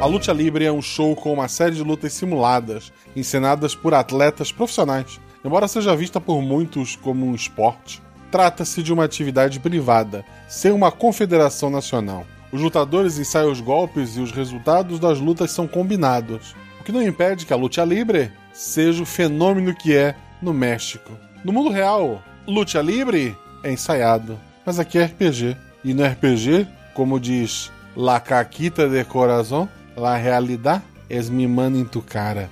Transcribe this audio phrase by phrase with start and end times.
[0.00, 4.50] A luta livre é um show com uma série de lutas simuladas, encenadas por atletas
[4.50, 5.20] profissionais.
[5.44, 8.00] Embora seja vista por muitos como um esporte,
[8.30, 12.24] trata-se de uma atividade privada, sem uma confederação nacional.
[12.50, 17.02] Os lutadores ensaiam os golpes e os resultados das lutas são combinados, o que não
[17.02, 21.12] impede que a luta livre seja o fenômeno que é no México.
[21.44, 25.58] No mundo real, luta livre é ensaiado, mas aqui é RPG.
[25.84, 29.68] E no RPG, como diz La Caquita de Corazón,
[30.00, 32.48] La realidad es mi mano em tu cara.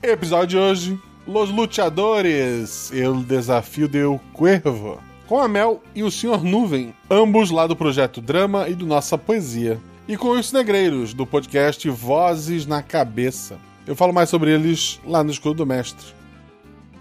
[0.00, 5.00] Episódio de hoje: Los Luchadores, El Desafio de El Cuervo.
[5.26, 6.40] Com a Mel e o Sr.
[6.44, 9.80] Nuvem, ambos lá do projeto Drama e do Nossa Poesia.
[10.06, 13.58] E com os negreiros, do podcast Vozes na Cabeça.
[13.84, 16.14] Eu falo mais sobre eles lá no Escudo do Mestre.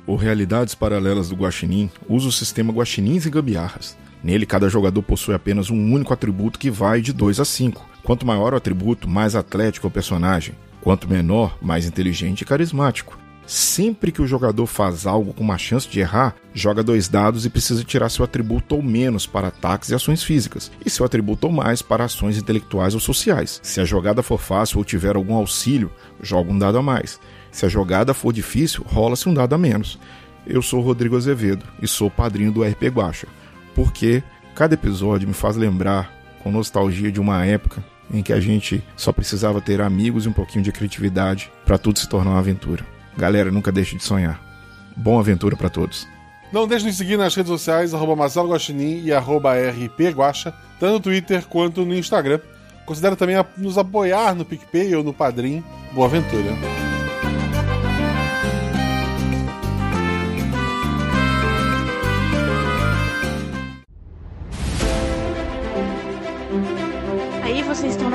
[0.07, 3.95] O Realidades Paralelas do Guaxinim usa o sistema Guaxinins e Gambiarras.
[4.23, 7.96] Nele, cada jogador possui apenas um único atributo que vai de 2 a 5.
[8.07, 10.55] Quanto maior o atributo, mais atlético é o personagem.
[10.79, 13.19] Quanto menor, mais inteligente e carismático.
[13.45, 17.49] Sempre que o jogador faz algo com uma chance de errar, joga dois dados e
[17.49, 21.53] precisa tirar seu atributo ou menos para ataques e ações físicas, e seu atributo ou
[21.53, 23.59] mais para ações intelectuais ou sociais.
[23.61, 27.19] Se a jogada for fácil ou tiver algum auxílio, joga um dado a mais.
[27.51, 29.99] Se a jogada for difícil, rola-se um dado a menos.
[30.45, 33.27] Eu sou Rodrigo Azevedo e sou padrinho do RP Guacha,
[33.75, 34.23] porque
[34.55, 36.09] cada episódio me faz lembrar
[36.41, 40.33] com nostalgia de uma época em que a gente só precisava ter amigos e um
[40.33, 42.85] pouquinho de criatividade para tudo se tornar uma aventura.
[43.17, 44.39] Galera, nunca deixe de sonhar.
[44.95, 46.07] Boa aventura para todos.
[46.51, 51.85] Não deixe de seguir nas redes sociais, arroba Marcelo e rpguacha, tanto no Twitter quanto
[51.85, 52.39] no Instagram.
[52.85, 55.61] Considere também nos apoiar no PicPay ou no Padrim.
[55.93, 56.86] Boa aventura.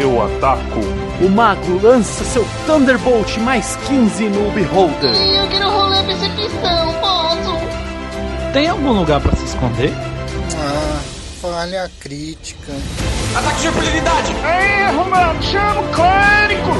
[0.00, 0.80] Eu ataco.
[1.20, 5.14] O mago lança seu Thunderbolt mais 15 no Beholder.
[5.14, 8.52] Eu quero rolar percepção, posso?
[8.54, 9.92] Tem algum lugar para se esconder?
[10.56, 11.00] Ah,
[11.42, 12.72] falha crítica.
[13.36, 14.32] Ataque de oportunidade!
[14.32, 15.42] Erro, mano!
[15.42, 16.70] Chama o clérigo!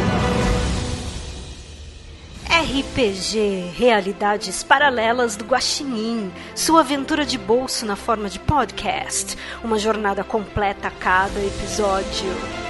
[2.49, 10.25] RPG Realidades Paralelas do Guaxinim, sua aventura de bolso na forma de podcast, uma jornada
[10.25, 12.70] completa a cada episódio.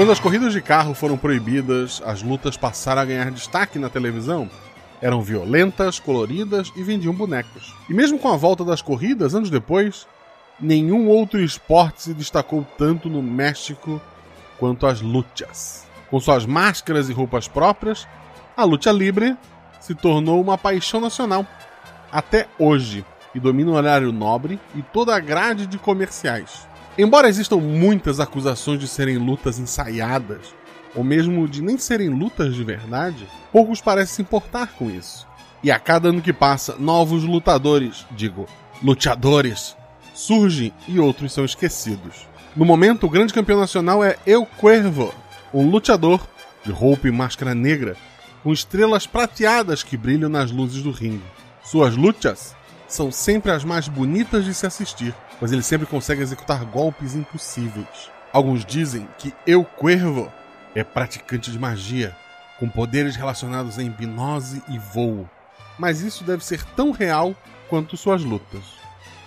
[0.00, 4.48] Quando as corridas de carro foram proibidas, as lutas passaram a ganhar destaque na televisão.
[4.98, 7.74] Eram violentas, coloridas e vendiam bonecos.
[7.86, 10.08] E mesmo com a volta das corridas, anos depois,
[10.58, 14.00] nenhum outro esporte se destacou tanto no México
[14.58, 15.86] quanto as lutas.
[16.08, 18.08] Com suas máscaras e roupas próprias,
[18.56, 19.36] a luta livre
[19.82, 21.44] se tornou uma paixão nacional
[22.10, 26.69] até hoje e domina o horário nobre e toda a grade de comerciais.
[26.98, 30.54] Embora existam muitas acusações de serem lutas ensaiadas,
[30.94, 35.26] ou mesmo de nem serem lutas de verdade, poucos parecem se importar com isso.
[35.62, 38.46] E a cada ano que passa, novos lutadores, digo,
[38.82, 39.76] luteadores,
[40.14, 42.26] surgem e outros são esquecidos.
[42.56, 45.14] No momento, o grande campeão nacional é El Cuervo,
[45.54, 46.26] um luteador
[46.64, 47.96] de roupa e máscara negra,
[48.42, 51.22] com estrelas prateadas que brilham nas luzes do ringue.
[51.62, 52.56] Suas lutas
[52.90, 58.10] são sempre as mais bonitas de se assistir, pois ele sempre consegue executar golpes impossíveis.
[58.32, 60.30] Alguns dizem que El Cuervo
[60.74, 62.16] é praticante de magia,
[62.58, 65.28] com poderes relacionados a hipnose e voo.
[65.78, 67.34] Mas isso deve ser tão real
[67.68, 68.62] quanto suas lutas.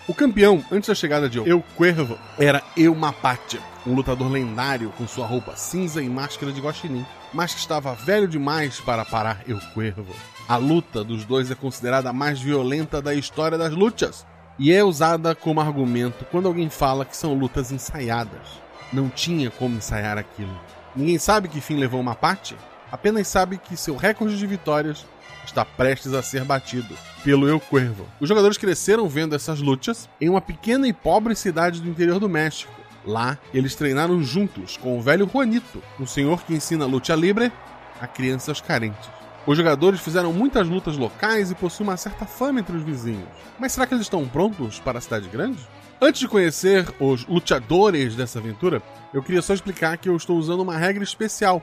[0.07, 5.07] O campeão, antes da chegada de El Cuervo, era El Mapache, um lutador lendário com
[5.07, 9.59] sua roupa cinza e máscara de guaxinim, mas que estava velho demais para parar El
[9.73, 10.13] Cuervo.
[10.47, 14.25] A luta dos dois é considerada a mais violenta da história das lutas
[14.59, 18.61] e é usada como argumento quando alguém fala que são lutas ensaiadas.
[18.91, 20.53] Não tinha como ensaiar aquilo.
[20.93, 22.57] Ninguém sabe que fim levou o Mapache,
[22.91, 25.05] apenas sabe que seu recorde de vitórias
[25.45, 26.93] está prestes a ser batido
[27.23, 28.05] pelo El Cuervo.
[28.19, 32.29] Os jogadores cresceram vendo essas lutas em uma pequena e pobre cidade do interior do
[32.29, 32.71] México.
[33.05, 37.51] Lá, eles treinaram juntos com o velho Juanito, um senhor que ensina luta livre
[37.99, 39.22] a crianças carentes.
[39.45, 43.27] Os jogadores fizeram muitas lutas locais e possuem uma certa fama entre os vizinhos.
[43.59, 45.59] Mas será que eles estão prontos para a cidade grande?
[46.01, 48.81] Antes de conhecer os lutadores dessa aventura,
[49.13, 51.61] eu queria só explicar que eu estou usando uma regra especial.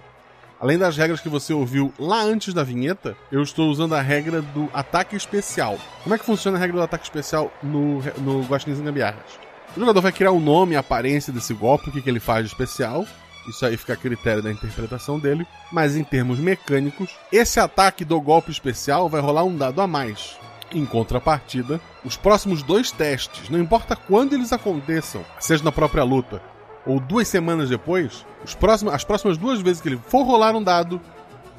[0.61, 4.43] Além das regras que você ouviu lá antes da vinheta, eu estou usando a regra
[4.43, 5.79] do ataque especial.
[6.03, 9.41] Como é que funciona a regra do ataque especial no, no Guaxinins Gambiarras?
[9.75, 12.21] O jogador vai criar o nome e a aparência desse golpe, o que, que ele
[12.21, 13.07] faz de especial,
[13.51, 15.47] isso aí fica a critério da interpretação dele.
[15.71, 20.39] Mas em termos mecânicos, esse ataque do golpe especial vai rolar um dado a mais.
[20.73, 26.41] Em contrapartida, os próximos dois testes, não importa quando eles aconteçam, seja na própria luta
[26.87, 28.25] ou duas semanas depois,
[28.59, 31.01] próximos, as próximas duas vezes que ele for rolar um dado,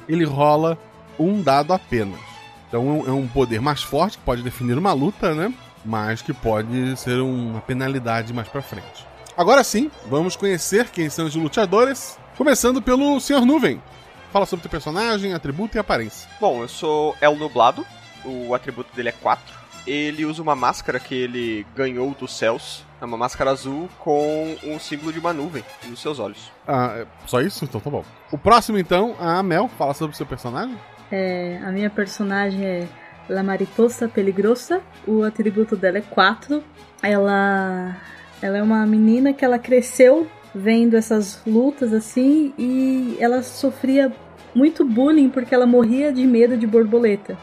[0.08, 0.78] ele rola
[1.18, 2.20] um dado apenas.
[2.68, 5.52] Então é um poder mais forte que pode definir uma luta, né?
[5.84, 9.11] Mas que pode ser uma penalidade mais pra frente.
[9.36, 13.44] Agora sim, vamos conhecer quem são os lutadores, começando pelo Sr.
[13.46, 13.82] Nuvem.
[14.30, 16.28] Fala sobre o teu personagem, atributo e aparência.
[16.38, 17.84] Bom, eu sou El Nublado,
[18.24, 19.62] o atributo dele é 4.
[19.86, 22.84] Ele usa uma máscara que ele ganhou dos céus.
[23.00, 26.52] É uma máscara azul com um símbolo de uma nuvem nos seus olhos.
[26.68, 27.64] Ah, é só isso?
[27.64, 28.04] Então tá bom.
[28.30, 29.68] O próximo, então, a Mel.
[29.76, 30.78] Fala sobre o seu personagem.
[31.10, 32.88] É, a minha personagem é
[33.28, 34.80] La Mariposa Peligrosa.
[35.04, 36.62] O atributo dela é 4.
[37.02, 37.96] Ela
[38.42, 44.12] ela é uma menina que ela cresceu vendo essas lutas assim e ela sofria
[44.54, 47.38] muito bullying porque ela morria de medo de borboleta.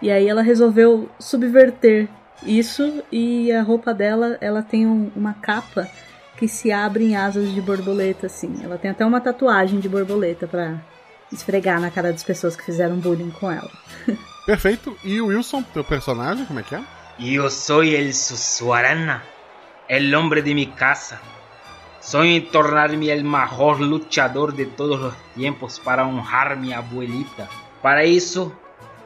[0.00, 2.08] E aí ela resolveu subverter
[2.44, 5.88] isso e a roupa dela, ela tem um, uma capa
[6.38, 8.60] que se abre em asas de borboleta assim.
[8.62, 10.80] Ela tem até uma tatuagem de borboleta para
[11.32, 13.70] esfregar na cara das pessoas que fizeram bullying com ela.
[14.46, 14.96] Perfeito.
[15.04, 16.82] E o Wilson, teu personagem, como é que é?
[17.18, 19.20] Eu sou el Susuarana
[19.88, 21.20] el hombre de mi casa.
[22.00, 27.48] Soy tornarme el mejor luchador de todos los tiempos para honrar a mi abuelita.
[27.82, 28.52] Para eso,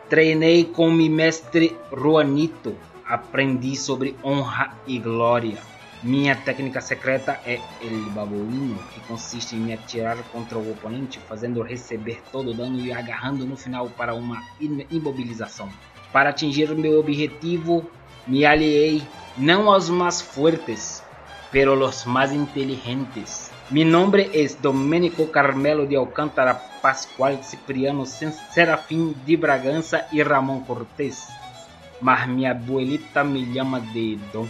[0.08, 2.74] treinei con mi mestre Juanito.
[3.06, 5.58] Aprendi sobre honra e glória.
[6.02, 11.62] Minha técnica secreta é el babuíno, que consiste em me atirar contra o oponente, fazendo
[11.62, 14.42] receber todo o dano e agarrando no final para uma
[14.90, 15.68] imobilização.
[16.12, 17.88] Para atingir meu objetivo,
[18.26, 19.02] me aliei
[19.36, 21.02] não aos más fuertes,
[21.50, 23.50] pero los más inteligentes.
[23.70, 31.28] Mi nombre es Domenico Carmelo de Alcântara Pascual Cipriano Serafim de Bragança e Ramon Cortés.
[32.00, 34.48] Mas minha abuelita me chama de Dom.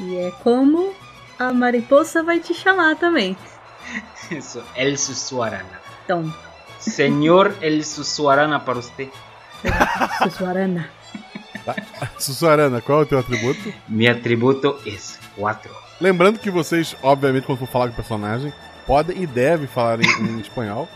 [0.00, 0.92] E é como
[1.38, 3.36] a mariposa vai te chamar também.
[4.30, 5.80] Isso, El Sussuarana.
[6.08, 6.32] Dom.
[6.78, 9.10] Senhor El Sussuarana para você.
[10.22, 10.82] Sussuarana.
[10.82, 11.03] Tá.
[12.18, 13.72] Sussuarana, qual é o teu atributo?
[13.88, 14.96] Meu atributo é
[15.36, 15.70] 4.
[16.00, 18.52] Lembrando que vocês, obviamente, quando for falar com o personagem,
[18.86, 20.88] podem e devem falar em, em espanhol.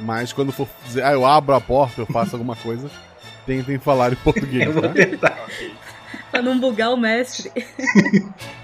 [0.00, 2.90] Mas quando for dizer, ah, eu abro a porta, eu faço alguma coisa,
[3.46, 4.66] tentem falar em português.
[4.66, 4.88] Eu vou tá?
[4.88, 5.46] tentar.
[6.30, 7.50] pra não bugar o mestre.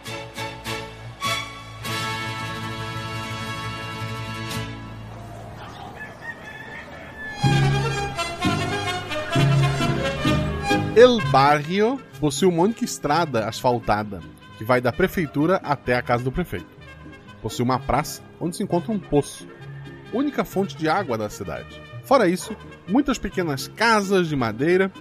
[11.00, 14.20] El Barrio possui uma única estrada asfaltada
[14.58, 16.66] que vai da prefeitura até a casa do prefeito.
[17.40, 19.48] Possui uma praça onde se encontra um poço,
[20.12, 21.80] única fonte de água da cidade.
[22.04, 22.54] Fora isso,
[22.86, 24.92] muitas pequenas casas de madeira,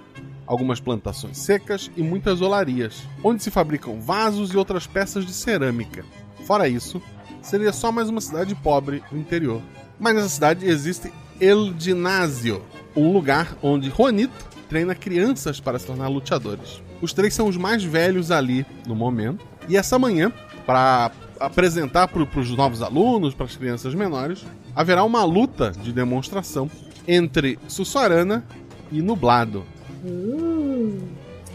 [0.47, 6.05] algumas plantações secas e muitas olarias, onde se fabricam vasos e outras peças de cerâmica.
[6.45, 7.01] Fora isso,
[7.41, 9.61] seria só mais uma cidade pobre no interior.
[9.99, 12.63] Mas nessa cidade existe El Ginásio,
[12.95, 16.81] um lugar onde Juanito treina crianças para se tornar lutadores.
[17.01, 19.43] Os três são os mais velhos ali no momento.
[19.67, 20.31] E essa manhã,
[20.65, 24.45] para apresentar para os novos alunos, para as crianças menores,
[24.75, 26.69] haverá uma luta de demonstração
[27.07, 28.45] entre Sussuarana
[28.91, 29.65] e Nublado.
[30.05, 31.01] Uh.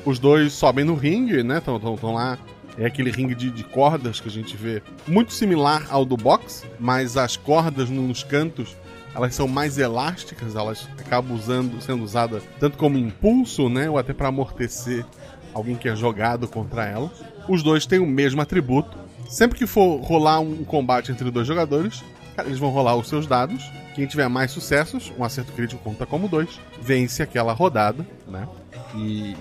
[0.05, 1.59] Os dois sobem no ringue, né?
[1.59, 2.39] Estão lá.
[2.77, 6.67] É aquele ringue de, de, cordas que a gente vê, muito similar ao do boxe,
[6.81, 8.77] mas as cordas nos cantos
[9.15, 14.13] elas são mais elásticas, elas acabam usando, sendo usadas tanto como impulso, né, ou até
[14.13, 15.05] para amortecer
[15.53, 17.13] alguém que é jogado contra elas.
[17.49, 18.99] Os dois têm o mesmo atributo.
[19.29, 22.03] Sempre que for rolar um combate entre dois jogadores,
[22.39, 23.65] eles vão rolar os seus dados.
[23.95, 28.49] Quem tiver mais sucessos, um acerto crítico conta como dois, vence aquela rodada, né?
[28.97, 29.37] E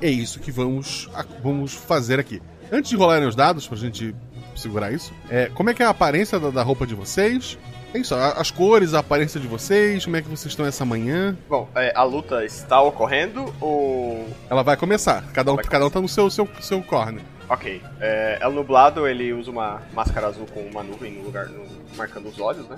[0.00, 1.08] é isso que vamos,
[1.42, 2.42] vamos fazer aqui.
[2.70, 4.14] Antes de rolarem os dados, pra gente
[4.54, 7.58] segurar isso, é, como é que é a aparência da, da roupa de vocês?
[7.94, 11.36] É isso, as cores, a aparência de vocês, como é que vocês estão essa manhã?
[11.48, 14.26] Bom, é, a luta está ocorrendo ou.
[14.50, 17.22] Ela vai começar, cada um, cada um tá no seu, seu, seu corner.
[17.48, 17.80] Ok.
[18.00, 21.64] É, El Nublado, ele usa uma máscara azul com uma nuvem no lugar, no-
[21.96, 22.76] marcando os olhos, né?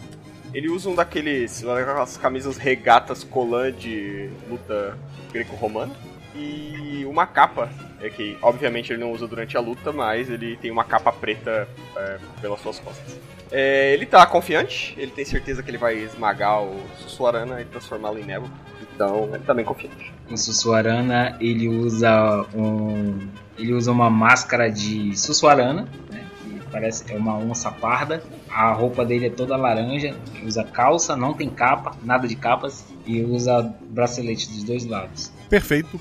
[0.53, 1.65] Ele usa um daqueles.
[1.65, 4.99] aquelas camisas regatas colã de luta
[5.33, 5.95] greco-romana.
[6.35, 7.71] E uma capa,
[8.03, 11.67] é que obviamente ele não usa durante a luta, mas ele tem uma capa preta
[11.97, 13.19] é, pelas suas costas.
[13.51, 18.19] É, ele tá confiante, ele tem certeza que ele vai esmagar o Sussuarana e transformá-lo
[18.19, 18.51] em névoa.
[18.95, 20.13] Então, ele tá bem confiante.
[20.31, 23.29] O Sussuarana, ele usa um.
[23.59, 26.25] Ele usa uma máscara de Sussuarana, né?
[26.43, 28.23] Que parece é uma onça parda.
[28.51, 30.15] A roupa dele é toda laranja.
[30.35, 32.85] Ele usa calça, não tem capa, nada de capas.
[33.07, 35.31] E usa bracelete dos dois lados.
[35.49, 36.01] Perfeito.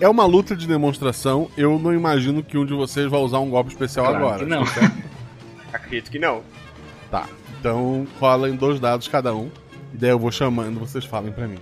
[0.00, 1.50] É uma luta de demonstração.
[1.56, 4.38] Eu não imagino que um de vocês vai usar um golpe especial Claro agora.
[4.44, 4.64] que não.
[4.64, 4.92] tá?
[5.72, 6.42] Acredito que não.
[7.10, 7.28] Tá.
[7.58, 9.50] Então rola em dois dados cada um.
[9.92, 11.58] E daí eu vou chamando, vocês falem pra mim.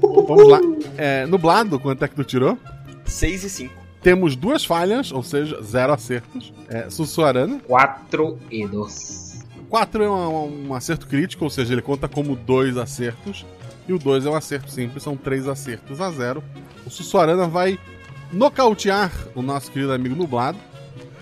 [0.00, 0.60] Vamos lá.
[0.96, 2.58] É, nublado, quanto é que tu tirou?
[3.04, 3.74] 6 e 5.
[4.02, 6.52] Temos duas falhas, ou seja, zero acertos.
[6.68, 7.58] É, Sussuarana.
[7.66, 9.46] 4 e 2.
[9.68, 13.44] 4 é um, um acerto crítico, ou seja, ele conta como dois acertos.
[13.88, 16.44] E o 2 é um acerto simples, são três acertos a zero.
[16.86, 17.78] O Sussuarana vai
[18.32, 20.58] nocautear o nosso querido amigo nublado.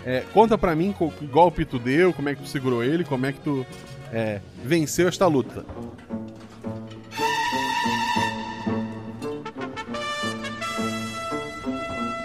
[0.06, 3.26] É, conta pra mim que golpe tu deu, como é que tu segurou ele, como
[3.26, 3.66] é que tu
[4.12, 5.66] é, venceu esta luta.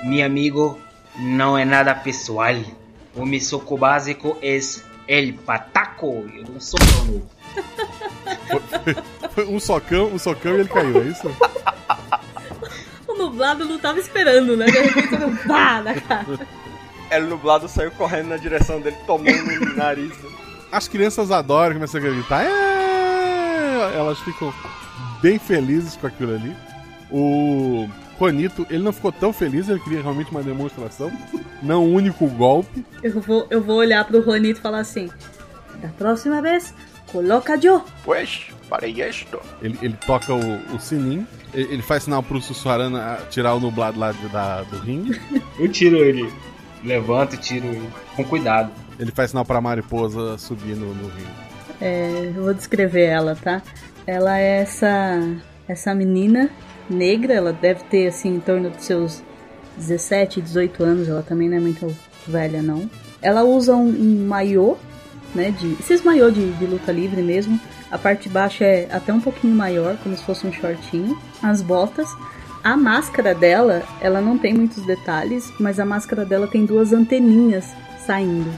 [0.04, 0.80] Mi amigo,
[1.18, 2.54] não é nada pessoal.
[3.16, 4.60] O meu soco básico é
[5.08, 6.30] el pataco.
[6.36, 7.30] Eu dou um socão no.
[9.34, 11.28] Foi um socão, um socão e ele caiu, é isso?
[13.08, 14.66] O nublado não tava esperando, né?
[14.66, 15.10] De repente,
[15.46, 16.48] pá na cara.
[17.12, 20.14] El Nublado saiu correndo na direção dele, tomando no nariz.
[20.72, 22.44] As crianças adoram, começam a gritar.
[22.44, 24.54] "É!" Elas ficam
[25.22, 26.56] bem felizes com aquilo ali.
[27.12, 27.88] O
[28.18, 31.12] Juanito, ele não ficou tão feliz, ele queria realmente uma demonstração.
[31.62, 32.86] Não um único golpe.
[33.04, 35.10] Eu vou, eu vou olhar pro Juanito e falar assim:
[35.82, 36.74] da próxima vez,
[37.12, 37.84] coloca eu.
[38.06, 39.40] Pues, para esto.
[39.62, 41.28] Ele, ele toca o, o sininho.
[41.54, 45.20] Ele, ele faz sinal pro Sussuarana tirar o nublado lá de- da, do ringue.
[45.60, 46.32] Eu tiro ele.
[46.84, 47.90] Levanto e tiro ele.
[48.16, 48.72] Com cuidado.
[49.00, 51.52] Ele faz sinal pra mariposa subir no, no ringue.
[51.80, 53.62] É, eu vou descrever ela, tá?
[54.06, 55.20] Ela é essa,
[55.68, 56.50] essa menina
[56.90, 59.24] negra, ela deve ter assim em torno dos seus
[59.78, 61.96] 17, 18 anos, ela também não é muito
[62.28, 62.90] velha não.
[63.22, 64.78] Ela usa um, um maiô,
[65.34, 67.60] né, de esses maiô de, de luta livre mesmo.
[67.90, 71.18] A parte de baixo é até um pouquinho maior, como se fosse um shortinho.
[71.42, 72.08] As botas.
[72.64, 77.66] A máscara dela, ela não tem muitos detalhes, mas a máscara dela tem duas anteninhas
[78.06, 78.52] saindo.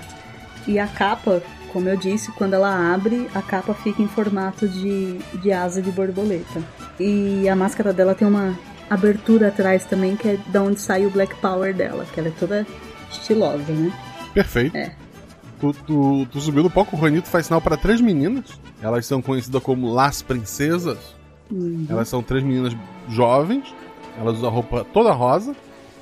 [0.68, 1.42] E a capa,
[1.72, 5.90] como eu disse, quando ela abre, a capa fica em formato de, de asa de
[5.90, 6.62] borboleta.
[7.00, 8.58] E a máscara dela tem uma
[8.90, 12.34] abertura atrás também, que é da onde sai o Black Power dela, que ela é
[12.38, 12.68] toda
[13.10, 13.92] estilosa, né?
[14.34, 14.78] Perfeito.
[15.60, 18.60] Tu, tu, tu subiu no palco, o Juanito faz sinal para três meninas.
[18.82, 20.98] Elas são conhecidas como Las Princesas.
[21.50, 21.86] Uhum.
[21.90, 22.76] Elas são três meninas
[23.08, 23.74] jovens.
[24.20, 25.56] Elas usam a roupa toda rosa.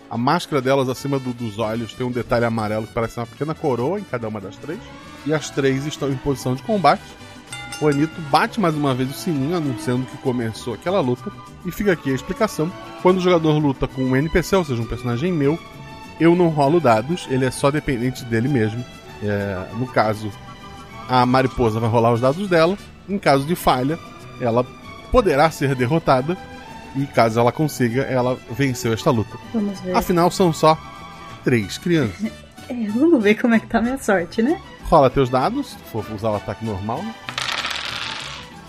[0.09, 3.53] A máscara delas acima do- dos olhos tem um detalhe amarelo que parece uma pequena
[3.55, 4.79] coroa em cada uma das três.
[5.25, 7.01] E as três estão em posição de combate.
[7.81, 11.31] O Anito bate mais uma vez o sininho anunciando que começou aquela luta.
[11.65, 12.71] E fica aqui a explicação.
[13.01, 15.57] Quando o jogador luta com um NPC, ou seja, um personagem meu,
[16.19, 18.83] eu não rolo dados, ele é só dependente dele mesmo.
[19.23, 20.31] É, no caso,
[21.07, 22.77] a mariposa vai rolar os dados dela.
[23.09, 23.97] Em caso de falha,
[24.39, 24.63] ela
[25.11, 26.37] poderá ser derrotada.
[26.95, 29.37] E caso ela consiga, ela venceu esta luta.
[29.53, 29.95] Vamos ver.
[29.95, 30.77] Afinal, são só
[31.43, 32.31] três crianças.
[32.69, 34.57] É, vamos ver como é que tá a minha sorte, né?
[34.85, 37.03] Rola teus dados, se for usar o ataque normal.
[37.03, 37.13] né?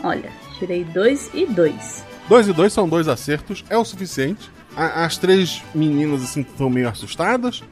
[0.02, 2.05] Olha, tirei dois e dois.
[2.29, 4.50] Dois e dois são dois acertos, é o suficiente.
[4.76, 7.62] A- as três meninas assim estão meio assustadas,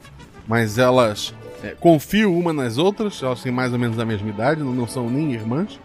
[0.47, 3.21] mas elas é, confiam uma nas outras.
[3.23, 5.81] Elas têm mais ou menos a mesma idade, não, não são nem irmãs,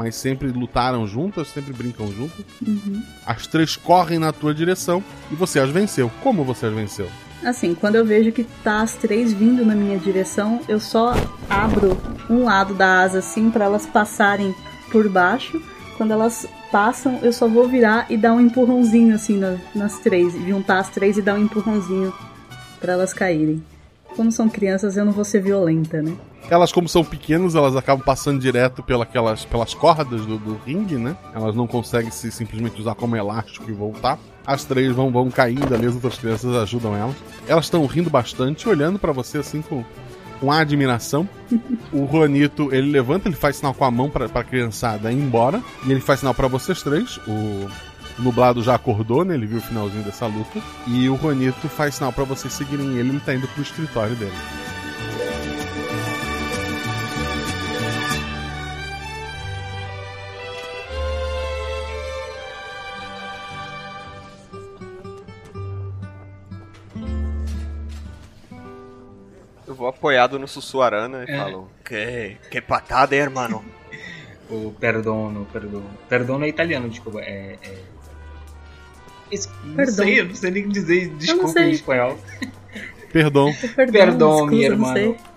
[0.00, 2.42] mas sempre lutaram juntas, sempre brincam juntas.
[2.66, 3.02] Uhum.
[3.26, 6.10] As três correm na tua direção e você as venceu.
[6.22, 7.06] Como você as venceu?
[7.44, 11.12] Assim, quando eu vejo que tá as três vindo na minha direção, eu só
[11.50, 14.54] abro um lado da asa assim para elas passarem
[14.90, 15.60] por baixo.
[15.98, 20.32] Quando elas passam, eu só vou virar e dar um empurrãozinho assim na- nas três,
[20.46, 22.10] juntar as três e dar um empurrãozinho
[22.80, 23.62] para elas caírem.
[24.16, 26.14] Como são crianças, eu não vou ser violenta, né?
[26.50, 31.16] Elas, como são pequenas, elas acabam passando direto pelas, pelas cordas do, do ringue, né?
[31.32, 34.18] Elas não conseguem se simplesmente usar como elástico e voltar.
[34.44, 37.14] As três vão, vão caindo ali, as outras crianças ajudam elas.
[37.46, 39.84] Elas estão rindo bastante, olhando pra você assim com
[40.40, 41.28] com admiração.
[41.92, 45.62] O Juanito, ele levanta, ele faz sinal com a mão pra, pra criançada ir embora.
[45.84, 47.18] E ele faz sinal pra vocês três.
[47.26, 47.68] O
[48.20, 49.34] o Nublado já acordou, né?
[49.34, 50.60] Ele viu o finalzinho dessa luta.
[50.86, 54.36] E o Juanito faz sinal pra vocês seguirem ele, ele tá indo pro escritório dele.
[70.00, 71.36] Apoiado no Sussuarana e É.
[71.36, 73.62] falo: Que, que patada, hermano?
[74.52, 75.88] O perdono, perdono.
[76.08, 77.20] Perdono é italiano, desculpa.
[77.20, 77.56] É.
[77.62, 77.78] é...
[79.30, 79.94] Es- Não Perdão.
[79.94, 82.18] sei, eu não sei nem dizer desculpa em espanhol.
[83.12, 83.52] Perdão.
[83.76, 84.92] Perdão, Perdão, minha irmã.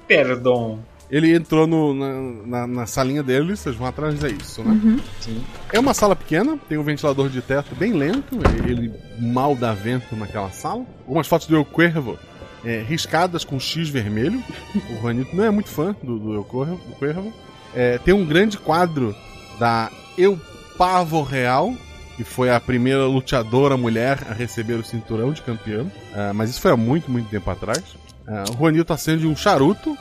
[0.08, 0.80] Perdão.
[1.12, 2.14] Ele entrou no- na,
[2.48, 4.72] na, na salinha dele, vocês vão atrás, é isso, né?
[4.84, 5.00] Uhum.
[5.22, 5.44] Sim.
[5.72, 8.36] É uma sala pequena, tem um ventilador de teto bem lento,
[8.68, 10.84] ele mal dá vento naquela sala.
[11.02, 12.18] Algumas fotos do El Cuervo
[12.64, 14.44] é, riscadas com X vermelho.
[14.90, 17.34] O Juanito não é muito fã do, do El Cuervo.
[17.76, 19.16] É, tem um grande quadro
[19.60, 20.40] da Eu
[20.78, 21.74] Pavo Real,
[22.16, 25.92] que foi a primeira luteadora mulher a receber o cinturão de campeão.
[26.14, 27.84] Ah, mas isso foi há muito, muito tempo atrás.
[28.28, 29.98] Ah, o Juanito acende um charuto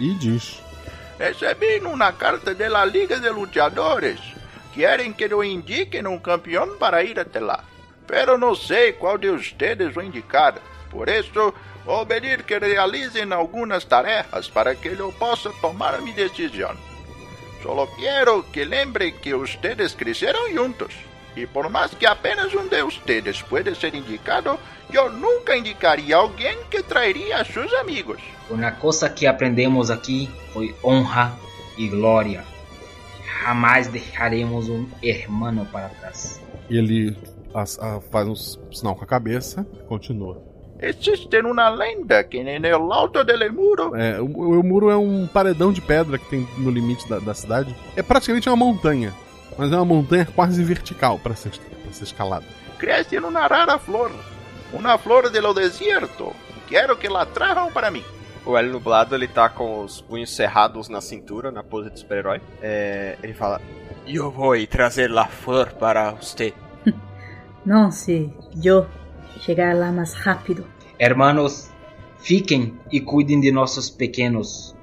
[0.00, 0.60] e diz:
[1.18, 4.20] Recebi una carta de la Liga de Luchadores.
[4.72, 7.62] Querem que eu indique um campeão para ir até lá.
[8.06, 10.54] Pero não sei qual de ustedes vou indicar.
[10.90, 16.74] Por isso, vou pedir que realizem algumas tarefas para que eu possa tomar minha decisão.
[17.62, 20.94] Solo quero que lembrem que ustedes cresceram juntos.
[21.36, 24.58] E por mais que apenas um de ustedes pueda ser indicado,
[24.92, 28.20] eu nunca indicaria alguém que traeria a seus amigos.
[28.48, 31.36] Uma coisa que aprendemos aqui foi honra
[31.76, 32.44] e glória.
[33.42, 36.40] Jamais deixaremos um hermano para trás.
[36.70, 37.16] Ele
[38.10, 38.36] faz um
[38.72, 40.53] sinal com a cabeça e continua.
[40.84, 45.72] Existe uma lenda que no alto del muro É, o, o muro é um paredão
[45.72, 47.74] de pedra que tem no limite da, da cidade.
[47.96, 49.14] É praticamente uma montanha,
[49.56, 52.44] mas é uma montanha quase vertical para ser, pra ser escalada.
[52.78, 54.12] cresce uma rara flor,
[54.74, 56.34] uma flor do deserto.
[56.66, 58.04] Quero que la trajam para mim.
[58.44, 62.42] O Hélio Nublado, ele tá com os punhos cerrados na cintura, na pose de super-herói.
[62.60, 63.58] É, ele fala:
[64.06, 66.52] Eu vou trazer la flor para você.
[67.64, 68.30] Não, se
[68.62, 68.86] eu
[69.40, 70.73] chegar lá mais rápido.
[70.98, 71.70] Hermanos,
[72.18, 74.74] fiquem e cuidem de nossos pequenos.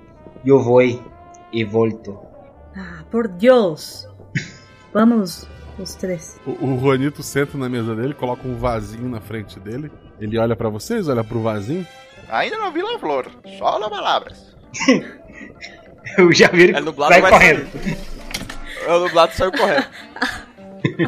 [0.46, 2.20] Eu vou e volto.
[2.76, 4.08] Ah, por Deus.
[4.94, 5.48] Vamos,
[5.78, 6.40] os três.
[6.46, 9.92] O, o Juanito senta na mesa dele, coloca um vasinho na frente dele.
[10.20, 11.86] Ele olha para vocês, olha pro vasinho.
[12.30, 14.56] Ainda não vi la flor, só las palavras.
[16.18, 17.68] Eu já vi ele Nublado sai vai correndo.
[17.72, 17.98] sair.
[18.90, 19.86] O Nublado saiu correndo.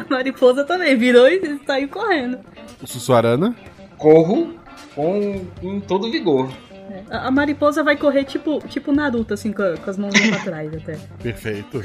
[0.00, 2.38] A mariposa também virou e saiu correndo.
[2.80, 3.54] O Sussuarana.
[3.98, 4.54] Corro
[4.94, 6.50] com, com todo vigor.
[7.10, 10.74] A, a mariposa vai correr tipo, tipo Naruto, assim, com, com as mãos pra trás
[10.74, 10.98] até.
[11.22, 11.84] Perfeito.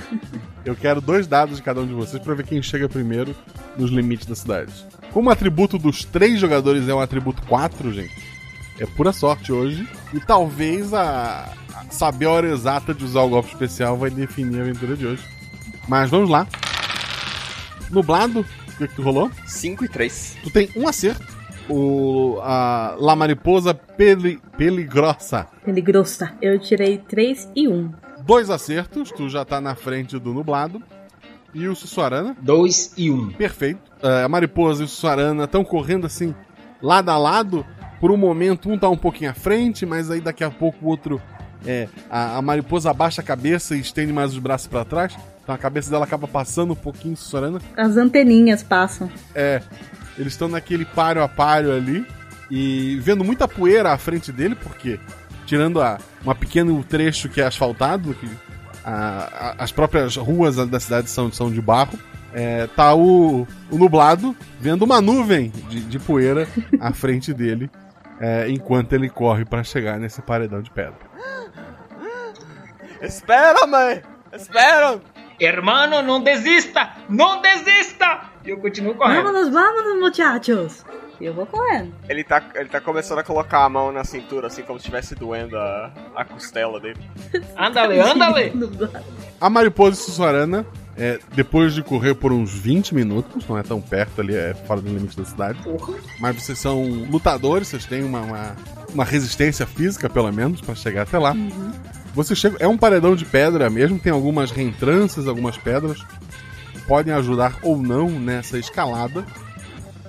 [0.66, 3.36] Eu quero dois dados de cada um de vocês para ver quem chega primeiro
[3.78, 4.74] nos limites da cidade.
[5.12, 8.16] Como o atributo dos três jogadores é um atributo 4, gente,
[8.80, 9.88] é pura sorte hoje.
[10.14, 14.60] E talvez a, a saber a hora exata de usar o golpe especial vai definir
[14.60, 15.24] a aventura de hoje.
[15.88, 16.48] Mas vamos lá.
[17.90, 19.32] Nublado, o que, que tu rolou?
[19.48, 20.38] 5 e 3.
[20.44, 21.39] Tu tem um acerto.
[21.70, 25.48] O, a La Mariposa peli, Peligrossa.
[25.64, 26.34] Peligrosa.
[26.42, 27.92] Eu tirei 3 e 1.
[28.26, 30.82] Dois acertos, tu já tá na frente do Nublado.
[31.54, 32.36] E o Sussuarana?
[32.42, 33.14] 2 e 1.
[33.14, 33.32] Um.
[33.32, 33.82] Perfeito.
[34.02, 36.34] É, a Mariposa e o Sussuarana estão correndo assim,
[36.82, 37.66] lado a lado.
[38.00, 40.90] Por um momento, um tá um pouquinho à frente, mas aí daqui a pouco o
[40.90, 41.22] outro.
[41.66, 45.16] É, a, a Mariposa abaixa a cabeça e estende mais os braços para trás.
[45.50, 47.60] Então a cabeça dela acaba passando um pouquinho, Sussuarana.
[47.76, 49.10] As anteninhas passam.
[49.34, 49.60] É,
[50.16, 52.06] eles estão naquele páreo a páreo ali
[52.52, 55.00] e vendo muita poeira à frente dele, porque
[55.48, 58.30] tirando a, uma pequeno trecho que é asfaltado, que
[58.86, 61.98] a- a- as próprias ruas da cidade são, são de barro,
[62.32, 66.48] é, tá o, o nublado vendo uma nuvem de, de poeira
[66.80, 67.72] à frente dele,
[68.20, 71.10] é, enquanto ele corre para chegar nesse paredão de pedra.
[73.02, 74.04] Espera, mãe!
[74.32, 75.00] Espera!
[75.40, 76.90] Hermano, não desista!
[77.08, 78.22] Não desista!
[78.44, 79.24] E eu continuo correndo.
[79.24, 80.86] Vámonos, vámonos, muchachos.
[81.20, 81.94] E eu vou correndo.
[82.08, 85.16] Ele tá, ele tá começando a colocar a mão na cintura, assim, como se estivesse
[85.16, 87.00] doendo a, a costela dele.
[87.58, 88.54] Andale, andale!
[89.40, 90.66] A Mariposa e Sussuarana,
[90.98, 94.80] é, depois de correr por uns 20 minutos, não é tão perto ali, é fora
[94.80, 95.60] do limite da cidade.
[96.20, 98.56] Mas vocês são lutadores, vocês têm uma, uma,
[98.94, 101.34] uma resistência física, pelo menos, pra chegar até lá.
[102.14, 102.58] Você chega.
[102.60, 106.04] É um paredão de pedra mesmo, tem algumas reentranças, algumas pedras.
[106.88, 109.26] Podem ajudar ou não nessa escalada.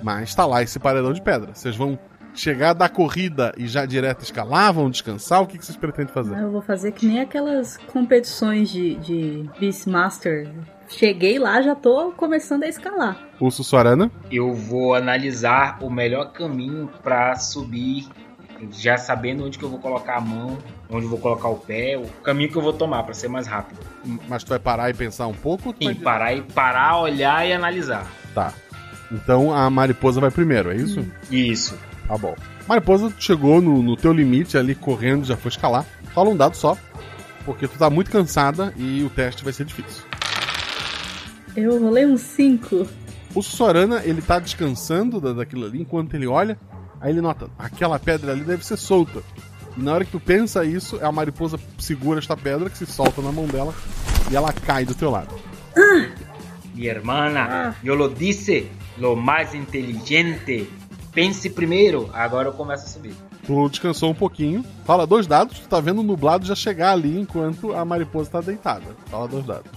[0.01, 1.53] Mas tá lá esse paredão de pedra.
[1.53, 1.97] Vocês vão
[2.33, 4.73] chegar da corrida e já direto escalar?
[4.73, 5.41] Vão descansar?
[5.41, 6.37] O que, que vocês pretendem fazer?
[6.37, 10.49] Eu vou fazer que nem aquelas competições de, de Beastmaster.
[10.87, 13.17] Cheguei lá, já tô começando a escalar.
[13.39, 14.11] O Sussuarana?
[14.29, 18.07] Eu vou analisar o melhor caminho para subir,
[18.71, 20.57] já sabendo onde que eu vou colocar a mão,
[20.91, 23.47] onde eu vou colocar o pé, o caminho que eu vou tomar para ser mais
[23.47, 23.79] rápido.
[24.27, 25.73] Mas tu vai parar e pensar um pouco?
[25.79, 25.95] Sim, vai...
[25.95, 28.05] parar e parar, olhar e analisar.
[28.35, 28.53] Tá.
[29.11, 31.05] Então a mariposa vai primeiro, é isso?
[31.29, 31.77] Isso.
[32.07, 32.35] Tá bom.
[32.67, 35.85] Mariposa chegou no, no teu limite ali, correndo, já foi escalar.
[36.13, 36.77] Fala um dado só,
[37.45, 40.03] porque tu tá muito cansada e o teste vai ser difícil.
[41.55, 42.87] Eu rolei um 5.
[43.33, 46.57] O Sorana, ele tá descansando da, daquilo ali, enquanto ele olha,
[46.99, 49.21] aí ele nota, aquela pedra ali deve ser solta.
[49.77, 53.21] E na hora que tu pensa isso, a mariposa segura esta pedra que se solta
[53.21, 53.73] na mão dela
[54.31, 55.33] e ela cai do teu lado.
[56.73, 60.69] Mi hermana, eu lo disse, lo mais inteligente.
[61.13, 63.13] Pense primeiro, agora eu começo a subir.
[63.45, 64.63] Tu descansou um pouquinho.
[64.85, 68.41] Fala dois dados, tu tá vendo o nublado já chegar ali enquanto a mariposa tá
[68.41, 68.85] deitada.
[69.09, 69.69] Fala dois dados.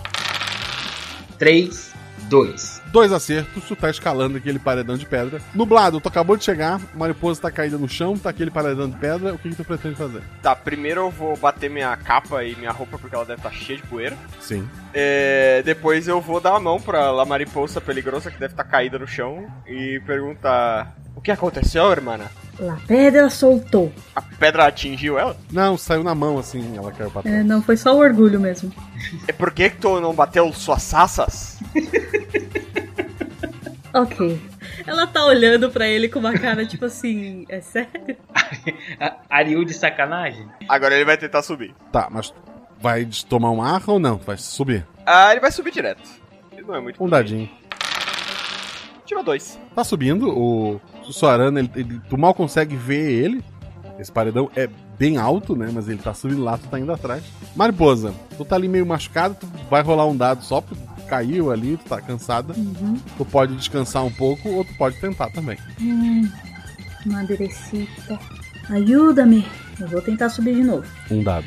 [1.38, 1.93] 3,
[2.28, 2.82] 2.
[2.86, 5.40] Dois acertos, tu tá escalando aquele paredão de pedra.
[5.54, 8.96] Nublado, tu acabou de chegar, a mariposa tá caída no chão, tá aquele paredão de
[8.96, 9.34] pedra.
[9.34, 10.22] O que, que tu pretende fazer?
[10.42, 13.78] Tá, primeiro eu vou bater minha capa e minha roupa porque ela deve estar cheia
[13.78, 14.16] de poeira.
[14.40, 14.68] Sim.
[14.92, 18.98] É, depois eu vou dar a mão pra La Mariposa Peligrosa, que deve estar caída
[18.98, 21.84] no chão, e perguntar: O que aconteceu,
[22.58, 22.74] hermana?
[22.74, 23.92] La pedra soltou.
[24.14, 25.36] A pedra atingiu ela?
[25.50, 27.36] Não, saiu na mão assim, ela caiu pra trás.
[27.36, 28.72] É, não, foi só o orgulho mesmo.
[29.26, 31.58] É por que, que tu não bateu suas sassas?
[33.94, 34.40] Ok.
[34.84, 38.16] Ela tá olhando pra ele com uma cara tipo assim, é sério?
[39.30, 40.48] Ariu de sacanagem?
[40.68, 41.72] Agora ele vai tentar subir.
[41.92, 42.34] Tá, mas
[42.80, 44.16] vai tomar um ar ou não?
[44.16, 44.84] Vai subir?
[45.06, 46.02] Ah, ele vai subir direto.
[46.50, 47.02] Ele não é muito.
[47.02, 47.48] Um dadinho.
[49.06, 49.58] Tirou dois.
[49.74, 53.44] Tá subindo, o Sussuarana, ele, ele- tu mal consegue ver ele.
[53.98, 55.70] Esse paredão é bem alto, né?
[55.72, 57.22] Mas ele tá subindo lá, tu tá indo atrás.
[57.54, 61.52] Mariposa, tu tá ali meio machucado, tu vai rolar um dado só porque tu caiu
[61.52, 62.54] ali, tu tá cansada.
[62.56, 62.98] Uhum.
[63.16, 65.58] Tu pode descansar um pouco ou tu pode tentar também.
[65.80, 66.28] Hum,
[67.06, 68.18] madrecita.
[68.70, 69.46] Ajuda-me.
[69.78, 70.86] Eu vou tentar subir de novo.
[71.10, 71.46] Um dado.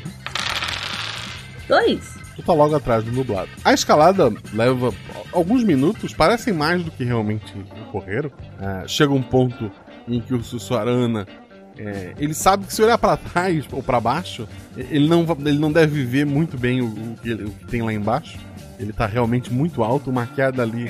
[1.68, 2.17] Dois.
[2.38, 3.48] Tu tá logo atrás do nublado.
[3.64, 4.94] A escalada leva
[5.32, 7.52] alguns minutos, parecem mais do que realmente
[7.88, 8.30] ocorreram.
[8.60, 9.68] Ah, chega um ponto
[10.06, 11.26] em que o Sussuarana
[11.76, 14.46] é, ele sabe que se olhar pra trás ou pra baixo,
[14.76, 17.92] ele não, ele não deve ver muito bem o, o que, o que tem lá
[17.92, 18.38] embaixo.
[18.78, 20.88] Ele tá realmente muito alto, uma queda ali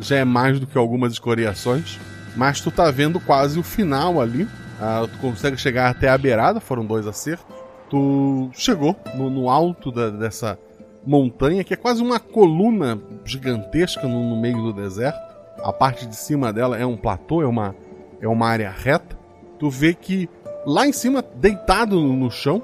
[0.00, 2.00] já é mais do que algumas escoriações.
[2.34, 4.48] Mas tu tá vendo quase o final ali.
[4.80, 7.46] Ah, tu consegue chegar até a beirada, foram dois acertos.
[7.88, 10.58] Tu chegou no, no alto da- dessa
[11.06, 15.18] montanha, que é quase uma coluna gigantesca no, no meio do deserto.
[15.62, 17.74] A parte de cima dela é um platô, é uma,
[18.20, 19.16] é uma área reta.
[19.58, 20.28] Tu vê que
[20.66, 22.62] lá em cima, deitado no, chão,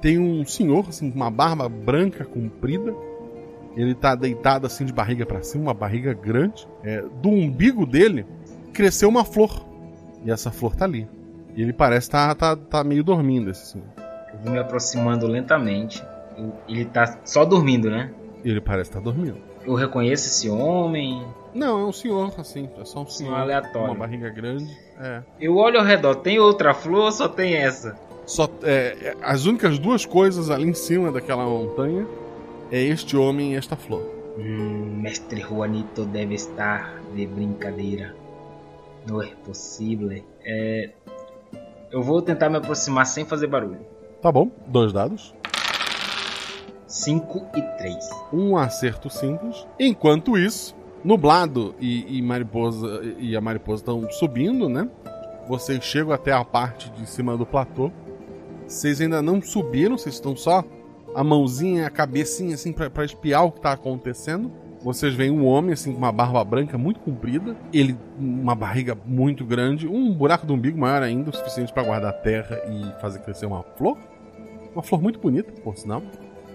[0.00, 2.94] tem um senhor assim, com uma barba branca comprida.
[3.76, 6.66] Ele tá deitado assim de barriga para cima, uma barriga grande.
[6.82, 8.24] É, do umbigo dele
[8.72, 9.66] cresceu uma flor.
[10.24, 11.08] E essa flor tá ali.
[11.56, 13.86] E ele parece tá, tá, tá meio dormindo, esse senhor.
[14.32, 16.02] Eu vou me aproximando lentamente.
[16.68, 18.10] Ele tá só dormindo, né?
[18.44, 19.38] Ele parece estar dormindo.
[19.64, 21.24] Eu reconheço esse homem.
[21.54, 23.30] Não, é um senhor, assim, é só um senhor.
[23.30, 23.88] Senhor aleatório.
[23.88, 24.76] Uma barriga grande.
[24.98, 25.22] É.
[25.40, 27.96] Eu olho ao redor, tem outra flor ou só tem essa?
[28.26, 32.06] Só, é, é, as únicas duas coisas ali em cima daquela montanha
[32.70, 34.02] é este homem e esta flor.
[34.38, 38.14] Hum, mestre Juanito deve estar de brincadeira.
[39.06, 40.10] Não é possível.
[40.44, 40.90] É...
[41.90, 43.78] Eu vou tentar me aproximar sem fazer barulho.
[44.20, 45.34] Tá bom, dois dados.
[46.94, 48.08] 5 e 3.
[48.32, 49.66] Um acerto simples.
[49.80, 54.88] Enquanto isso, Nublado e, e Mariposa e a Mariposa estão subindo, né?
[55.48, 57.90] Vocês chegam até a parte de cima do platô.
[58.66, 60.64] Vocês ainda não subiram, vocês estão só
[61.14, 64.50] a mãozinha, a cabecinha assim pra espiar o que tá acontecendo.
[64.80, 69.44] Vocês veem um homem assim com uma barba branca muito comprida, ele uma barriga muito
[69.44, 73.46] grande, um buraco do umbigo maior ainda, o suficiente para guardar terra e fazer crescer
[73.46, 73.98] uma flor.
[74.72, 76.02] Uma flor muito bonita, por sinal.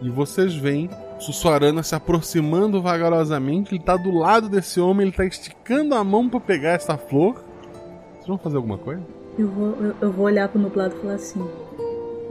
[0.01, 3.75] E vocês veem Sussuarana se aproximando vagarosamente.
[3.75, 7.43] Ele tá do lado desse homem, ele tá esticando a mão para pegar essa flor.
[8.13, 9.01] Vocês vão fazer alguma coisa?
[9.37, 11.45] Eu vou, eu, eu vou olhar pro nublado e falar assim: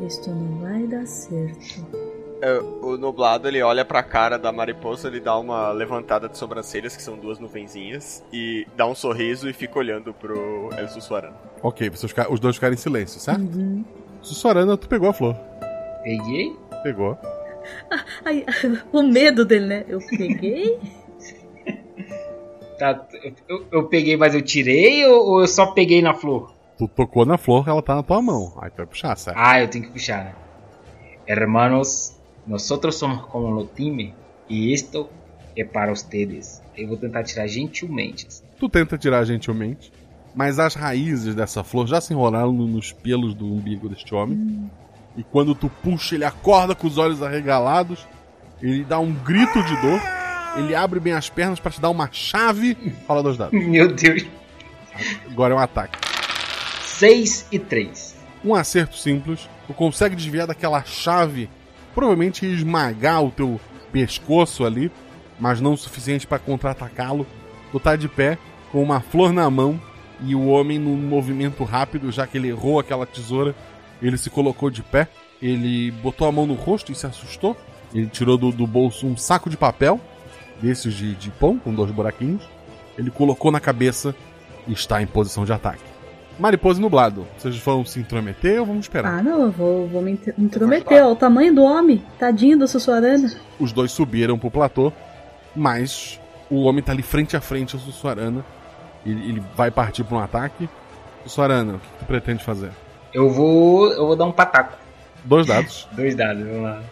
[0.07, 1.87] Isto não vai dar certo.
[2.41, 6.97] É, o nublado ele olha pra cara da mariposa, ele dá uma levantada de sobrancelhas,
[6.97, 11.37] que são duas nuvenzinhas, e dá um sorriso e fica olhando pro El Sussuarana.
[11.63, 13.41] Ok, vocês os dois ficaram em silêncio, certo?
[13.41, 13.85] Uhum.
[14.23, 15.35] Sussuarana, tu pegou a flor.
[16.05, 16.55] Peguei?
[16.85, 17.19] Pegou.
[18.25, 18.45] Ai,
[18.93, 19.85] o medo dele, né?
[19.89, 20.79] Eu peguei.
[22.79, 23.05] Tá,
[23.49, 26.55] eu, eu peguei, mas eu tirei ou, ou eu só peguei na flor?
[26.79, 28.53] Tu tocou na flor, ela tá na tua mão.
[28.63, 29.37] Aí tu vai puxar, certo?
[29.37, 30.35] Ah, eu tenho que puxar, né?
[31.27, 34.15] Hermanos, nosotros somos como lo time
[34.49, 35.09] e isto
[35.57, 36.63] é para ustedes.
[36.77, 38.29] Eu vou tentar tirar gentilmente.
[38.29, 38.45] assim.
[38.61, 39.93] Tu tenta tirar gentilmente,
[40.33, 44.71] mas as raízes dessa flor já se enrolaram no- nos pelos do umbigo deste homem.
[45.19, 48.07] E quando tu puxa, ele acorda com os olhos arregalados,
[48.63, 50.01] ele dá um grito de dor,
[50.57, 52.77] ele abre bem as pernas pra te dar uma chave.
[53.05, 53.53] Fala dois dados.
[53.53, 54.25] Meu Deus.
[55.29, 55.99] Agora é um ataque.
[56.85, 58.17] 6 e 3.
[58.45, 61.51] Um acerto simples, tu consegue desviar daquela chave,
[61.97, 64.89] provavelmente esmagar o teu pescoço ali,
[65.41, 67.27] mas não o suficiente pra contra-atacá-lo.
[67.73, 68.39] Tu tá de pé,
[68.71, 69.81] com uma flor na mão,
[70.21, 73.55] e o homem, num movimento rápido, já que ele errou aquela tesoura,
[74.03, 75.09] ele se colocou de pé,
[75.41, 77.57] ele botou a mão no rosto e se assustou.
[77.95, 80.01] Ele tirou do, do bolso um saco de papel,
[80.61, 82.43] desses de, de pão, com dois buraquinhos.
[82.99, 84.15] Ele colocou na cabeça
[84.67, 85.83] e está em posição de ataque.
[86.39, 87.27] Mariposa e nublado.
[87.37, 89.19] Vocês vão se intrometer ou vamos esperar?
[89.19, 91.05] Ah, não, eu vou, vou me intro- intrometer.
[91.05, 92.05] Ó, o tamanho do homem.
[92.19, 93.33] Tadinho do Sussuarana.
[93.59, 94.93] Os dois subiram pro platô,
[95.57, 98.45] mas o homem tá ali frente a frente ao Sussuarana.
[99.05, 100.69] Ele, ele vai partir pra um ataque.
[101.25, 102.71] Sussuarana, o que tu pretende fazer?
[103.13, 103.91] Eu vou.
[103.93, 104.77] Eu vou dar um pataco.
[105.25, 105.89] Dois dados.
[105.93, 106.83] Dois dados, vamos lá.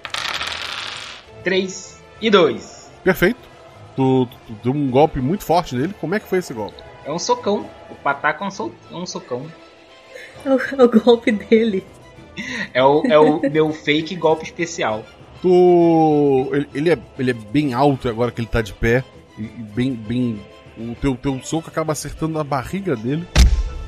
[1.45, 2.91] 3 e 2.
[3.05, 3.39] Perfeito.
[3.95, 5.95] Tu, tu- tu deu um golpe muito forte nele.
[6.01, 6.83] Como é que foi esse golpe?
[7.05, 7.69] É um socão.
[7.91, 9.47] O pataco é um, so- é um socão.
[10.45, 11.85] É o, é o golpe dele.
[12.75, 15.05] É o, é o meu fake golpe especial.
[15.41, 16.49] Tu.
[16.53, 19.05] Ele, ele é, ele é bem alto agora que ele tá de pé.
[19.39, 19.93] E, e bem.
[19.93, 20.41] bem
[20.79, 23.27] o teu, teu soco acaba acertando a barriga dele.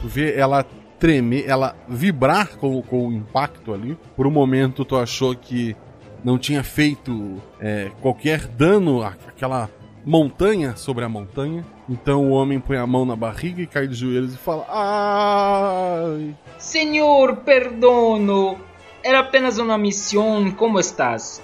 [0.01, 0.65] Tu vê ela
[0.99, 3.97] tremer, ela vibrar com, com o impacto ali.
[4.17, 5.77] Por um momento tu achou que
[6.25, 9.71] não tinha feito é, qualquer dano à- àquela
[10.05, 11.65] montanha sobre a montanha.
[11.89, 16.35] Então o homem põe a mão na barriga e cai de joelhos e fala: Ai.
[16.59, 18.59] Senhor, perdono.
[19.03, 20.51] Era apenas uma missão.
[20.51, 21.41] Como estás?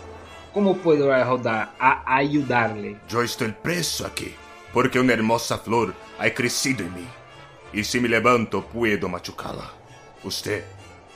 [0.53, 2.97] Como puedo ajudar, a ayudarle?
[3.09, 4.35] Yo estoy preso aquí,
[4.73, 7.07] porque una hermosa flor ha crecido en mí.
[7.75, 9.69] Y si me levanto, puedo machucarla.
[10.23, 10.63] ¿Usted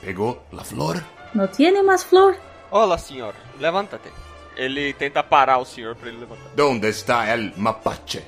[0.01, 1.01] pegó la flor?
[1.33, 2.35] Não tiene mais flor?
[2.69, 3.33] Olá, senhor.
[3.59, 4.09] Levanta-te.
[4.57, 6.51] Ele tenta parar o senhor pra ele levantar.
[6.55, 8.23] ¿Dónde está el mapache?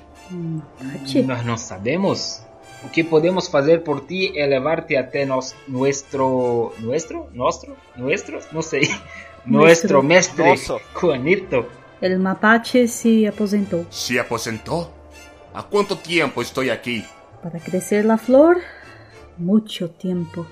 [1.26, 2.42] Nós não sabemos.
[2.86, 6.74] O que podemos fazer por ti é levar-te até nos, nuestro.
[6.80, 7.30] Nuestro?
[7.34, 7.76] Nostro?
[7.98, 8.40] Nuestro?
[8.54, 8.90] Não sei.
[9.46, 10.80] Nuestro mestre Nosso.
[10.94, 11.66] Juanito.
[12.02, 13.86] El mapache se aposentou.
[13.90, 14.90] ¿Se aposentó?
[15.54, 17.06] ¿A cuánto tiempo estoy aquí?
[17.42, 18.58] Para crecer la flor,
[19.38, 20.46] mucho tiempo.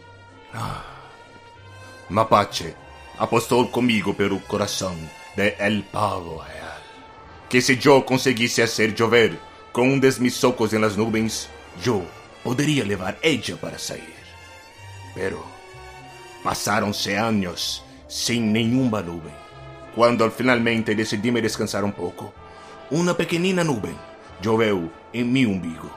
[2.09, 2.73] Mapache
[3.19, 4.95] apostó conmigo por el corazón
[5.35, 6.81] de El Pavo Real.
[7.47, 9.37] Que si yo conseguisse hacer llover
[9.71, 11.47] con un de mis socos en las nubes,
[11.83, 12.01] yo
[12.43, 14.15] podría llevar ella para salir.
[15.13, 15.43] Pero
[16.43, 19.31] pasaronse años sin ninguna nube.
[19.95, 22.33] Cuando finalmente decidí me descansar un poco,
[22.89, 23.93] una pequeñina nube
[24.41, 25.91] lloveu en mi umbigo,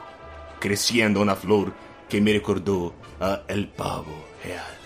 [0.63, 1.73] creciendo una flor
[2.07, 4.77] que me recordó a El Pavo Real.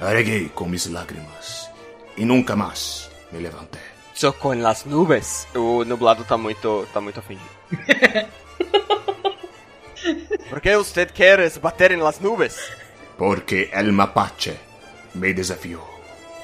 [0.00, 1.70] Arregué con mis lágrimas
[2.16, 3.78] y nunca más me levanté.
[4.12, 5.46] Socou em las nubes.
[5.54, 7.48] O nublado tá muito, tá muito ofendido.
[10.50, 12.58] Por que você quer bater em las nubes?
[13.16, 14.58] Porque el mapache
[15.14, 15.78] me desafió.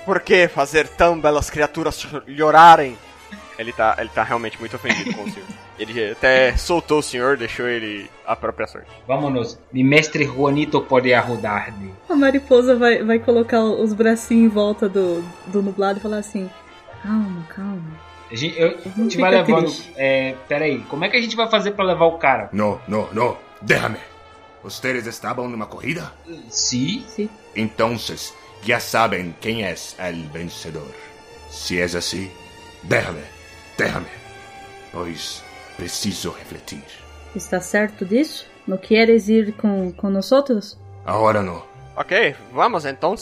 [0.04, 2.96] Por que fazer tão belas criaturas chorarem?
[3.58, 5.63] Ele tá, ele tá realmente muito ofendido com o senhor.
[5.78, 8.88] Ele até soltou o senhor, deixou ele à própria sorte.
[9.08, 9.58] Vámonos.
[9.72, 11.92] Mi mestre Juanito pode ajudar-me.
[12.08, 16.48] A mariposa vai, vai colocar os bracinhos em volta do, do nublado e falar assim:
[17.02, 17.82] Calma, calma.
[18.30, 19.72] A gente, eu- a gente vai levando.
[19.96, 22.48] É, peraí, como é que a gente vai fazer pra levar o cara?
[22.52, 23.98] No, no, no, déjame.
[24.62, 26.12] ¿Ustedes estaban en una corrida?
[26.48, 27.04] Sí.
[27.08, 27.28] Sí.
[27.54, 28.32] Entonces,
[28.64, 30.88] ya saben quién es el vencedor.
[31.50, 32.30] Si es así,
[32.82, 33.20] déjame,
[33.76, 34.06] déjame.
[34.90, 35.43] Pues
[35.76, 36.82] preciso refletir.
[37.34, 38.46] Está certo disso?
[38.66, 40.78] Não queres ir com, com nós outros?
[41.04, 41.62] Ahora no.
[41.96, 43.14] Ok, vamos então.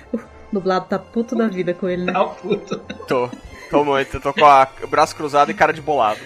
[0.52, 2.12] Nublado tá puto da vida com ele, né?
[2.12, 2.78] Tá puto.
[3.08, 3.28] Tô.
[3.70, 6.20] Tô muito, tô com a- o braço cruzado e cara de bolado.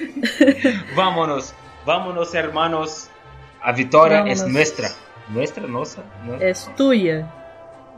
[0.95, 1.55] Vámonos.
[1.87, 3.09] Vámonos, hermanos.
[3.61, 4.93] A vitória é nuestra.
[5.31, 5.67] Nuestra?
[5.67, 6.05] Nossa?
[6.25, 7.27] No- É tuya,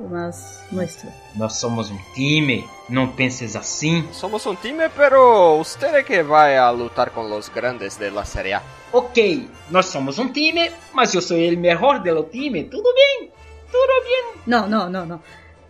[0.08, 1.12] mas nuestra.
[1.34, 2.68] Nós somos um time.
[2.88, 4.08] Não penses assim.
[4.12, 8.24] Somos um time, pero usted é que vai a lutar com os grandes de la
[8.24, 8.62] Serie A.
[8.92, 12.64] Ok, nós somos um time, mas eu sou o melhor do time.
[12.64, 13.30] Tudo bem.
[13.70, 14.24] Tudo bem.
[14.46, 15.22] Não, não, não, não.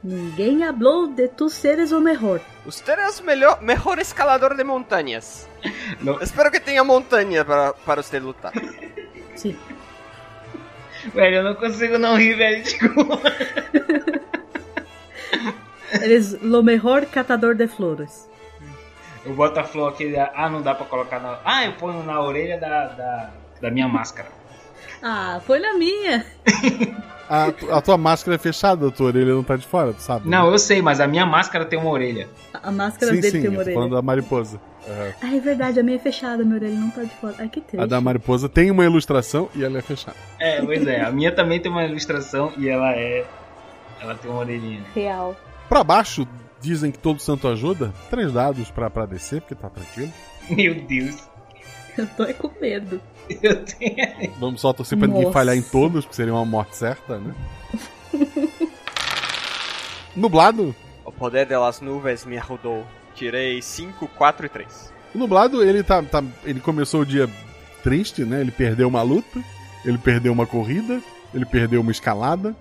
[0.03, 2.41] Ninguém falou de tu seres o melhor.
[2.65, 5.47] Usted é o melhor, mejor escalador de montanhas.
[6.23, 8.53] Espero que tenha montanha para, para você lutar.
[9.37, 9.57] Sim.
[11.15, 12.63] Velho, eu não consigo não rir, velho.
[12.63, 13.21] Desculpa.
[16.01, 18.29] Eles, lo mejor catador de flores.
[19.25, 20.15] Eu boto a flor aqui.
[20.17, 21.39] Ah, não dá pra colocar na.
[21.45, 24.29] Ah, eu ponho na orelha da, da, da minha máscara.
[25.03, 26.25] Ah, foi na minha.
[27.29, 30.29] A, a tua máscara é fechada, a tua orelha não tá de fora, tu sabe?
[30.29, 32.29] Não, eu sei, mas a minha máscara tem uma orelha.
[32.53, 33.75] A a máscara sim, dele sim, tem uma orelha.
[33.75, 34.61] falando da mariposa.
[34.89, 35.13] Aham.
[35.21, 37.35] Ah, é verdade, a minha é fechada, minha orelha não tá de fora.
[37.39, 37.83] Ai, que triste.
[37.83, 40.17] A da mariposa tem uma ilustração e ela é fechada.
[40.39, 41.03] É, pois é.
[41.03, 43.25] A minha também tem uma ilustração e ela é.
[44.01, 44.83] Ela tem uma orelhinha.
[44.95, 45.37] Real.
[45.69, 46.27] Pra baixo,
[46.61, 47.93] dizem que todo santo ajuda.
[48.09, 50.13] Três dados pra, pra descer, porque tá tranquilo.
[50.49, 51.29] Meu Deus.
[51.97, 53.01] Eu tô é com medo.
[53.43, 54.33] Eu tenho.
[54.39, 57.35] Vamos só torcer pra ninguém falhar em todos, porque seria uma morte certa, né?
[60.17, 60.75] Nublado?
[61.05, 62.85] O poder das nuvens me ajudou.
[63.15, 64.93] Tirei 5, 4 e 3.
[65.15, 67.29] O nublado, ele tá, tá- Ele começou o dia
[67.83, 68.41] triste, né?
[68.41, 69.43] Ele perdeu uma luta,
[69.85, 71.01] ele perdeu uma corrida,
[71.35, 72.55] ele perdeu uma escalada.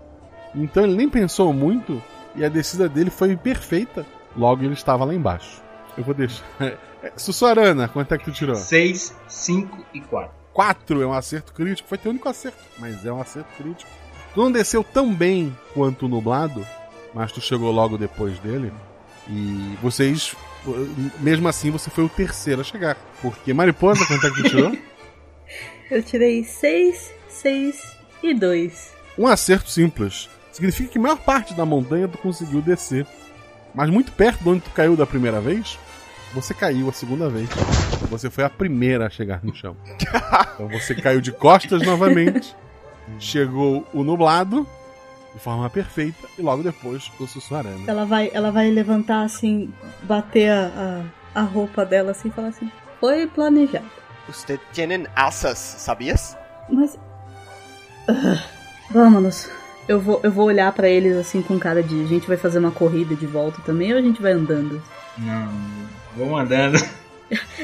[0.56, 2.02] Então ele nem pensou muito
[2.36, 4.06] e a descida dele foi perfeita.
[4.36, 5.62] Logo ele estava lá embaixo.
[5.98, 6.44] Eu vou deixar.
[7.02, 8.58] É, Sussuarana, quanto é que tu tirou?
[8.58, 10.32] 6, 5 e 4.
[10.52, 11.88] 4 é um acerto crítico.
[11.88, 13.90] Foi teu único acerto, mas é um acerto crítico.
[14.34, 16.68] Tu não desceu tão bem quanto o nublado,
[17.14, 18.74] mas tu chegou logo depois dele.
[19.30, 20.36] E vocês,
[21.20, 22.98] mesmo assim, você foi o terceiro a chegar.
[23.22, 24.78] Porque Mariposa, quanto é que tu tirou?
[25.90, 27.82] Eu tirei 6, 6
[28.24, 28.94] e 2.
[29.18, 30.30] Um acerto simples.
[30.52, 33.08] Significa que a maior parte da montanha tu conseguiu descer.
[33.74, 35.78] Mas muito perto de onde tu caiu da primeira vez,
[36.34, 37.50] você caiu a segunda vez.
[38.10, 39.76] Você foi a primeira a chegar no chão.
[40.60, 42.54] Então você caiu de costas novamente.
[43.18, 44.68] Chegou o nublado
[45.34, 47.90] de forma perfeita e logo depois o sussurrando.
[47.90, 51.04] Ela vai, ela vai levantar assim, bater a,
[51.36, 53.86] a, a roupa dela assim e falar assim: Foi planejado.
[54.28, 56.38] Você tem asas, sabias?
[56.70, 56.98] Mas.
[58.08, 58.44] Ah,
[58.92, 59.50] Vamos.
[59.88, 62.04] Eu vou, eu vou olhar pra eles assim com cara de.
[62.04, 64.82] A gente vai fazer uma corrida de volta também ou a gente vai andando?
[65.18, 65.52] Não,
[66.16, 66.78] vamos andando.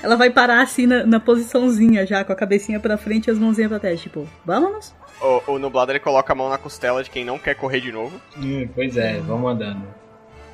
[0.02, 3.38] Ela vai parar assim na, na posiçãozinha já, com a cabecinha pra frente e as
[3.38, 4.02] mãozinhas pra trás.
[4.02, 4.94] Tipo, vamos?
[5.22, 7.92] O, o nublado ele coloca a mão na costela de quem não quer correr de
[7.92, 8.20] novo.
[8.38, 9.84] Hum, pois é, vamos andando.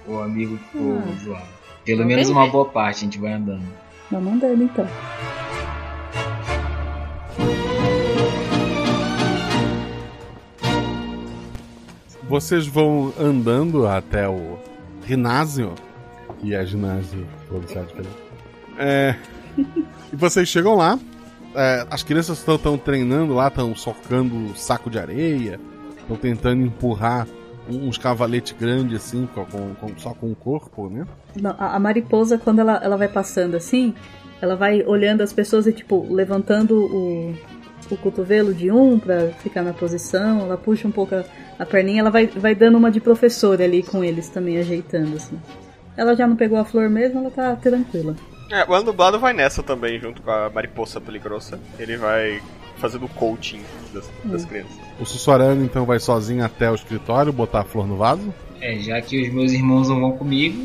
[0.08, 1.24] O amigo ficou Ah.
[1.24, 1.46] zoado.
[1.86, 3.64] Pelo menos uma boa parte a gente vai andando.
[4.12, 4.88] Vamos andando então.
[12.28, 14.58] Vocês vão andando até o
[15.06, 15.74] ginásio,
[16.40, 17.28] que é ginásio.
[18.78, 19.16] É,
[20.12, 20.98] e vocês chegam lá,
[21.56, 25.60] é, as crianças estão treinando lá, estão socando saco de areia,
[26.00, 27.28] estão tentando empurrar
[27.70, 31.06] uns cavaletes grandes assim, com, com- só com o corpo, né?
[31.40, 33.94] Não, a, a mariposa, quando ela, ela vai passando assim,
[34.42, 37.34] ela vai olhando as pessoas e, tipo, levantando o,
[37.92, 41.24] o cotovelo de um pra ficar na posição, ela puxa um pouco a,
[41.60, 45.40] a perninha, ela vai, vai dando uma de professora ali com eles também, ajeitando assim.
[45.96, 48.16] Ela já não pegou a flor mesmo, ela tá tranquila.
[48.52, 51.60] É, o nublado vai nessa também, junto com a mariposa peligrosa.
[51.80, 52.42] Ele vai
[52.78, 53.62] fazendo o coaching
[53.94, 54.48] das, das Hum.
[54.48, 54.72] crianças.
[55.00, 58.34] O Sussorano então vai sozinho até o escritório, botar a flor no vaso.
[58.60, 60.58] É, já que os meus irmãos não vão comigo,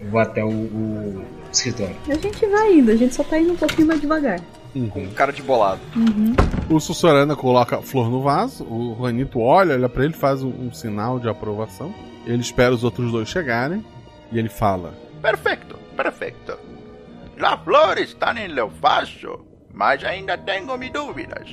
[0.00, 1.94] eu vou até o, o escritório.
[2.08, 4.40] A gente vai indo, a gente só tá indo um pouquinho mais devagar.
[4.92, 5.80] Com cara de bolado.
[5.96, 6.34] Uhum.
[6.68, 10.48] O Sussorana coloca a flor no vaso, o Juanito olha, olha pra ele, faz um,
[10.48, 11.92] um sinal de aprovação.
[12.24, 13.84] Ele espera os outros dois chegarem
[14.30, 16.56] e ele fala: Perfecto, perfecto.
[17.40, 21.48] Las flores están en el vaso, mas ainda tengo mis dúvidas.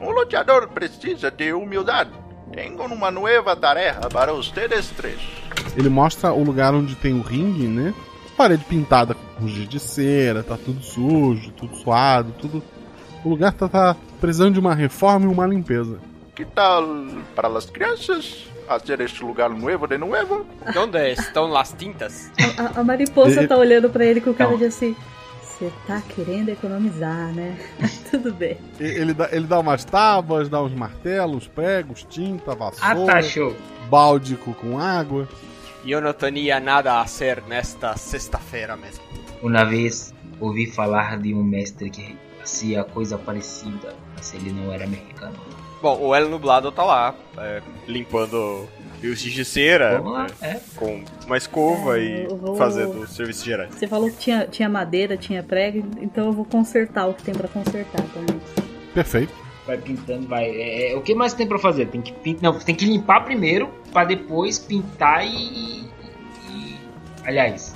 [0.00, 2.08] Un luchador precisa de humildad.
[2.52, 5.20] Tengo uma nueva tarefa para ustedes três.
[5.76, 7.94] Ele mostra o lugar onde tem o ringue, né?
[8.36, 12.60] Parede pintada com giz de cera, tá tudo sujo, tudo suado, tudo.
[13.24, 16.00] O lugar tá, tá precisando de uma reforma e uma limpeza.
[16.34, 16.84] Que tal
[17.36, 20.46] para las crianças hacer este lugar nuevo de nuevo?
[20.76, 22.30] Onde estão as tintas?
[22.58, 24.58] A, a mariposa Ele- tá olhando pra ele com cara Não.
[24.58, 24.96] de assim.
[25.42, 27.56] Você tá querendo economizar, né?
[28.10, 28.58] Tudo bem.
[28.80, 33.22] E- Ele dá, ele dá umas tábuas, dá uns martelos, pregos, tinta, vassoura, Ah, tá,
[33.22, 33.54] show.
[33.88, 35.28] balde com- água.
[35.86, 39.04] Eu não tinha nada a hacer nesta sexta-feira mesmo.
[39.42, 44.86] Uma vez ouvi falar de um mestre que fazia coisa parecida, mas ele não era
[44.86, 45.36] mexicano.
[45.84, 48.66] Bom, o El Nublado tá lá, é, limpando
[49.02, 53.74] fios de cera, Vamos lá, é, com uma escova É, e vou- fazendo serviços gerais.
[53.74, 57.34] Você falou que tinha, tinha madeira, tinha prego, então eu vou consertar o que tem
[57.34, 58.40] pra consertar também.
[58.94, 59.30] Perfeito.
[59.66, 60.44] Vai pintando, vai.
[60.48, 61.88] É, é, o que mais tem pra fazer?
[61.88, 65.80] Tem que pin- não, tem que limpar primeiro pra depois pintar e,
[66.50, 66.76] e-
[67.26, 67.74] aliás,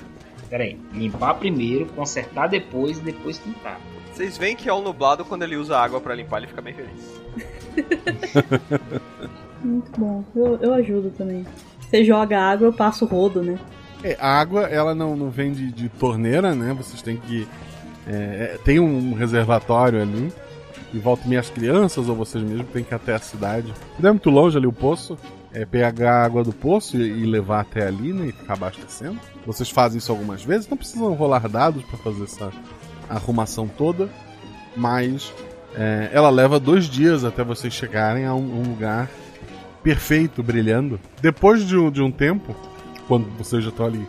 [0.48, 3.78] peraí, limpar primeiro, consertar depois e depois pintar.
[4.14, 6.72] Vocês veem que é o nublado quando ele usa água pra limpar, ele fica bem
[6.72, 7.20] feliz.
[9.62, 10.24] Muito bom.
[10.34, 11.44] Eu, eu ajudo também.
[11.80, 13.58] Você joga água, eu passo o rodo, né?
[14.02, 16.72] É, a água, ela não, não vem de, de torneira, né?
[16.74, 17.46] Vocês têm que.
[18.06, 20.32] é, é, tem um reservatório ali.
[20.92, 23.74] E volta e meia as crianças ou vocês mesmos têm que ir até a cidade.
[23.98, 25.18] Não é muito longe ali o poço.
[25.52, 28.26] É pegar a água do poço e, e levar até ali, né?
[28.28, 29.18] E ficar abastecendo.
[29.44, 30.68] Vocês fazem isso algumas vezes.
[30.68, 32.50] Não precisam rolar dados para fazer essa
[33.08, 34.08] arrumação toda.
[34.76, 35.32] Mas
[35.74, 39.08] é, ela leva dois dias até vocês chegarem a um, um lugar
[39.82, 41.00] perfeito, brilhando.
[41.20, 42.54] Depois de um, de um tempo,
[43.06, 44.06] quando vocês já estão ali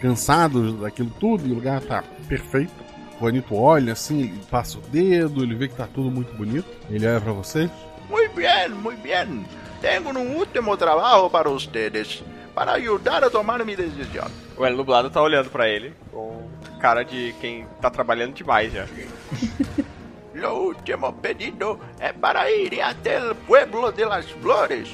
[0.00, 2.72] cansados daquilo tudo e o lugar tá perfeito,
[3.16, 6.68] o Juanito olha assim, ele passa o dedo, ele vê que tá tudo muito bonito.
[6.90, 7.70] Ele olha pra vocês.
[8.10, 9.44] Muy bien, muy bien.
[9.80, 12.22] Tengo un último trabajo para ustedes,
[12.54, 14.30] para ayudar a tomar mi decisión.
[14.56, 16.46] O El Nublado tá olhando pra ele com
[16.80, 18.86] cara de quem tá trabalhando demais já.
[20.36, 24.86] Lo último pedido es para ir hasta el pueblo de las flores.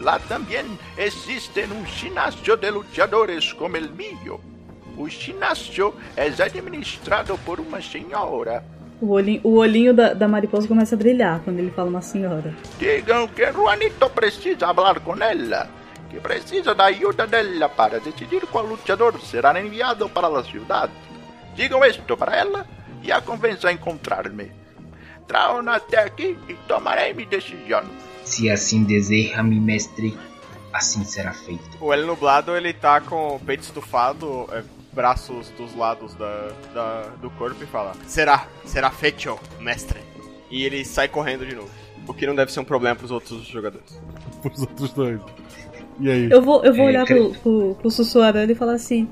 [0.00, 4.38] Lá también existe un ginásio de luchadores como el mío.
[4.96, 8.62] O ginásio é administrado por uma senhora.
[9.00, 12.54] O olhinho, o olhinho da, da mariposa começa a brilhar quando ele fala uma senhora.
[12.78, 15.68] Digam que Juanito precisa falar com ela.
[16.08, 20.92] Que precisa da ajuda dela para decidir qual luchador será enviado para a cidade.
[21.56, 22.64] Digam isto para ela
[23.02, 24.63] e a convença a encontrar-me.
[25.26, 27.82] Traam até aqui e tomarei minha decisão.
[28.24, 30.16] Se assim deseja, mi mestre,
[30.72, 31.62] assim será feito.
[31.80, 34.62] O El Nublado ele tá com o peito estufado, é,
[34.92, 40.00] braços dos lados da, da- do corpo e fala: Será, será feito, mestre.
[40.50, 41.70] E ele sai correndo de novo.
[42.06, 43.98] O que não deve ser um problema pros outros jogadores.
[44.52, 45.20] Os outros dois.
[46.00, 46.30] E aí?
[46.30, 49.08] Eu vou, eu vou É, olhar cre- pro, pro, pro sussurrando e falar assim: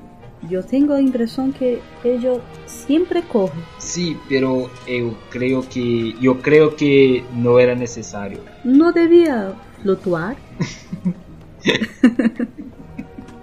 [0.51, 3.59] Eu tenho a impressão que ele sempre corre.
[3.79, 8.39] Sí, pero eu creo que eu creo que não era necessário.
[8.63, 10.35] Não devia flutuar?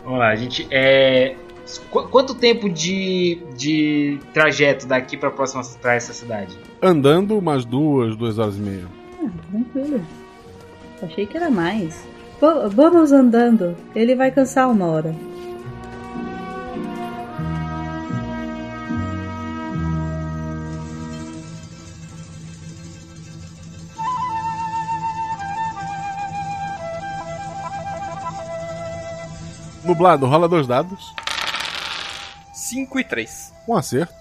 [0.04, 1.36] Vamos lá, a gente é
[1.90, 6.56] qu- quanto tempo de, de trajeto daqui para próxima para essa cidade?
[6.82, 8.84] Andando umas duas, duas horas e meia.
[9.24, 10.00] Ah, tranquilo.
[11.02, 12.04] Achei que era mais.
[12.40, 13.76] Va- vamos andando.
[13.94, 15.14] Ele vai cansar uma hora.
[29.84, 31.14] Nublado, rola dois dados.
[32.52, 33.52] 5 e 3.
[33.66, 34.14] Um acerto.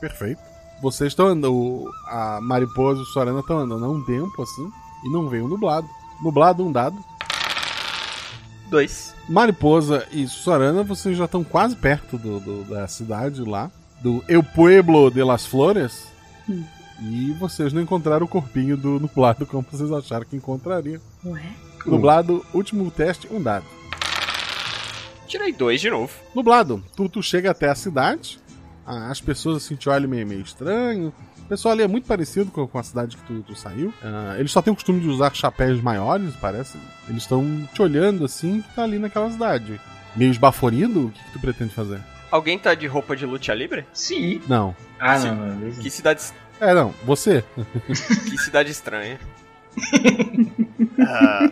[0.00, 0.40] Perfeito.
[0.80, 1.90] Vocês estão andando.
[2.06, 4.70] A mariposa e o Sorana estão andando há um tempo assim.
[5.04, 5.88] E não vem o nublado.
[6.22, 6.96] Nublado, um dado.
[8.70, 9.14] 2.
[9.28, 13.70] Mariposa e Sorana, vocês já estão quase perto do, do- da cidade lá.
[14.00, 16.06] Do El Pueblo de las Flores.
[16.48, 16.64] Hum.
[17.02, 21.00] E vocês não encontraram o corpinho do nublado como vocês acharam que encontrariam.
[21.24, 21.42] Ué?
[21.86, 23.64] Nublado, último teste, um dado.
[25.30, 26.12] Tirei 2 de novo.
[26.34, 28.40] Nublado, tu, tu chega até a cidade,
[28.84, 31.12] a- as pessoas assim te olham meio, meio estranho.
[31.38, 33.94] O pessoal ali é muito parecido com, com a cidade que tu, tu saiu.
[34.02, 36.76] Ah, eles só têm o costume de usar chapéus maiores, parece.
[37.08, 39.80] Eles estão te olhando assim, que tá ali naquela cidade.
[40.16, 42.00] Meio esbaforido, o que, que tu pretende fazer?
[42.30, 43.86] Alguém tá de roupa de luta livre?
[43.92, 44.40] Sim.
[44.48, 44.74] Não.
[44.98, 45.28] Ah, Sim.
[45.28, 45.70] não, não.
[45.72, 46.22] Que cidade,
[46.60, 47.44] É, não, você.
[48.28, 49.18] que cidade estranha.
[50.98, 51.50] Ah,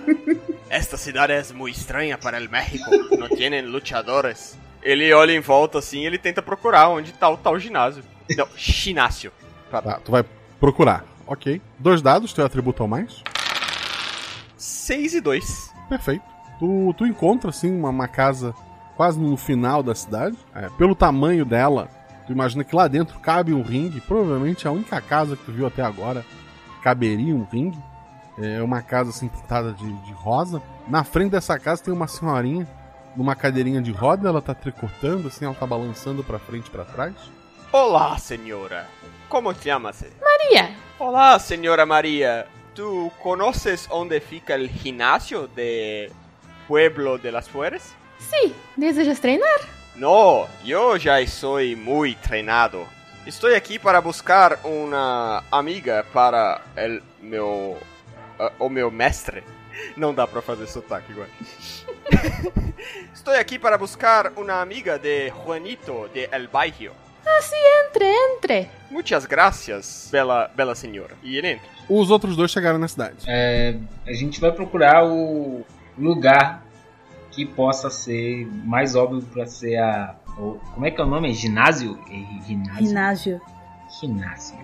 [0.69, 2.91] esta cidade é muito estranha para o México.
[3.16, 4.59] Não tem luchadores.
[4.83, 8.05] Ele olha em volta assim, ele tenta procurar onde tá o tal ginásio.
[8.37, 9.33] Não, ginásio.
[9.71, 10.25] Tá, tu vai
[10.61, 11.05] procurar.
[11.27, 11.61] Ok.
[11.79, 13.23] Dois dados, teu atributo ao mais.
[14.57, 15.75] 6 e 2.
[15.89, 16.25] Perfeito.
[16.59, 18.55] Tu, tu encontra, assim, uma, uma casa
[18.97, 20.37] quase no final da cidade.
[20.55, 21.89] É, pelo tamanho dela,
[22.27, 24.01] tu imagina que lá dentro cabe um ringue.
[24.01, 26.25] Provavelmente a única casa que tu viu até agora
[26.83, 27.79] caberia um ringue.
[28.41, 30.62] É uma casa, assim, pintada de, de rosa.
[30.86, 32.66] Na frente dessa casa tem uma senhorinha
[33.16, 34.28] numa cadeirinha de roda.
[34.28, 37.14] Ela tá tricotando, assim, ela tá balançando pra frente e pra trás.
[37.72, 38.86] Olá, senhora.
[39.28, 40.05] Como te chamas?
[40.20, 40.70] Maria.
[40.99, 42.47] Olá, senhora Maria.
[42.74, 46.12] ¿Tú conoces onde fica el ginásio de
[46.68, 47.93] Pueblo de las Flores?
[48.18, 49.61] Sí, ¿desejas treinar?
[49.97, 52.86] No, yo ya soy muy treinado.
[53.26, 57.76] Estoy aquí para buscar una amiga para el meu
[58.59, 59.43] o meu mestre.
[59.97, 61.28] Não dá pra fazer sotaque igual.
[63.14, 66.93] Estou aqui para buscar uma amiga de Juanito de El Bairro.
[67.39, 67.55] Así,
[67.86, 68.70] entre, entre.
[68.91, 71.14] Muitas gracias, bela, bela senhora.
[71.22, 71.68] E ele entra.
[71.89, 73.16] Os outros dois chegaram na cidade.
[73.26, 73.76] É,
[74.07, 75.64] a gente vai procurar o
[75.97, 76.64] lugar
[77.30, 80.16] que possa ser mais óbvio para ser a.
[80.39, 81.32] o- como é que é o nome?
[81.34, 81.99] Ginásio?
[82.11, 82.86] É, Ginásio?
[82.86, 83.41] Ginásio.
[84.01, 84.59] Ginásio.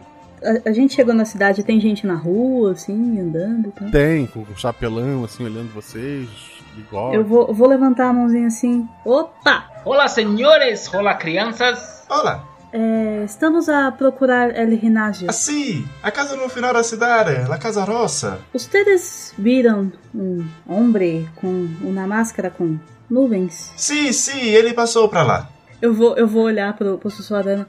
[0.44, 3.90] A, a gente chegou na cidade, tem gente na rua, assim, andando e tal.
[3.90, 6.28] Tem, com o chapelão, assim, olhando vocês,
[6.74, 7.16] bigode.
[7.16, 8.86] Eu vou, vou levantar a mãozinha assim.
[9.04, 9.70] Opa!
[9.84, 10.92] Olá, senhores!
[10.92, 12.04] Olá, crianças!
[12.10, 12.46] Olá!
[12.72, 15.28] É, estamos a procurar El Ginásio.
[15.30, 15.86] Ah, sim!
[16.02, 18.40] A casa no final da cidade, la Casa Rosa.
[18.52, 22.76] Ustedes viram um homem com uma máscara com
[23.08, 23.72] nuvens?
[23.76, 25.48] Sim, sim, ele passou pra lá.
[25.80, 27.66] Eu vou, eu vou olhar pro, pro Sussuarana.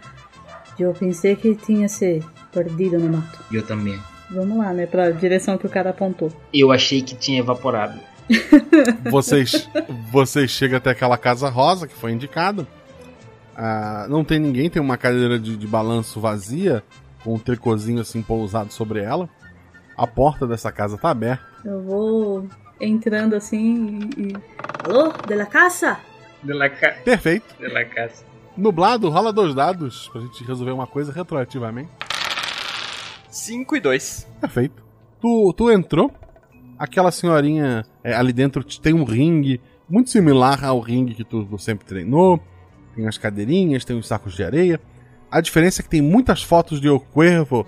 [0.78, 2.22] Eu pensei que tinha se
[2.56, 3.40] perdido no mato.
[3.52, 4.00] Eu também.
[4.32, 4.86] Vamos lá, né?
[4.86, 6.32] Pra direção que o cara apontou.
[6.54, 8.00] Eu achei que tinha evaporado.
[9.12, 9.70] Vocês,
[10.12, 12.66] vocês chegam até aquela casa rosa que foi indicada.
[13.56, 16.84] Ah, não tem ninguém, tem uma cadeira de, de balanço vazia,
[17.24, 19.30] com um tricôzinho assim pousado sobre ela.
[19.96, 21.46] A porta dessa casa tá aberta.
[21.64, 22.48] Eu vou
[22.82, 24.34] entrando assim e.
[24.84, 25.14] Alô?
[25.28, 26.00] De la casa?
[26.44, 26.94] De la ca...
[27.04, 27.56] Perfeito.
[27.60, 28.24] De la casa.
[28.58, 31.90] Nublado, rola dois dados pra gente resolver uma coisa retroativamente.
[33.36, 34.28] 5 e 2.
[34.40, 34.84] Perfeito.
[35.20, 36.10] Tu, tu entrou,
[36.80, 39.60] aquela senhorinha é, ali dentro tem um ringue,
[39.90, 42.40] muito similar ao ringue que tu, tu sempre treinou.
[42.96, 44.80] Tem as cadeirinhas, tem os sacos de areia.
[45.30, 47.00] A diferença é que tem muitas fotos de El
[47.50, 47.68] por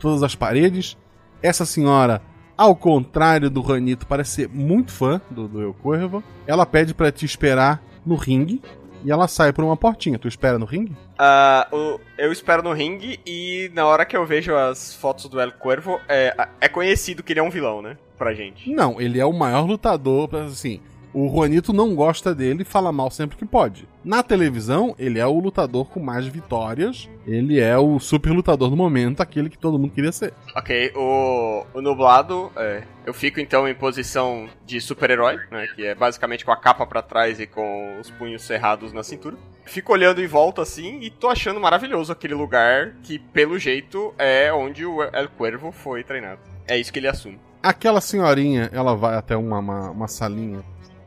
[0.00, 0.96] todas as paredes.
[1.42, 2.22] Essa senhora,
[2.56, 6.22] ao contrário do Ranito, parece ser muito fã do, do El.
[6.46, 8.62] Ela pede para te esperar no ringue
[9.04, 10.18] e ela sai por uma portinha.
[10.18, 10.96] Tu espera no ringue?
[11.14, 15.52] Uh, eu espero no ringue e na hora que eu vejo as fotos do El
[15.52, 17.96] Cuervo, é, é conhecido que ele é um vilão, né?
[18.16, 18.70] Pra gente.
[18.72, 20.80] Não, ele é o maior lutador, assim.
[21.14, 23.88] O Juanito não gosta dele e fala mal sempre que pode.
[24.04, 27.08] Na televisão, ele é o lutador com mais vitórias.
[27.24, 30.34] Ele é o super lutador do momento, aquele que todo mundo queria ser.
[30.56, 35.68] Ok, o, o nublado, é, eu fico então em posição de super-herói, né?
[35.76, 39.36] Que é basicamente com a capa para trás e com os punhos cerrados na cintura.
[39.64, 44.52] Fico olhando em volta assim e tô achando maravilhoso aquele lugar que, pelo jeito, é
[44.52, 46.40] onde o El Cuervo foi treinado.
[46.66, 47.38] É isso que ele assume.
[47.62, 50.62] Aquela senhorinha, ela vai até uma, uma, uma salinha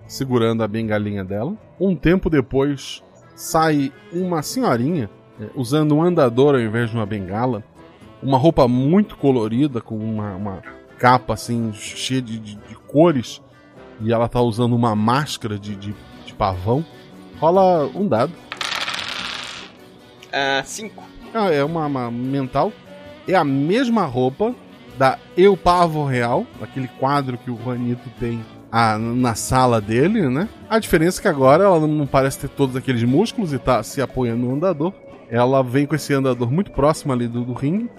[0.08, 1.54] segurando a bengalinha dela.
[1.80, 3.04] Um tempo depois,
[3.36, 7.64] sai uma senhorinha é, usando um andador ao invés de uma bengala.
[8.22, 10.62] Uma roupa muito colorida, com uma, uma
[10.98, 13.42] capa assim, cheia de, de, de, cores.
[14.02, 15.96] E ela tá usando uma máscara de, de,
[16.26, 16.84] de pavão.
[17.40, 18.34] Rola um dado.
[20.28, 21.04] Uh, cinco.
[21.34, 22.72] Ah, é uma, uma mental.
[23.28, 24.56] É a mesma roupa
[24.98, 28.44] da Eu Pavo Real, aquele quadro que o Juanito tem
[28.78, 30.48] a, na sala dele, né?
[30.70, 34.04] A diferença é que agora ela não parece ter todos aqueles músculos e tá se
[34.04, 34.94] apoiando no andador.
[35.32, 37.90] Ela vem com esse andador muito próximo ali do, do ringue.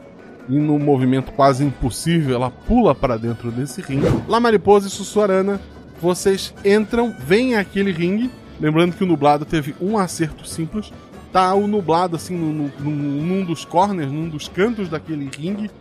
[0.49, 4.07] E num movimento quase impossível, ela pula para dentro desse ringue.
[4.29, 5.61] Lá Mariposa e Sussuarana,
[6.01, 8.31] vocês entram, vêm aquele ringue.
[8.61, 10.93] Lembrando que o nublado teve um acerto simples.
[11.33, 15.73] Tá o nublado assim no, no, num dos corners, num dos cantos daquele ringue,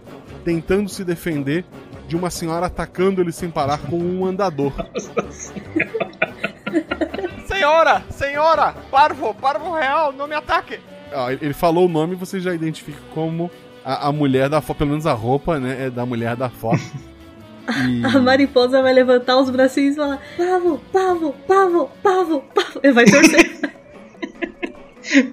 [0.47, 1.65] tentando se defender
[2.07, 4.71] de uma senhora atacando ele sem parar com um andador.
[7.45, 8.01] senhora!
[8.09, 8.73] Senhora!
[8.89, 9.33] Parvo!
[9.33, 10.13] Parvo real!
[10.13, 10.79] Não me ataque!
[11.11, 13.51] Ah, ele falou o nome e você já identifica como
[13.83, 15.87] a, a, mulher da foto, pelo menos a roupa, né?
[15.87, 16.79] É da mulher da foto.
[17.85, 18.01] E...
[18.05, 22.79] A mariposa vai levantar os bracinhos e falar: Pavo, pavo, pavo, pavo, pavo.
[22.81, 23.59] Ele vai torcer.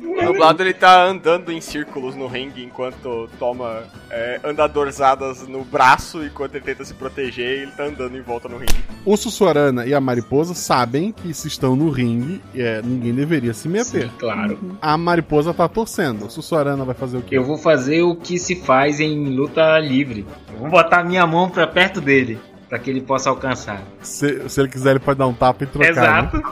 [0.04, 6.24] O nublado ele tá andando em círculos no ringue enquanto toma é, andadorzadas no braço,
[6.24, 8.84] enquanto ele tenta se proteger, ele tá andando em volta no ringue.
[9.04, 13.68] O Sussuarana e a Mariposa sabem que se estão no ringue, é, ninguém deveria se
[13.68, 14.04] meter.
[14.04, 14.58] Sim, claro.
[14.80, 16.26] A Mariposa tá torcendo.
[16.26, 17.36] O Sussuarana vai fazer o quê?
[17.36, 20.26] Eu vou fazer o que se faz em luta livre.
[20.52, 23.82] Eu vou botar minha mão pra perto dele, para que ele possa alcançar.
[24.00, 25.90] Se, se, ele quiser, ele pode dar um tapa e trocar.
[25.90, 26.36] Exato.
[26.36, 26.42] Né?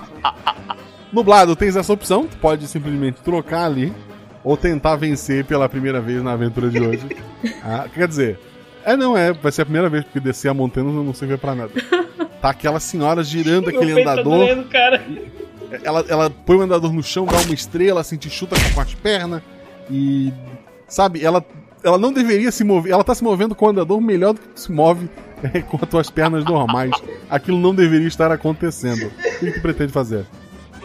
[1.12, 3.92] Nublado, tens essa opção, tu pode simplesmente trocar ali,
[4.42, 7.06] ou tentar vencer pela primeira vez na aventura de hoje.
[7.62, 8.38] ah, quer dizer,
[8.84, 11.54] é não é, vai ser a primeira vez, porque descer a montanha não serve pra
[11.54, 11.72] nada.
[12.40, 14.46] Tá aquela senhora girando aquele andador.
[14.46, 15.04] Doendo, cara.
[15.84, 18.94] Ela, ela põe o andador no chão, dá uma estrela, assim, te chuta com as
[18.94, 19.42] pernas
[19.90, 20.32] e.
[20.88, 21.42] Sabe, ela,
[21.82, 22.92] ela não deveria se mover.
[22.92, 25.08] Ela tá se movendo com o andador melhor do que se move
[25.42, 26.90] é, com as tuas pernas normais.
[27.30, 29.06] Aquilo não deveria estar acontecendo.
[29.06, 30.26] O que tu pretende fazer?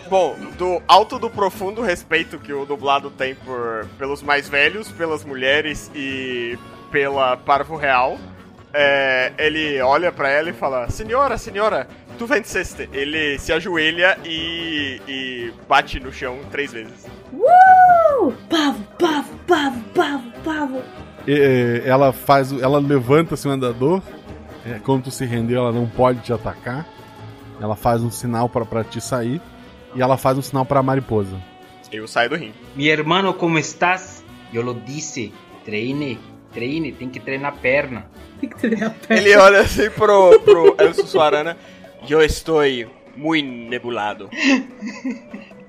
[0.10, 5.26] Bom, do alto do profundo respeito que o dublado tem por, pelos mais velhos, pelas
[5.26, 6.58] mulheres e
[6.90, 8.18] pela Parvo Real,
[8.74, 11.88] é, ele olha para ela e fala: Senhora, senhora,
[12.18, 12.90] tu venceste.
[12.94, 17.06] Ele se ajoelha e, e bate no chão três vezes.
[17.34, 18.32] Uh!
[18.50, 20.82] Pavo, pavo, pavo, pavo, pavo.
[21.28, 24.02] E, ela faz, ela levanta seu andador.
[24.66, 26.86] É, quando tu se rendeu, ela não pode te atacar.
[27.60, 29.42] Ela faz um sinal para te sair
[29.96, 31.38] e ela faz um sinal para a mariposa.
[31.92, 32.54] Eu saio do ringue.
[32.76, 34.24] Mi hermano, como estás?
[34.54, 35.34] Eu lo disse.
[35.64, 36.20] Treine,
[36.54, 38.08] treine, tem que treinar perna.
[38.40, 39.22] Tem que treinar perna.
[39.22, 41.58] Ele olha assim pro, pro El Sussuarana.
[42.08, 42.62] Eu estou
[43.16, 44.30] muito nebulado.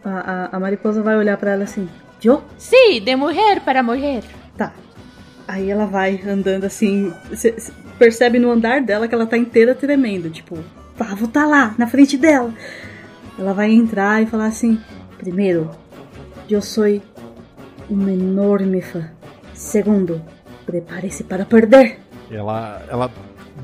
[0.04, 1.88] A, a, a mariposa vai olhar pra ela assim:
[2.22, 2.42] Yo?
[2.56, 4.22] Sí, de mujer para mujer.
[4.56, 4.72] Tá.
[5.46, 7.12] Aí ela vai andando assim.
[7.30, 7.54] Você
[7.98, 10.30] percebe no andar dela que ela tá inteira tremendo.
[10.30, 10.58] Tipo,
[10.96, 12.52] Pavo tá lá, na frente dela.
[13.38, 14.80] Ela vai entrar e falar assim:
[15.16, 15.70] Primeiro,
[16.50, 16.84] eu sou
[17.88, 19.10] um enorme fã.
[19.54, 20.20] Segundo,
[20.66, 22.00] prepare-se para perder.
[22.30, 23.10] Ela, ela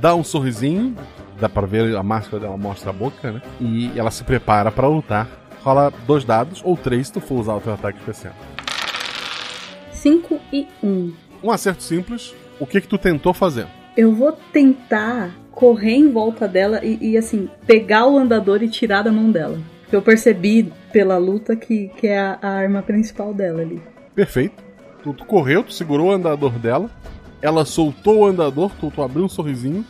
[0.01, 0.97] dá um sorrisinho,
[1.41, 3.43] dá pra ver a máscara dela mostra a boca, né?
[3.61, 5.29] E ela se prepara pra lutar.
[5.63, 8.35] Rola dois dados, ou três se tu for usar o teu ataque especial.
[9.93, 10.87] 5 e 1.
[10.87, 11.13] Um.
[11.43, 12.35] Um acerto simples.
[12.61, 13.67] O que que tu tentou fazer?
[13.97, 19.03] Eu vou tentar correr em volta dela e, e, assim, pegar o andador e tirar
[19.03, 19.59] da mão dela.
[19.83, 23.81] Porque eu percebi pela luta que, que é a, a arma principal dela ali.
[24.15, 24.63] Perfeito.
[25.03, 26.91] Tu, tu, correu, tu segurou o andador dela.
[27.41, 29.85] Ela soltou o andador, tu, tu abriu um sorrisinho.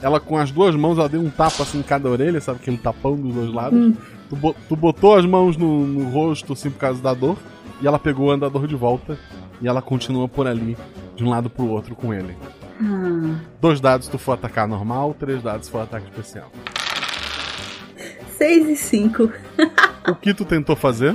[0.00, 2.60] Ela com as duas mãos, ela deu um tapa assim em cada orelha, sabe?
[2.62, 3.78] Aquele tapão dos dois lados.
[3.78, 3.94] Hum.
[4.30, 7.36] Tu, tu, botou as mãos no, no rosto, assim, por causa da dor.
[7.82, 9.18] E ela pegou o andador de volta.
[9.60, 10.76] E ela continua por ali,
[11.14, 12.34] de um lado pro outro com ele.
[13.60, 16.50] Dois dados tu for atacar normal, três dados for ataque especial.
[18.38, 19.30] 6 e 5.
[20.08, 21.14] o que tu tentou fazer?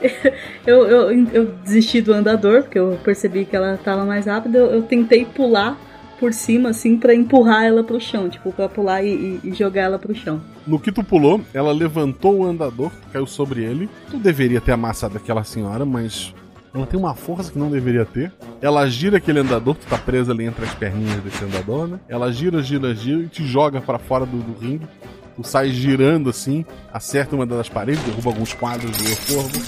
[0.66, 4.58] Eu, eu, eu desisti do andador, porque eu percebi que ela tava mais rápida.
[4.58, 5.76] Eu, eu tentei pular
[6.18, 8.28] por cima, assim, para empurrar ela pro chão.
[8.28, 10.40] Tipo, pra pular e, e, jogar ela pro chão.
[10.66, 13.88] No que tu pulou, ela levantou o andador, caiu sobre ele.
[14.10, 16.34] Tu deveria ter amassado aquela senhora, mas
[16.72, 18.32] ela tem uma força que não deveria ter.
[18.60, 22.00] Ela gira aquele andador, tu tá preso ali entre as perninhas desse andador, né?
[22.08, 24.86] Ela gira, gira, gira e te joga para fora do, do ringue.
[25.34, 29.58] Tu sai girando assim, acerta uma das paredes, derruba alguns quadros do corpo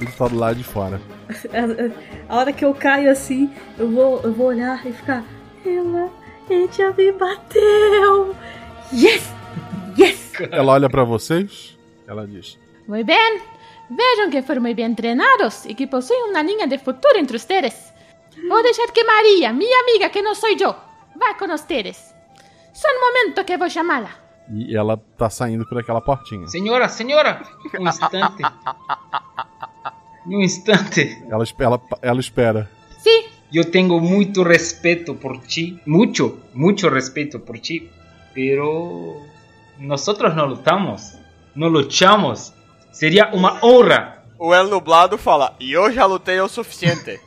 [0.00, 1.00] e tu tá do lado de fora.
[2.28, 5.24] A hora que eu caio assim, eu vou, eu vou olhar e ficar.
[5.64, 6.10] Ela,
[6.48, 8.34] ele já me bateu!
[8.92, 9.34] Yes!
[9.98, 10.32] Yes!
[10.50, 11.76] Ela olha para vocês,
[12.06, 13.40] ela diz: Muy bem,
[13.90, 17.92] Vejam que foram bem treinados e que possuem uma linha de futuro entre ustedes.
[18.48, 20.74] Vou deixar que Maria, minha amiga, que não sou eu,
[21.16, 22.14] vá com ustedes.
[22.72, 24.10] Só um momento que vou chamá-la.
[24.50, 26.46] E ela tá saindo por aquela portinha.
[26.46, 27.42] Senhora, senhora!
[27.78, 28.42] Um instante.
[30.26, 31.24] Um instante.
[31.28, 32.70] Ela, ela, ela espera.
[32.98, 33.24] Sim.
[33.52, 35.80] Eu tenho muito respeito por ti.
[35.86, 37.90] Muito, muito respeito por ti.
[38.34, 39.22] Pero
[39.78, 41.16] nosotros no lutamos.
[41.54, 42.52] No luchamos.
[42.96, 44.24] Seria uma honra.
[44.38, 47.20] O El Nublado fala: Eu já lutei o suficiente.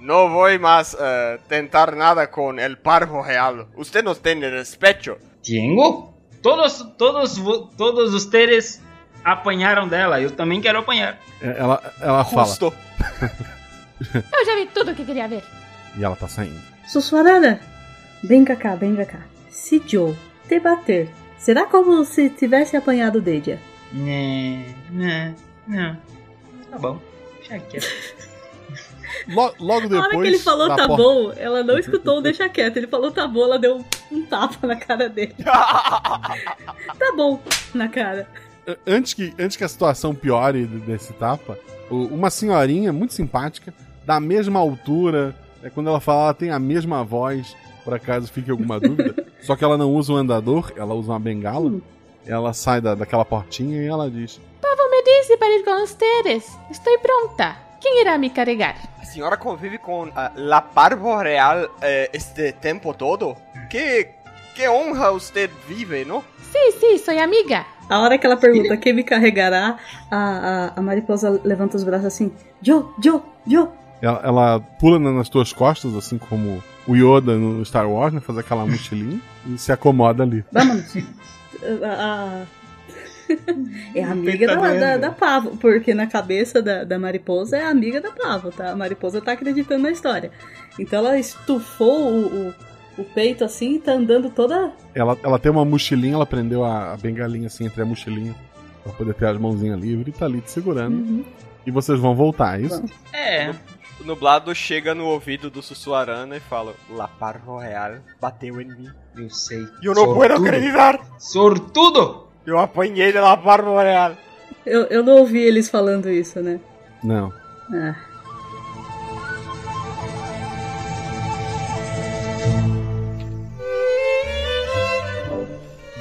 [0.00, 3.68] Não vou mais uh, tentar nada com el parvo real.
[3.76, 5.18] Você não tem respeito?
[5.44, 6.14] Tenho.
[6.42, 7.36] Todos, todos,
[7.76, 8.82] todos ustedes
[9.22, 10.22] apanharam dela.
[10.22, 11.18] Eu também quero apanhar.
[11.42, 12.70] Ela, ela Justo.
[12.70, 13.32] fala.
[14.32, 15.44] Eu já vi tudo que queria ver.
[15.98, 16.62] E ela tá saindo.
[16.86, 17.60] Sussuarana,
[18.24, 19.20] vem cá, cá, vem cá.
[19.50, 20.16] Se Joe
[20.48, 23.58] te bater, será como se tivesse apanhado Dedia?
[23.92, 25.34] Né, né,
[25.66, 25.96] não.
[26.70, 27.00] Tá bom.
[27.38, 27.86] Deixa quieto.
[29.58, 29.90] Logo depois.
[29.90, 31.02] Na hora que ele falou tá porta...
[31.02, 32.76] bom, ela não escutou o deixa quieto.
[32.76, 35.34] Ele falou tá bom, ela deu um tapa na cara dele.
[35.42, 37.40] tá bom
[37.74, 38.28] na cara.
[38.86, 41.58] Antes que, antes que a situação piore desse tapa,
[41.90, 43.72] uma senhorinha muito simpática,
[44.04, 48.50] da mesma altura, é, quando ela fala, ela tem a mesma voz, por acaso fique
[48.50, 49.26] alguma dúvida.
[49.42, 51.72] só que ela não usa um andador, ela usa uma bengala.
[52.28, 56.58] Ela sai da, daquela portinha e ela diz: Pavo me disse para ir com ustedes.
[56.70, 57.56] Estou pronta.
[57.80, 58.76] Quem irá me carregar?
[59.00, 63.34] A senhora convive com uh, La Parvo Real eh, este tempo todo?
[63.70, 64.08] Que,
[64.54, 66.22] que honra você vive, não?
[66.52, 67.64] Sim, sim, sou amiga.
[67.88, 69.78] A hora que ela pergunta quem me carregará,
[70.10, 73.68] a, a, a mariposa levanta os braços assim: Jo, Jo, Jo.
[74.02, 78.20] Ela, ela pula nas tuas costas, assim como o Yoda no Star Wars, né?
[78.20, 80.44] Faz aquela mochilinha e se acomoda ali.
[80.52, 80.94] Vamos.
[81.82, 82.44] A,
[83.94, 88.10] é amiga da, da, da, Pavo, porque na cabeça da, da mariposa é amiga da
[88.10, 88.70] Pavo, tá?
[88.70, 90.30] A mariposa tá acreditando na história.
[90.78, 92.54] Então ela estufou o, o,
[92.98, 94.72] o peito assim e tá andando toda.
[94.94, 98.34] Ela, ela tem uma mochilinha, ela prendeu a, a bengalinha assim entre a mochilinha
[98.82, 100.94] pra poder ter as mãozinhas livres e tá ali te segurando.
[100.94, 101.24] Uhum.
[101.66, 102.82] E vocês vão voltar, é isso?
[103.12, 103.54] É.
[104.00, 108.88] O nublado chega no ouvido do Sussuarana e fala: La Parvo Real bateu em mim.
[109.16, 109.66] Eu sei.
[109.82, 111.00] Eu não posso acreditar!
[111.18, 112.28] Sortudo!
[112.46, 114.12] Eu apanhei de La Parvo Real.
[114.64, 116.60] Eu, eu não ouvi eles falando isso, né?
[117.02, 117.32] Não.
[117.72, 117.96] Ah.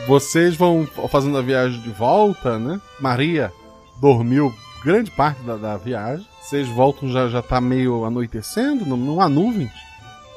[0.07, 2.79] Vocês vão fazendo a viagem de volta, né?
[2.99, 3.51] Maria
[3.99, 6.25] dormiu grande parte da, da viagem.
[6.47, 9.69] Vocês voltam, já, já tá meio anoitecendo, não, não há nuvens.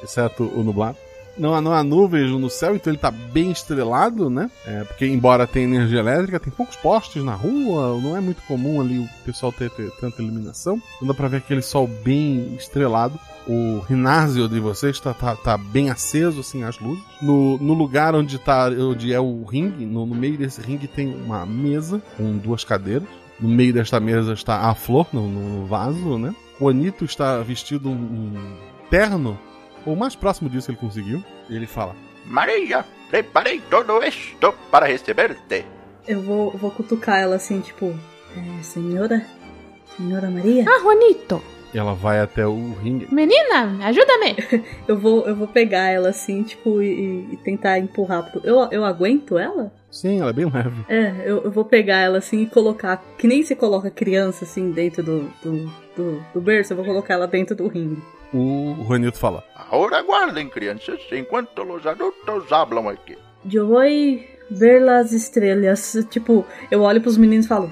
[0.03, 0.97] exceto o nublado.
[1.37, 4.51] Não há, não há nuvens no céu, então ele tá bem estrelado, né?
[4.65, 8.81] É, porque, embora tenha energia elétrica, tem poucos postes na rua, não é muito comum
[8.81, 10.81] ali o pessoal ter, ter tanta iluminação.
[10.97, 13.17] Então dá pra ver aquele sol bem estrelado.
[13.47, 17.03] O ginásio de vocês tá, tá, tá bem aceso, assim, as luzes.
[17.21, 21.15] No, no lugar onde, tá, onde é o ringue, no, no meio desse ringue tem
[21.15, 23.07] uma mesa com duas cadeiras.
[23.41, 26.35] No meio desta mesa está a flor, no, no vaso, né?
[26.59, 28.55] O Anito está vestido um,
[28.89, 29.39] terno,
[29.83, 31.23] ou o mais próximo disso ele conseguiu.
[31.49, 35.65] E ele fala: Maria, preparei todo isto para receber-te.
[36.07, 37.97] Eu vou, vou cutucar ela assim, tipo,
[38.37, 39.25] é, senhora?
[39.97, 40.65] Senhora Maria?
[40.67, 41.41] Ah, Juanito.
[41.73, 43.07] E ela vai até o ringue.
[43.13, 44.35] Menina, ajuda-me.
[44.87, 48.29] eu vou eu vou pegar ela assim, tipo, e, e tentar empurrar.
[48.29, 48.41] Pro...
[48.43, 49.71] Eu, eu aguento ela?
[49.89, 50.85] Sim, ela é bem leve.
[50.87, 53.03] É, eu, eu vou pegar ela assim e colocar.
[53.17, 57.13] Que nem se coloca criança assim dentro do, do, do, do berço, eu vou colocar
[57.13, 58.01] ela dentro do ringue.
[58.33, 63.17] O Juanito fala: Agora aguardem, crianças, enquanto os adultos falam aqui.
[63.51, 63.81] Eu vou
[64.49, 65.97] ver as estrelas.
[66.09, 67.69] Tipo, eu olho pros meninos e falo: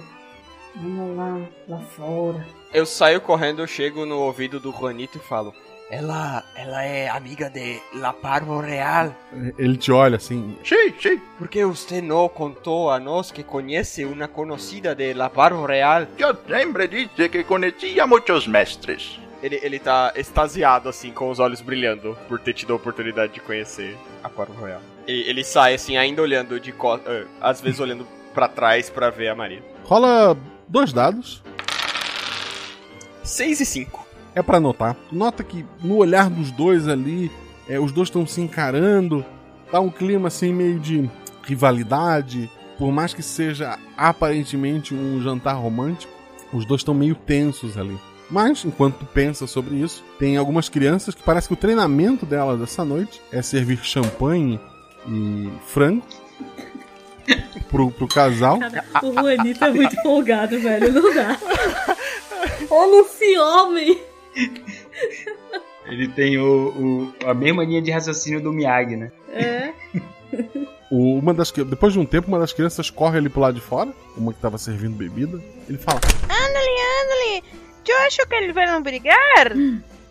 [0.75, 2.58] Vamos lá, lá fora.
[2.71, 5.55] Eu saio correndo, eu chego no ouvido do Juanito e falo:
[5.89, 9.15] Ela, ela é amiga de La Parvo Real.
[9.57, 10.55] Ele te olha assim.
[10.63, 11.19] Sim, sim.
[11.39, 16.05] ¿Por que você não contou a nós que conhece uma conhecida de La Parvo Real?
[16.15, 19.19] Eu sempre disse que conhecia muitos mestres.
[19.41, 23.39] Ele, ele tá extasiado, assim, com os olhos brilhando, por ter tido a oportunidade de
[23.39, 24.81] conhecer a Parvo Real.
[25.07, 29.29] Ele, ele sai, assim, ainda olhando de costas, às vezes olhando pra trás pra ver
[29.29, 29.63] a Maria.
[29.85, 31.41] Rola dois dados.
[33.29, 34.07] 6 e 5.
[34.35, 34.97] É para notar.
[35.11, 37.31] Nota que no olhar dos dois ali,
[37.67, 39.23] é, os dois estão se encarando.
[39.71, 41.09] Tá um clima assim meio de
[41.43, 42.49] rivalidade.
[42.77, 46.11] Por mais que seja aparentemente um jantar romântico,
[46.51, 47.97] os dois estão meio tensos ali.
[48.31, 52.85] Mas, enquanto pensa sobre isso, tem algumas crianças que parece que o treinamento delas dessa
[52.85, 54.59] noite é servir champanhe
[55.07, 56.03] e frango
[57.69, 58.59] pro, pro casal.
[58.59, 60.91] Cara, o Juanito é muito folgado, velho.
[60.93, 61.37] Não dá.
[62.69, 63.99] Olha esse homem!
[65.85, 69.11] Ele tem o, o, a mesma linha de raciocínio do Miyagi, né?
[69.31, 69.71] É.
[70.91, 73.61] O- uma das, depois de um tempo, uma das crianças corre ali pro lado de
[73.61, 75.39] fora, uma que tava servindo bebida.
[75.67, 77.43] Ele fala: Ándale, ándale.
[77.87, 79.51] Eu acho que eles vão brigar.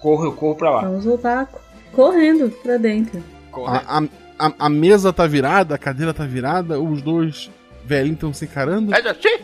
[0.00, 0.80] Corro, eu corro pra lá.
[0.82, 1.60] Vamos voltar co-
[1.92, 3.22] correndo pra dentro.
[3.66, 4.02] a, a,
[4.38, 7.50] a, a mesa tá virada, a cadeira tá virada, os dois
[7.84, 8.94] velhinhos estão se encarando.
[8.94, 9.40] É assim?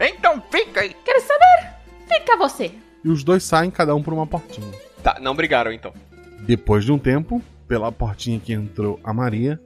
[0.00, 0.94] Então fica aí.
[1.04, 1.74] Quer saber?
[2.08, 2.70] Fica você.
[3.04, 4.70] E os dois saem, cada um por uma portinha.
[5.02, 5.92] Tá, não brigaram então.
[6.40, 9.60] Depois de um tempo, pela portinha que entrou a Maria,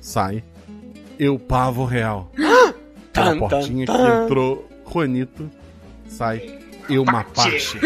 [0.00, 0.42] sai
[1.18, 2.30] Eu Pavo Real.
[3.12, 5.48] Pela portinha que entrou Juanito,
[6.08, 6.58] sai
[6.90, 7.78] Eu Mapache.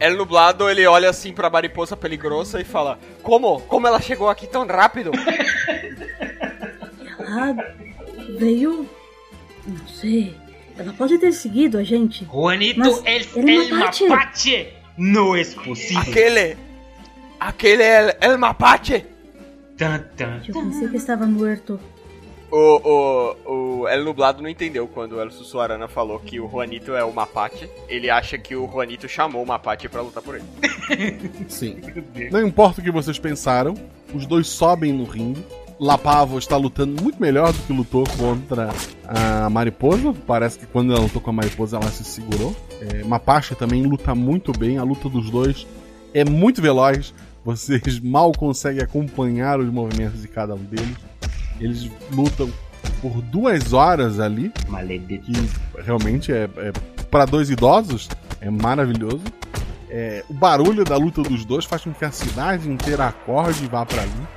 [0.00, 3.60] El nublado, ele olha assim pra mariposa peligrosa e fala: Como?
[3.62, 5.10] Como ela chegou aqui tão rápido?
[7.18, 7.56] Ela
[8.38, 8.88] veio.
[9.66, 10.36] Não sei.
[10.78, 12.24] Ela pode ter seguido a gente.
[12.24, 13.26] Juanito, Mas el,
[13.70, 14.08] mapache.
[14.08, 15.98] mapache no es posible.
[16.10, 16.56] Aquele.
[17.40, 19.04] Aquele é el, el mapache.
[19.76, 20.40] Tan, tan.
[20.46, 21.80] Eu pensei que estava morto.
[22.50, 26.94] O, o, o El Nublado não entendeu quando o El Sussuarana falou que o Juanito
[26.94, 27.68] é o Mapache.
[27.88, 30.44] Ele acha que o Juanito chamou o Mapache pra lutar por ele.
[31.48, 31.80] Sim.
[32.30, 33.74] Não importa o que vocês pensaram,
[34.14, 35.44] os dois sobem no ringue.
[35.80, 38.70] Lapavo está lutando muito melhor do que lutou contra
[39.06, 40.12] a Mariposa.
[40.26, 42.54] Parece que quando ela lutou com a Mariposa ela se segurou.
[42.80, 44.78] É, Mapache também luta muito bem.
[44.78, 45.66] A luta dos dois
[46.12, 47.14] é muito veloz.
[47.44, 50.96] Vocês mal conseguem acompanhar os movimentos de cada um deles.
[51.60, 52.50] Eles lutam
[53.00, 54.52] por duas horas ali.
[55.18, 56.72] Que realmente é, é
[57.10, 58.08] para dois idosos
[58.40, 59.22] é maravilhoso.
[59.90, 63.68] É, o barulho da luta dos dois faz com que a cidade inteira acorde e
[63.68, 64.28] vá para ali.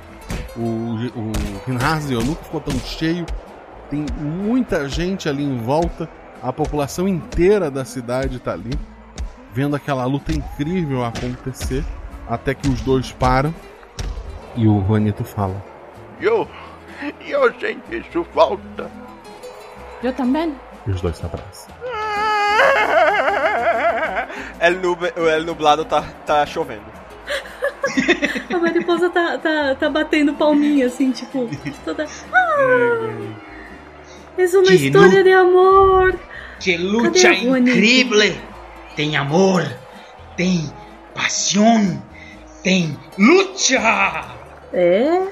[0.56, 1.32] O, o
[1.66, 3.26] Rinhazi nunca ficou tão cheio.
[3.90, 6.08] Tem muita gente ali em volta.
[6.42, 8.72] A população inteira da cidade tá ali.
[9.52, 11.84] Vendo aquela luta incrível acontecer.
[12.28, 13.54] Até que os dois param.
[14.56, 15.62] E o Juanito fala:
[17.26, 18.90] Eu, eu senti sua falta.
[20.02, 20.54] Eu também.
[20.86, 21.72] E os dois se abraçam.
[24.60, 26.84] El, nube, o El Nublado tá, tá chovendo.
[28.52, 31.48] A mariposa tá, tá, tá batendo palminha, assim, tipo,
[31.84, 32.06] toda.
[32.32, 33.10] Ah,
[34.56, 36.14] é uma Que história lu- de amor.
[36.60, 36.76] Que
[37.42, 37.76] Juanito?
[37.76, 38.36] incrível!
[38.96, 39.64] Tem amor,
[40.36, 40.72] tem
[41.14, 42.02] paixão,
[42.62, 44.24] tem lucha!
[44.72, 45.26] É.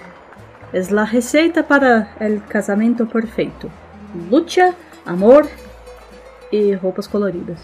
[0.72, 3.70] É a receita para o casamento perfeito:
[4.30, 4.72] luta,
[5.04, 5.50] amor
[6.52, 7.58] e roupas coloridas.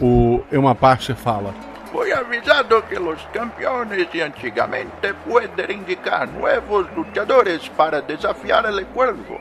[0.00, 1.52] O Eumapache fala:
[1.90, 8.86] Foi a avisado que los campeones de antigamente pueden indicar nuevos luchadores para desafiar al
[8.86, 9.40] cuervo.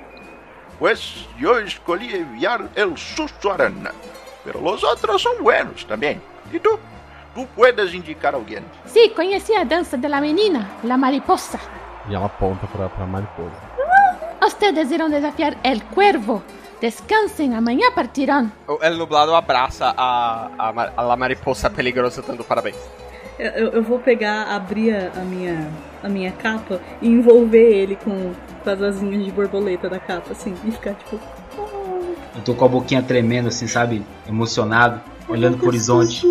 [0.80, 3.92] Pues yo escolhi enviar el Susto Arana.
[4.44, 6.20] Pero los otros son buenos también.
[6.52, 6.72] ¿Y tú?
[7.36, 8.64] ¿Tú puedes indicar a alguien?
[8.88, 11.60] Sí, conheci a dança de la menina, la mariposa.
[12.10, 13.52] E ela aponta pra, pra mariposa.
[14.46, 16.42] Ustedes irão desafiar el cuervo.
[16.82, 18.52] Descansem, amanhã partirão.
[18.68, 22.76] O El Nublado abraça a, a, a La Mariposa Peligrosa dando parabéns.
[23.38, 25.70] Eu, eu- vou pegar, abrir a, minha,
[26.04, 28.34] a minha capa e envolver ele com,
[28.64, 31.20] com as asinhas de borboleta da capa, assim, e ficar tipo.
[32.36, 34.04] Eu tô com a boquinha tremendo, assim, sabe?
[34.28, 36.26] Emocionado, olhando pro horizonte.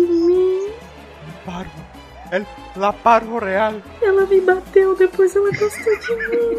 [1.45, 1.71] Parvo.
[2.31, 3.81] El, la Parvo Real.
[4.01, 6.57] Ela me bateu, depois ela gostou de mim.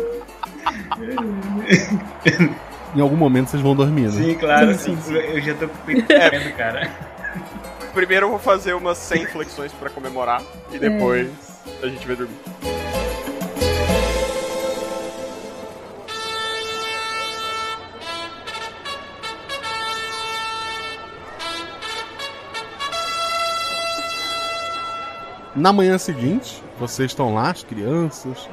[2.94, 4.22] Em algum momento vocês vão dormir, né?
[4.22, 4.96] Sim, claro, sim.
[5.08, 6.90] Eu já tô tremendo, cara.
[7.94, 11.28] Primeiro eu vou fazer umas 100 flexões pra comemorar e depois
[11.82, 12.36] a gente vai dormir.
[25.54, 28.48] Na manhã seguinte, vocês estão lá, as crianças,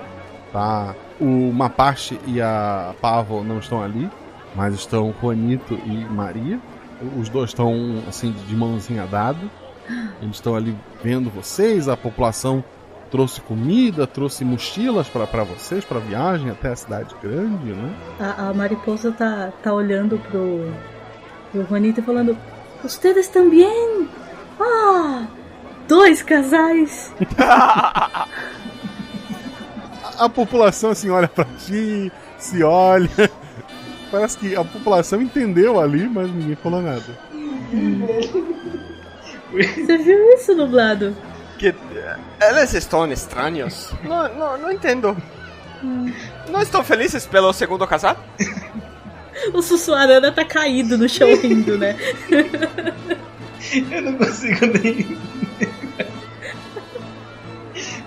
[0.51, 0.95] tá?
[1.19, 4.09] O Mapache e a Pavo não estão ali,
[4.53, 6.59] mas estão Juanito e Maria.
[7.17, 9.39] Os dois estão, assim, de mãozinha dada.
[10.21, 12.63] Eles estão ali vendo vocês, a população
[13.09, 17.95] trouxe comida, trouxe mochilas para vocês, para viagem até a cidade grande, né?
[18.19, 20.71] A, a mariposa tá, tá olhando pro,
[21.51, 22.37] pro Juanito e falando:
[22.83, 24.07] Ustedes também?
[24.59, 25.27] Ah!
[25.89, 27.11] Dois casais!
[30.19, 33.09] A, população assim olha pra ti, se olha.
[34.11, 37.17] Parece que a população entendeu ali, mas ninguém falou nada.
[39.51, 41.15] Você viu isso, dublado?
[41.57, 41.73] Que
[42.41, 43.93] eles estão estranhos.
[44.03, 45.15] Não, não, não entendo.
[46.49, 48.19] Não estão felizes pelo segundo casado?
[49.53, 51.95] O Sussuarana tá caído no chão rindo, né?
[53.91, 55.17] Eu não consigo nem.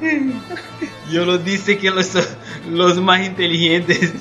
[1.13, 2.23] Eu não disse que eles são
[2.69, 4.15] os mais inteligentes.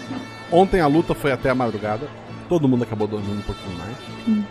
[0.52, 2.08] Ontem a luta foi até a madrugada.
[2.50, 4.46] Todo mundo acabou dormindo um pouquinho mais.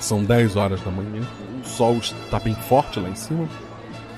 [0.00, 1.22] São 10 horas da manhã.
[1.64, 3.48] O sol está bem forte lá em cima.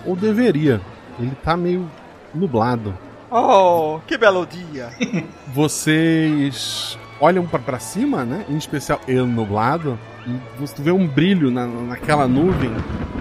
[0.04, 0.80] Ou deveria.
[1.18, 1.90] Ele tá meio
[2.34, 2.96] nublado.
[3.30, 4.90] Oh, que belo dia!
[5.54, 8.44] Vocês olham pra- pra cima, né?
[8.48, 9.98] Em especial ele nublado.
[10.26, 12.70] E você vê um brilho na, naquela nuvem.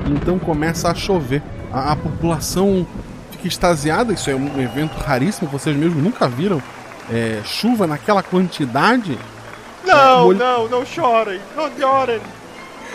[0.10, 1.42] Então começa a chover.
[1.72, 2.86] A, a população
[3.48, 4.14] extasiada.
[4.14, 5.50] Isso é um evento raríssimo.
[5.50, 6.62] Vocês mesmos nunca viram
[7.12, 9.18] é, chuva naquela quantidade.
[9.86, 12.22] Não, não, não chorem, não chorem.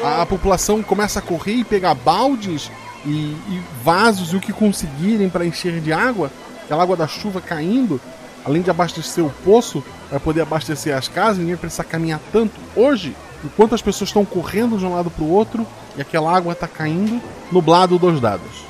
[0.02, 2.70] A, a população começa a correr e pegar baldes
[3.04, 6.30] e, e vasos e o que conseguirem para encher de água.
[6.64, 8.00] Aquela água da chuva caindo,
[8.44, 11.38] além de abastecer o poço, vai poder abastecer as casas.
[11.38, 12.58] Ninguém precisa caminhar tanto.
[12.74, 16.52] Hoje, enquanto as pessoas estão correndo de um lado para o outro e aquela água
[16.52, 17.20] está caindo,
[17.50, 18.67] nublado dos dados.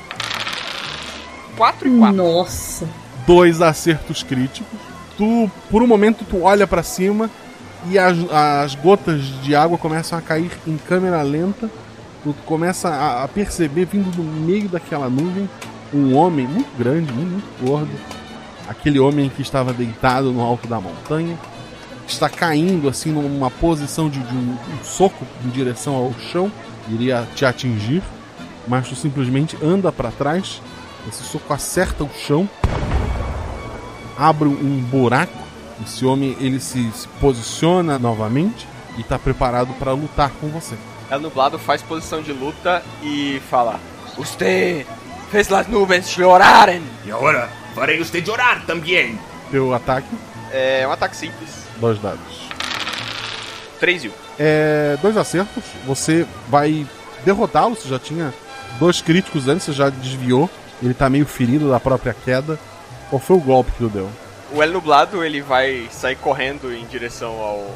[1.59, 2.17] 4 e 4.
[2.17, 2.89] Nossa.
[3.27, 4.79] Dois acertos críticos.
[5.17, 7.29] Tu, por um momento, tu olha para cima
[7.91, 11.69] e as, as gotas de água começam a cair em câmera lenta.
[12.23, 15.51] Tu começa a, a perceber, vindo do meio daquela nuvem,
[15.93, 17.91] um homem muito grande, muito, muito gordo.
[18.69, 21.37] Aquele homem que estava deitado no alto da montanha.
[22.07, 26.53] Está caindo assim numa posição de, de um, um soco em direção ao chão.
[26.89, 28.03] Iria te atingir.
[28.67, 30.61] Mas tu simplesmente anda para trás.
[31.09, 32.49] Esse soco acerta o chão
[34.19, 35.39] abre um buraco.
[35.85, 40.75] Esse homem ele se, se posiciona novamente e está preparado para lutar com você.
[41.11, 43.79] El Nublado faz posição de luta e fala:
[44.19, 44.85] Usted
[45.31, 46.83] fez las nuvens chorarem.
[47.07, 49.19] E agora farei você chorar também.
[49.51, 50.09] Teu ataque,
[50.51, 51.49] É um ataque simples.
[51.79, 52.49] dois dados.
[53.79, 54.13] 3 e 1.
[54.41, 56.85] É, dois acertos, você vai
[57.25, 57.77] derrotá-lo.
[57.77, 58.35] Você já tinha
[58.81, 60.51] dois críticos antes, você já desviou.
[60.83, 62.59] Ele tá meio ferido da própria queda.
[63.11, 64.09] Qual foi o golpe que tu deu?
[64.53, 67.71] O El Nublado ele vai sair correndo em direção ao,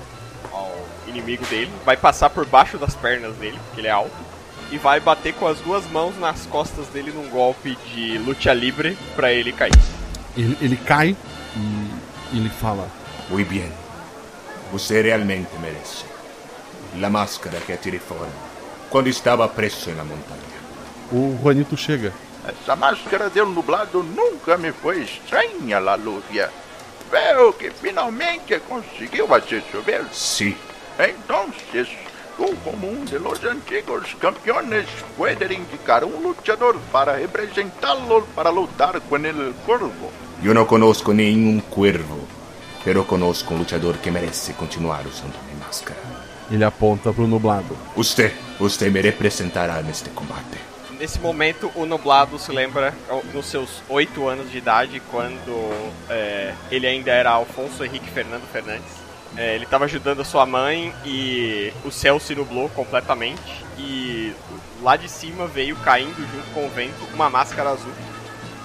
[0.52, 0.72] ao
[1.06, 4.16] inimigo dele, vai passar por baixo das pernas dele, porque ele é alto,
[4.70, 8.96] e vai bater com as duas mãos nas costas dele num golpe de luta livre
[9.14, 9.72] pra ele cair.
[10.36, 11.14] Ele, ele cai
[12.32, 12.88] e ele fala:
[13.28, 13.70] Muy bien.
[14.72, 16.04] Você realmente merece.
[16.98, 18.30] La máscara que atirei fora
[18.88, 20.40] quando estava preso na montanha.
[21.10, 22.12] O Juanito chega.
[22.46, 26.50] Essa máscara del nublado nunca me foi estranha, La Lúvia.
[27.10, 30.04] Veo que finalmente conseguiu fazer chover.
[30.12, 30.56] Sim.
[30.98, 31.52] Então,
[32.36, 34.86] Tú, como un de los antiguos campeones,
[35.18, 40.10] puedes indicar un luchador para representarlo para luchar con el cuervo.
[40.42, 42.18] Yo no conozco ningún cuervo,
[42.84, 46.00] pero conozco un luchador que merece continuar usando mi máscara.
[46.50, 47.76] Ele aponta pro nublado.
[47.96, 50.71] Usted, usted me representará neste combate.
[51.02, 52.94] Nesse momento, o Nublado se lembra
[53.34, 59.02] nos seus oito anos de idade, quando é, ele ainda era Alfonso Henrique Fernando Fernandes.
[59.36, 63.64] É, ele estava ajudando a sua mãe e o céu se nublou completamente.
[63.76, 64.32] E
[64.80, 67.90] lá de cima veio caindo junto com o vento uma máscara azul.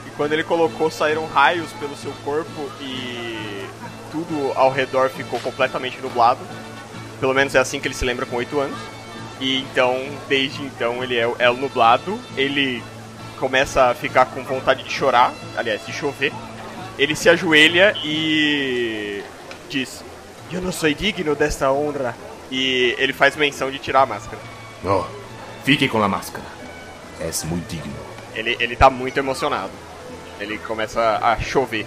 [0.06, 3.66] E quando ele colocou, saíram raios pelo seu corpo e
[4.12, 6.42] tudo ao redor ficou completamente nublado.
[7.20, 8.97] Pelo menos é assim que ele se lembra com 8 anos.
[9.40, 9.96] E então,
[10.28, 12.20] desde então, ele é, o- é o nublado.
[12.36, 12.84] Ele
[13.40, 16.34] começa a ficar com vontade de chorar, aliás, de chover.
[16.98, 19.24] Ele se ajoelha e
[19.70, 20.04] diz:
[20.52, 22.16] Eu não sou digno desta honra.
[22.50, 24.42] E ele faz menção de tirar a máscara.
[24.86, 25.04] Oh,
[25.66, 26.46] fique com a máscara.
[27.20, 27.94] És muito digno.
[28.34, 29.72] Ele, ele tá muito emocionado.
[30.40, 31.86] Ele começa a chover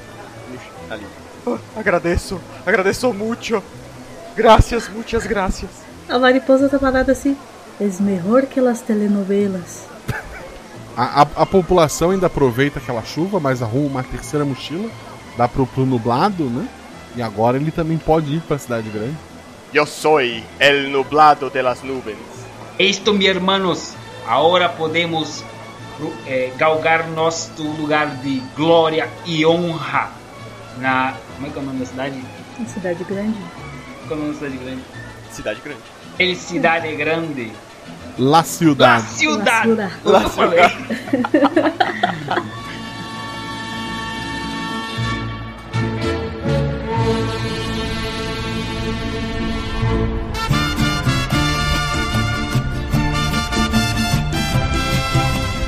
[0.90, 1.06] ali.
[1.46, 3.62] "Ah, agradeço, agradeço muito.
[4.36, 5.70] Gracias, muitas gracias.
[6.10, 7.36] A mariposa tá parada assim.
[7.80, 9.86] Es mejor que las telenovelas.
[10.96, 14.90] A, a, a população ainda aproveita aquela chuva, mas arruma uma terceira mochila.
[15.36, 16.68] Dá pro, pro nublado, né?
[17.14, 19.16] E agora ele também pode ir pra cidade grande.
[19.72, 22.16] Eu sou el nublado de las nubes.
[22.76, 23.94] Esto, mis hermanos,
[24.26, 25.44] ahora podemos
[26.26, 30.10] eh, galgar nosso lugar de glória e honra
[30.78, 31.14] na.
[31.36, 32.20] Como é que é o nome da cidade?
[32.66, 33.38] Cidade grande.
[34.08, 34.82] Qual é o nome da cidade grande?
[35.30, 35.99] Cidade grande.
[36.20, 37.50] El Cidade Grande.
[38.18, 39.00] La Ciudad.
[39.00, 39.62] Ciudad.
[39.62, 39.90] Ciudad.
[40.04, 40.60] Eu falei.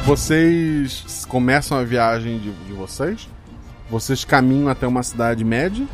[0.05, 3.26] Vocês começam a viagem de, de vocês.
[3.88, 5.86] Vocês caminham até uma cidade média.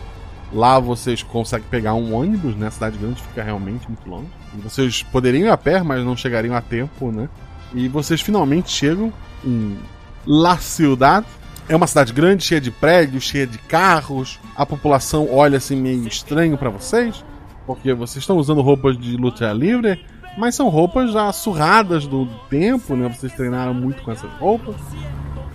[0.52, 2.68] Lá vocês conseguem pegar um ônibus, né?
[2.68, 4.28] A cidade grande fica realmente muito longe.
[4.56, 7.28] E vocês poderiam ir a pé, mas não chegariam a tempo, né?
[7.74, 9.12] E vocês finalmente chegam
[9.44, 9.78] em
[10.26, 11.24] La Ciudad.
[11.68, 14.40] É uma cidade grande, cheia de prédios, cheia de carros.
[14.56, 17.22] A população olha assim meio estranho pra vocês,
[17.66, 20.02] porque vocês estão usando roupas de luta livre,
[20.38, 23.06] mas são roupas já surradas do tempo, né?
[23.08, 24.76] Vocês treinaram muito com essas roupas.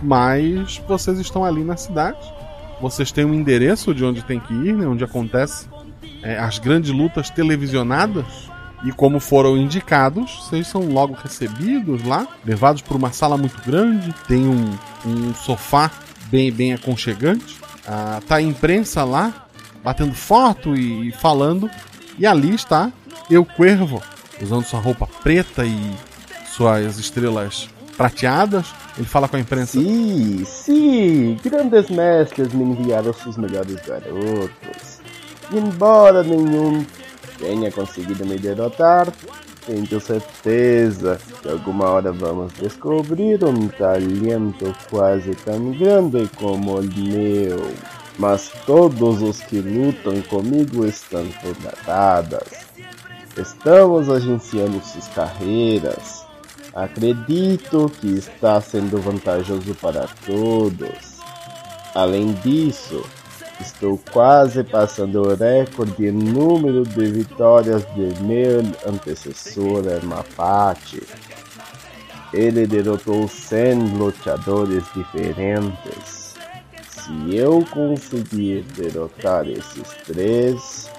[0.04, 2.20] Mas vocês estão ali na cidade.
[2.82, 4.86] Vocês têm um endereço de onde tem que ir, né?
[4.86, 5.68] Onde acontece
[6.22, 8.26] é, as grandes lutas televisionadas.
[8.84, 14.14] E como foram indicados, vocês são logo recebidos lá, levados por uma sala muito grande.
[14.28, 15.90] Tem um, um sofá
[16.30, 17.58] bem, bem aconchegante.
[17.88, 19.48] Ah, tá a imprensa lá,
[19.84, 21.70] batendo foto e, e falando.
[22.20, 22.92] E ali está
[23.30, 24.02] Eu Cuervo,
[24.42, 25.94] usando sua roupa preta e
[26.46, 28.68] suas estrelas prateadas.
[28.98, 29.80] Ele fala com a imprensa.
[29.80, 35.00] Sim, sim, grandes mestres me enviaram seus melhores garotos.
[35.52, 36.86] Embora nenhum
[37.38, 39.12] tenha conseguido me derrotar,
[39.66, 47.74] tenho certeza que alguma hora vamos descobrir um talento quase tão grande como o meu.
[48.20, 52.68] Mas todos os que lutam comigo estão formatadas.
[53.36, 56.23] Estamos agenciando suas carreiras.
[56.74, 61.20] Acredito que está sendo vantajoso para todos.
[61.94, 63.06] Além disso,
[63.62, 71.04] estou quase passando o recorde em número de vitórias de meu antecessor Mapache.
[72.34, 76.34] Ele derrotou 100 lutadores diferentes.
[76.90, 80.90] Se eu conseguir derrotar esses três,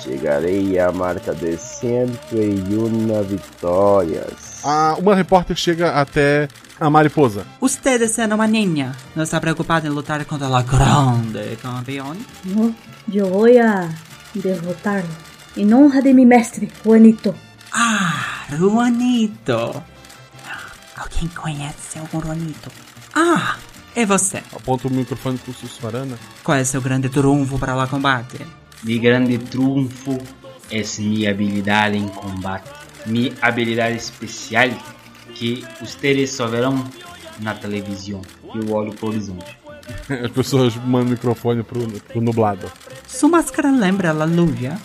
[0.00, 4.53] chegarei à marca de 101 vitórias.
[4.64, 6.48] Ah, uma repórter chega até
[6.80, 7.46] a mariposa.
[7.60, 12.16] Usted sendo uma niña, não está preocupado em lutar contra a grande campeón?
[12.46, 12.74] No,
[13.06, 13.90] yo voy a
[14.34, 15.10] derrotarlo.
[15.54, 17.34] En honra de mi mestre, Juanito.
[17.72, 19.82] Ah, Juanito.
[20.96, 22.70] Alguém conhece algum Juanito?
[23.14, 23.56] Ah,
[23.94, 24.42] é você.
[24.50, 26.16] Aponta o microfone pro Sussurana.
[26.42, 28.38] Qual é seu grande trunfo para o combate?
[28.82, 30.18] Mi grande triunfo
[30.70, 32.83] es mi habilidad en combate.
[33.06, 34.70] Mi habilidad especial
[35.34, 36.84] que ustedes só verão
[37.40, 38.22] na televisão.
[38.54, 39.58] Eu olho pro horizonte.
[40.08, 42.70] As pessoas mandam o microfone pro, pro nublado.
[43.06, 44.78] Sua máscara lembra a Lúvia?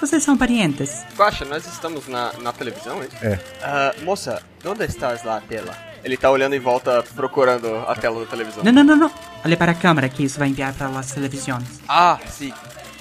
[0.00, 1.04] Vocês são parientes?
[1.16, 3.08] Guaxa, nós estamos na, na televisão, hein?
[3.22, 3.38] É.
[3.62, 5.76] Ah, moça, onde estás lá a tela?
[6.02, 8.64] Ele tá olhando em volta, procurando a tela da televisão.
[8.64, 9.10] Não, não, não, não.
[9.44, 11.80] Olhe para a câmera que isso vai enviar para as televisões.
[11.88, 12.52] Ah, sim.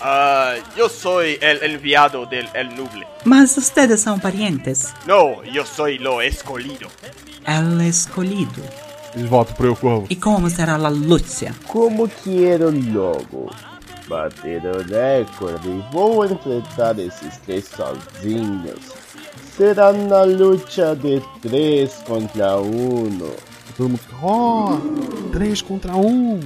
[0.04, 3.06] Ah, yo soy el enviado del El Nuble.
[3.24, 4.93] Mas ustedes são parientes.
[5.06, 6.88] No, yo soy lo escolhido.
[7.45, 8.64] El escolhido.
[9.14, 10.08] Eles voltam pro Eu Corvo.
[10.10, 11.54] E como será a luta?
[11.68, 13.52] Como quero logo
[14.08, 18.80] bater o recorde e vou enfrentar esses três sozinhos.
[19.56, 23.34] Será na luta de três contra um.
[23.78, 24.78] Todo mundo ó,
[25.32, 26.39] três contra um.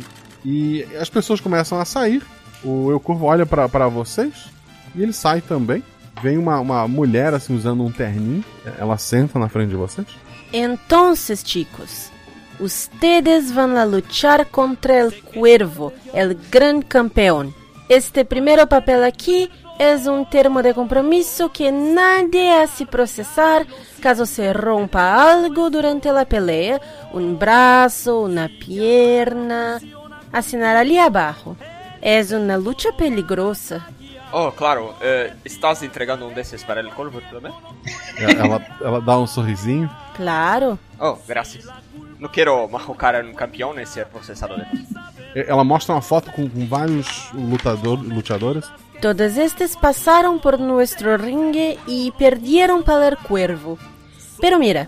[0.44, 2.22] E as pessoas começam a sair.
[2.66, 4.50] O Eu Corvo olha pra vocês
[4.96, 5.84] e ele sai também.
[6.22, 8.44] Vem uma, uma mulher assim usando um terninho.
[8.80, 10.08] Ela senta na frente de vocês.
[10.52, 12.10] Entonces, chicos,
[12.60, 17.54] ustedes van a luchar contra el cuervo, el gran campeón.
[17.90, 23.68] Este primer papel aquí es un termo de compromiso que nadie hace procesar
[24.02, 26.80] caso se rompa algo durante la pelea,
[27.14, 29.80] un brazo, una pierna.
[30.32, 31.56] Assinar ali abajo.
[32.06, 33.88] Es una lucha peligrosa.
[34.32, 34.94] Oh, claro.
[35.02, 37.52] eh, ¿Estás entregando un desses para el corvo também?
[38.20, 39.90] Ela, ela dá um sorrisinho.
[40.16, 40.78] Claro.
[41.00, 41.66] Oh, gracias.
[42.20, 44.84] No quiero machucar a un campeón y ser procesado después.
[45.34, 48.66] Ela mostra uma foto com, com vários lutador, lutadores.
[49.02, 53.80] Todos estes pasaron por nuestro ringue y perdieron para el cuervo.
[54.40, 54.88] Pero mira,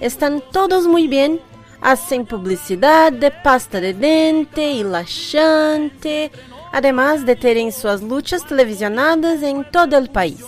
[0.00, 1.40] están todos muy bien,
[1.84, 6.32] hacen publicidad de pasta de dente y laxante,
[6.72, 10.42] además de tener sus luchas televisionadas en todo el país.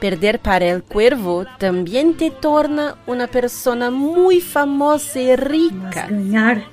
[0.00, 6.08] Perder para el cuervo también te torna una persona muy famosa y rica.
[6.10, 6.64] Ganhar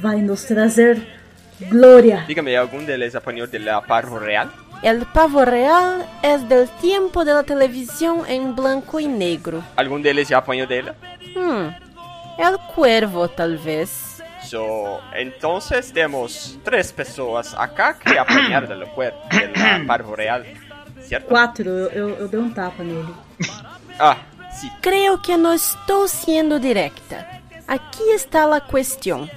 [0.00, 1.06] vai nos trazer
[1.70, 2.24] glória.
[2.26, 4.50] Dígame, ¿algún deles apanhou de la parvo real?
[4.82, 9.62] El pavo real es del tiempo de la televisión en blanco y negro.
[9.76, 10.96] ¿Algún deles já apanhou dela?
[11.36, 11.91] Hmm,
[12.38, 14.22] el cuervo tal vez.
[14.44, 20.44] So, entonces temos três pessoas acá que apanharam del cuervo, de la parvo real,
[21.00, 21.28] ¿cierto?
[21.28, 23.14] Quatro, eu, eu, eu dei um tapa nele.
[23.98, 24.16] Ah,
[24.50, 24.70] sí.
[24.80, 27.40] Creo que no estoy siendo directa.
[27.68, 29.30] Aquí está la cuestión.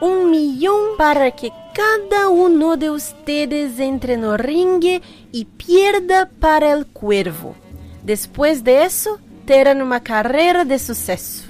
[0.00, 6.86] Un millón para que cada uno de ustedes entre no ringue y pierda para el
[6.86, 7.54] cuervo.
[8.02, 11.49] Después de eso, terán una carrera de suceso.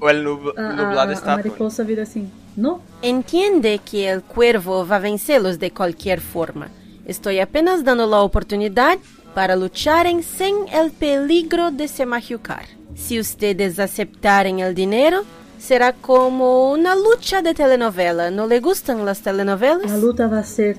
[0.00, 2.30] O el nub A, nublado a, a está mariposa vira assim.
[2.56, 2.80] No?
[3.02, 6.68] Entiende que el cuervo va a vencerlos de cualquier forma.
[7.06, 8.98] Estoy apenas dando la oportunidad
[9.34, 12.64] para lucharem sin el peligro de se machucar.
[12.94, 15.24] Si ustedes aceptaren el dinero,
[15.58, 18.30] será como una lucha de telenovela.
[18.30, 19.90] ¿No le gustan las telenovelas?
[19.90, 20.76] A luta vai ser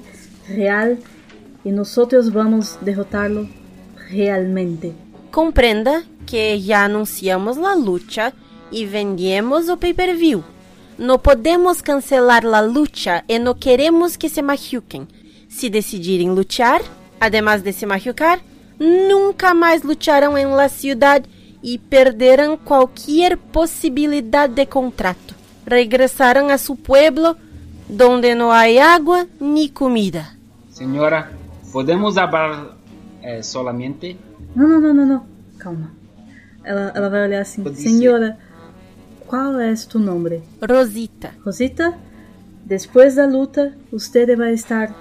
[0.48, 0.98] real
[1.64, 1.96] e nós
[2.32, 3.48] vamos derrotá-lo
[4.10, 4.94] realmente.
[5.32, 8.34] Comprenda que ya anunciamos la lucha
[8.72, 10.44] y vendemos o pay-per-view.
[10.98, 15.08] No podemos cancelar la lucha y no queremos que se machuquen.
[15.50, 16.82] Si decidirem luchar,
[17.20, 18.40] además de se machucar,
[18.80, 21.24] nunca más lucharán en la ciudad
[21.62, 25.36] y perderán cualquier posibilidad de contrato.
[25.66, 27.38] Regresarán a su pueblo
[27.88, 30.36] donde no hay agua ni comida.
[30.72, 31.32] Senhora,
[31.72, 32.78] podemos hablar
[33.22, 34.18] eh, solamente?
[34.56, 35.24] Não, não, não, não, não.
[35.58, 35.92] Calma.
[36.64, 37.64] Ela, ela vai olhar assim.
[37.64, 38.38] Pode Senhora,
[39.32, 40.42] qual é tu nome?
[40.62, 41.34] Rosita.
[41.46, 41.98] Rosita,
[42.66, 44.94] después da luta, usted vai estar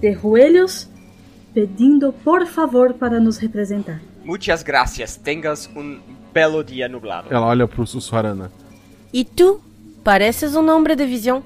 [0.00, 0.88] de joelhos
[1.54, 4.00] pedindo por favor para nos representar.
[4.24, 5.16] Muchas gracias.
[5.16, 6.00] Tengas un
[6.34, 7.30] belo dia nublado.
[7.30, 8.50] Ela olha pro Sussuarana.
[9.12, 9.60] ¿Y tú?
[10.02, 11.44] Pareces un hombre de visión.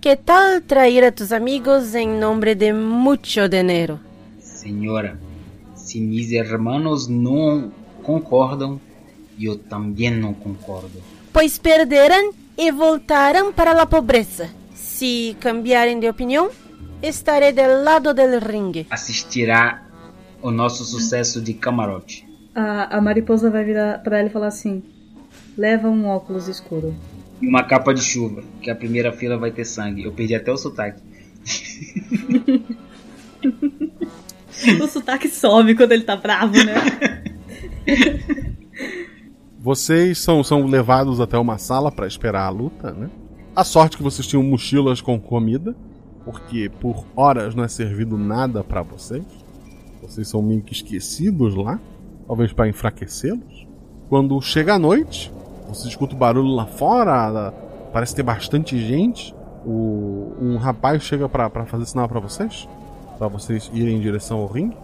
[0.00, 4.00] ¿Qué tal traer a tus amigos en nombre de mucho dinero?
[4.40, 5.18] Senhora,
[5.74, 7.70] se mis hermanos não
[8.02, 8.80] concordam,
[9.38, 11.13] eu também não concordo.
[11.34, 12.26] Pues perderán
[12.56, 14.48] y voltarán para la pobreza.
[14.72, 16.46] Si cambiaren de opinión,
[17.02, 18.86] estaré del lado del ringue.
[18.88, 19.82] Assistirá
[20.40, 22.24] o nosso sucesso de camarote.
[22.54, 24.84] A, a mariposa vai virar pra ela e falar assim:
[25.58, 26.94] leva um óculos escuro.
[27.42, 30.04] E uma capa de chuva, que a primeira fila vai ter sangue.
[30.04, 31.02] Eu perdi até o sotaque.
[34.80, 36.74] o sotaque some quando ele tá bravo, né?
[39.64, 43.08] Vocês são, são levados até uma sala para esperar a luta, né?
[43.56, 45.74] A sorte que vocês tinham mochilas com comida,
[46.22, 49.24] porque por horas não é servido nada para vocês.
[50.02, 51.80] Vocês são meio que esquecidos lá,
[52.26, 53.66] talvez para enfraquecê-los.
[54.10, 55.32] Quando chega a noite,
[55.66, 57.50] você escuta o barulho lá fora,
[57.90, 59.34] parece ter bastante gente.
[59.64, 62.68] O, um rapaz chega para fazer sinal para vocês,
[63.16, 64.76] para vocês irem em direção ao ringue.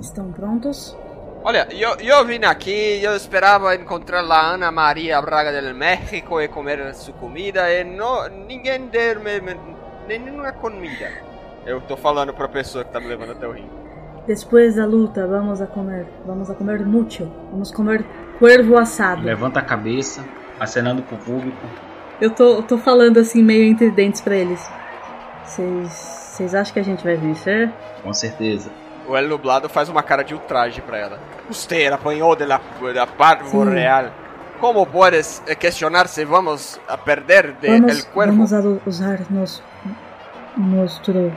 [0.00, 0.96] Estão prontos?
[1.44, 6.48] Olha, eu, eu vim aqui, eu esperava encontrar a Ana Maria Braga del México e
[6.48, 9.40] comer sua comida e não, ninguém deu-me
[10.06, 11.10] nenhuma comida.
[11.64, 13.70] Eu tô falando pra pessoa que tá me levando até o ringue.
[14.26, 16.06] Depois da luta, vamos a comer.
[16.26, 17.30] Vamos a comer mucho.
[17.50, 18.04] Vamos comer
[18.38, 19.22] cuervo assado.
[19.22, 20.24] Levanta a cabeça,
[20.60, 21.66] acenando pro público.
[22.20, 24.68] Eu tô, tô falando assim, meio entre dentes pra eles.
[25.44, 27.72] Vocês acham que a gente vai vencer?
[28.02, 28.70] Com certeza.
[29.08, 31.18] O El Nublado faz uma cara de ultraje pra ela.
[31.48, 32.60] Usted apanhou de la,
[32.94, 33.70] da Parvo Sim.
[33.70, 34.10] Real.
[34.60, 38.32] Como puedes eh, questionar se vamos a perder de vamos, El Cuervo?
[38.32, 39.62] vamos a usar nos,
[40.56, 41.32] nuestro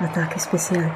[0.00, 0.92] ataque especial.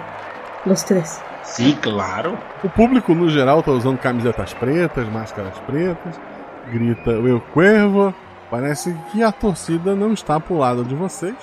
[0.65, 1.20] Los três.
[1.43, 2.39] Sim, claro.
[2.62, 6.20] O público, no geral, tá usando camisetas pretas, máscaras pretas,
[6.70, 8.15] grita Eu Cuervo.
[8.49, 11.35] Parece que a torcida não está pro lado de vocês.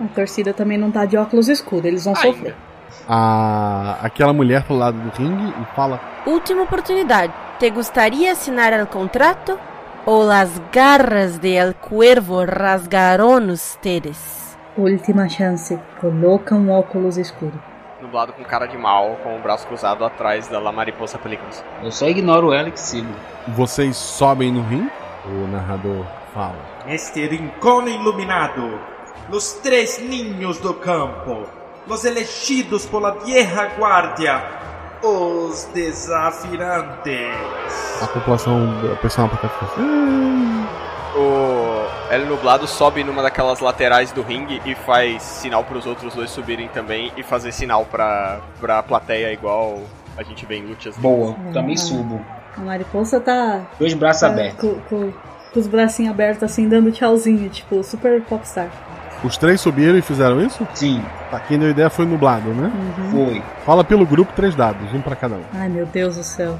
[0.00, 2.54] A torcida também não tá de óculos escuros, eles vão sofrer.
[3.08, 3.98] A...
[4.02, 7.32] Aquela mulher pro lado do ringue e fala: Última oportunidade.
[7.58, 9.58] ¿Te gustaría assinar el contrato?
[10.04, 14.56] ¿O las garras de El Cuervo rasgaron ustedes?
[14.76, 15.78] Última chance.
[16.00, 17.60] Coloca um óculos escuro.
[18.00, 21.62] Nublado com cara de mal, com o braço cruzado atrás da La Mariposa Peligrosa.
[21.84, 23.14] Eu só ignoro ela e sigo.
[23.48, 24.90] Vocês sobem no ringue?
[25.24, 26.04] O narrador
[26.34, 26.58] fala.
[26.88, 28.80] Este rincón iluminado,
[29.30, 31.46] los tres niños do campo,
[31.86, 34.42] los elegidos por la vieja guardia,
[35.02, 38.02] os desafiantes.
[38.02, 40.66] A população, a pessoa na plateia fica assim.
[41.14, 46.30] O El Nublado sobe numa daquelas laterais do ringue e faz sinal pros outros dois
[46.30, 49.80] subirem também e fazer sinal pra, pra plateia igual
[50.16, 50.96] a gente vê em lutas.
[50.96, 51.78] Boa, É, também é.
[51.78, 52.24] subo.
[52.56, 53.62] A mariposa tá.
[53.78, 54.60] Dois braços tá abertos.
[54.60, 55.12] Com, com-
[55.52, 58.70] com os bracinhos abertos, assim, dando tchauzinho, tipo, super popstar.
[59.24, 60.66] Os três subiram e fizeram isso?
[60.74, 61.02] Sim.
[61.30, 62.72] Tá, quem deu ideia foi nublado, né?
[63.10, 63.42] Foi.
[63.64, 65.44] Fala pelo grupo três dados, um pra cada um.
[65.54, 66.58] Ai, meu Deus do céu.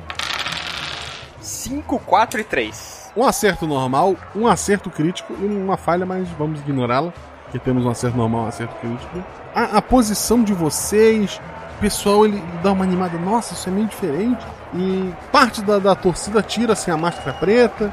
[1.40, 3.12] 5, 4 e 3.
[3.16, 7.12] Um acerto normal, um acerto crítico e uma falha, mas vamos ignorá-la,
[7.44, 9.22] porque temos um acerto normal um acerto crítico.
[9.54, 11.40] A, a posição de vocês,
[11.76, 14.44] o pessoal ele dá uma animada, nossa, isso é meio diferente.
[14.72, 17.92] E parte da, da torcida tira assim, a máscara preta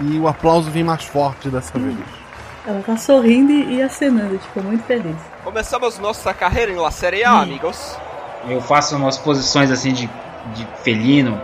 [0.00, 1.96] e o aplauso vem mais forte dessa vez.
[2.68, 5.16] Ela tá sorrindo e acenando, tipo, muito feliz.
[5.42, 7.96] Começamos nossa carreira em La Série A, amigos.
[8.46, 10.06] Eu faço umas posições assim de,
[10.54, 11.40] de felino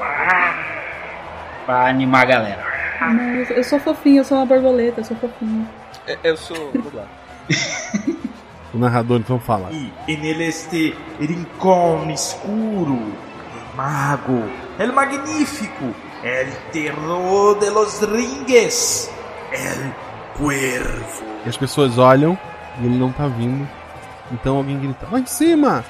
[1.65, 2.65] pra animar a galera.
[3.01, 5.67] Não, eu, eu sou fofinho, eu sou uma borboleta, eu sou fofinho.
[6.07, 6.73] É, Eu sou.
[8.75, 9.71] O narrador então fala.
[9.71, 12.99] Y en el este rincón escuro,
[13.77, 14.43] mago,
[14.79, 15.95] el magnífico,
[16.25, 19.09] el terror de los ringues,
[19.53, 19.93] el
[20.36, 21.24] cuervo.
[21.44, 22.39] E as pessoas olham
[22.81, 23.66] e ele não tá vindo.
[24.32, 25.85] Então alguém grita, lá em cima!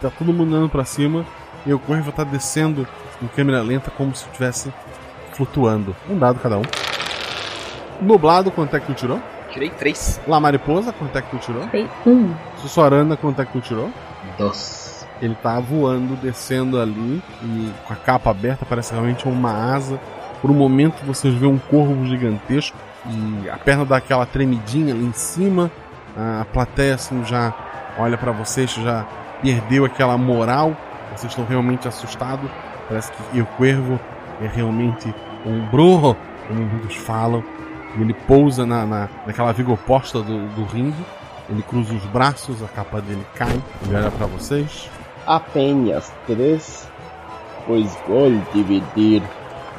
[0.00, 1.24] Tá todo mundo andando pra cima
[1.66, 2.86] e o Corvo tá descendo
[3.20, 4.72] em câmera lenta como se estivesse
[5.32, 5.94] flutuando.
[6.08, 6.62] Um dado cada um.
[8.00, 9.20] Nublado, quanto é que tu tirou?
[9.50, 10.20] Tirei 3.
[10.28, 11.66] La Mariposa, quanto é que tu tirou?
[11.68, 12.32] Tem um.
[12.58, 13.90] Sussuarana, quanto é que tu tirou?
[14.36, 15.06] Dois.
[15.20, 19.98] Ele tá voando, descendo ali e com a capa aberta, parece realmente uma asa.
[20.40, 22.76] Por um momento vocês vê um corvo gigantesco
[23.06, 25.70] e a perna dá aquela tremidinha ali em cima.
[26.16, 27.52] A plateia assim já
[27.98, 29.06] olha pra vocês, já
[29.42, 30.76] perdeu aquela moral.
[31.14, 32.50] Vocês estão realmente assustados.
[32.88, 33.98] Parece que o Cuervo
[34.40, 35.14] é realmente
[35.44, 36.16] um brujo,
[36.46, 37.42] como muitos falam.
[37.96, 41.04] E ele pousa na, na, naquela viga oposta do, do ringue.
[41.48, 43.60] Ele cruza os braços, a capa dele cai.
[43.84, 44.90] Ele olha pra vocês.
[45.26, 46.88] Apenas três,
[47.66, 49.22] pois vou dividir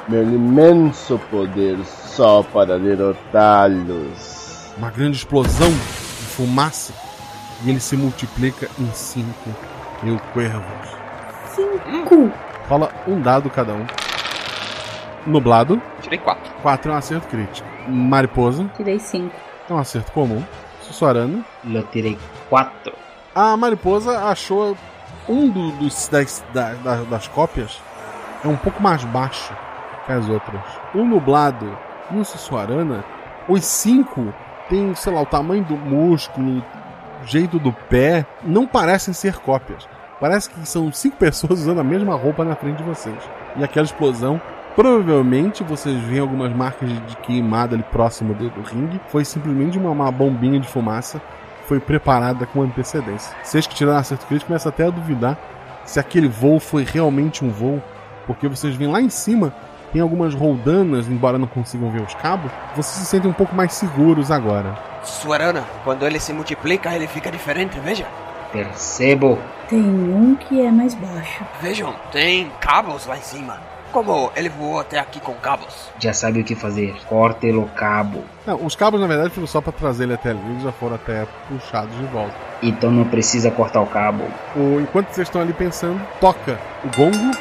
[0.09, 4.73] meu imenso poder só para derrotá-los.
[4.77, 6.93] Uma grande explosão de fumaça.
[7.63, 9.49] E ele se multiplica em cinco
[10.01, 10.89] mil cuervos.
[11.53, 12.31] Cinco!
[12.67, 13.85] Fala um dado cada um.
[15.27, 15.81] Nublado.
[16.01, 16.53] Tirei 4.
[16.61, 17.67] 4 é um acerto crítico.
[17.87, 18.69] Mariposa.
[18.77, 19.35] Tirei cinco.
[19.69, 20.43] É um acerto comum.
[20.83, 21.43] Sussuarana.
[21.69, 22.17] Eu tirei
[22.49, 22.93] 4.
[23.35, 24.77] A mariposa achou
[25.27, 27.79] um do- dos, das, da- da- das cópias
[28.43, 29.53] é um pouco mais baixo
[30.13, 30.61] as outras.
[30.93, 31.77] O nublado
[32.11, 33.03] e o Sussuarana,
[33.47, 34.33] os cinco
[34.67, 36.63] têm, sei lá, o tamanho do músculo,
[37.23, 39.87] o jeito do pé, não parecem ser cópias.
[40.19, 43.17] Parece que são cinco pessoas usando a mesma roupa na frente de vocês.
[43.55, 44.41] E aquela explosão,
[44.75, 48.99] provavelmente vocês veem algumas marcas de- queimada ali próximo do, do ringue.
[49.07, 51.21] Foi simplesmente uma, uma bombinha de fumaça
[51.69, 53.31] foi preparada com antecedência.
[53.43, 55.37] Vocês que tiraram acerto crítico começam até a duvidar
[55.85, 57.81] se aquele voo foi realmente um voo,
[58.25, 59.53] porque vocês veem lá em cima
[59.91, 63.73] tem algumas roldanas, embora não consigam ver os cabos, vocês se sentem um pouco mais
[63.73, 64.77] seguros agora.
[65.03, 68.05] Suarana, quando ele se multiplica, ele fica diferente, veja.
[68.51, 69.37] Percebo.
[69.67, 71.43] Tem um que é mais baixo.
[71.61, 73.59] Vejam, tem cabos lá em cima.
[73.91, 75.89] Como ele voou até aqui com cabos?
[75.99, 76.95] Já sabe o que fazer.
[77.07, 78.23] Corte o cabo.
[78.45, 80.95] Não, os cabos na verdade foram só pra trazer ele até ali, eles já foram
[80.95, 82.33] até puxados de volta.
[82.61, 84.23] Então não precisa cortar o cabo.
[84.55, 87.31] O, enquanto vocês estão ali pensando, toca o gongo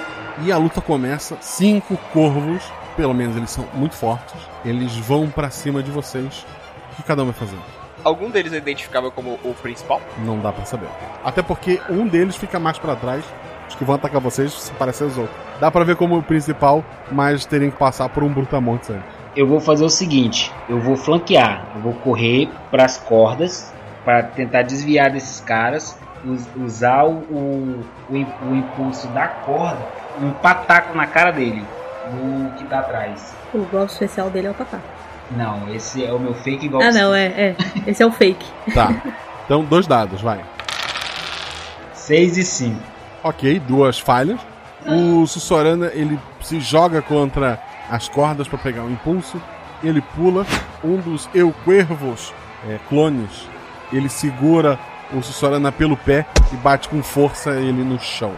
[0.43, 1.37] e a luta começa.
[1.41, 2.63] Cinco corvos,
[2.97, 4.35] pelo menos eles são muito fortes,
[4.65, 6.47] eles vão pra cima de vocês.
[6.93, 7.63] O que cada um vai fazendo?
[8.05, 10.01] Algum deles é identificável como o principal?
[10.25, 10.89] Não dá pra saber.
[11.25, 13.25] Até porque um deles fica mais pra trás.
[13.69, 15.37] Os que vão atacar vocês se parecem os outros.
[15.61, 16.83] Dá pra ver como o principal,
[17.13, 19.05] mas teriam que passar por um brutamontes antes.
[19.37, 23.71] Eu vou fazer o seguinte: eu vou flanquear, eu vou correr pras cordas
[24.05, 29.79] para tentar desviar desses caras, us- usar o, o, o impulso da corda,
[30.21, 31.65] um pataco na cara dele,
[32.11, 33.35] do que tá atrás.
[33.53, 34.79] O golpe especial dele é o papá.
[35.31, 36.87] Não, esse é o meu fake golpe.
[36.87, 37.57] Ah, não, é, é.
[37.87, 38.47] Esse é o fake.
[38.75, 38.91] Tá.
[39.45, 40.41] Então, dois dados, vai.
[41.95, 42.81] 6 e 5.
[43.23, 44.41] Ok, duas falhas.
[44.87, 49.41] O Sussorana ele se joga contra as cordas para pegar o impulso.
[49.83, 50.47] Ele pula.
[50.83, 52.33] Um dos Euquervos
[52.69, 53.49] é, clones
[53.93, 54.79] ele segura
[55.13, 58.35] o Sussorana pelo pé e bate com força ele no chão.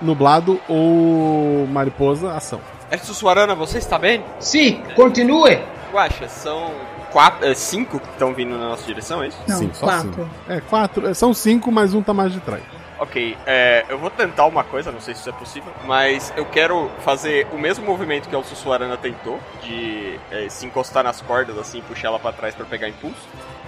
[0.00, 2.60] Nublado ou mariposa, ação.
[2.90, 4.22] É Sussuarana, você está bem?
[4.38, 5.58] Sim, continue!
[5.92, 6.72] Guaxa, são
[7.10, 9.38] quatro, é, cinco que estão vindo na nossa direção, é isso?
[9.48, 10.28] Sim, só cinco.
[10.48, 11.06] É, quatro.
[11.08, 12.62] é, São cinco, mas um tá mais de trás.
[12.98, 16.44] Ok, é, eu vou tentar uma coisa, não sei se isso é possível, mas eu
[16.46, 21.58] quero fazer o mesmo movimento que o Sussuarana tentou, de é, se encostar nas cordas
[21.58, 23.16] assim, puxar ela pra trás pra pegar impulso.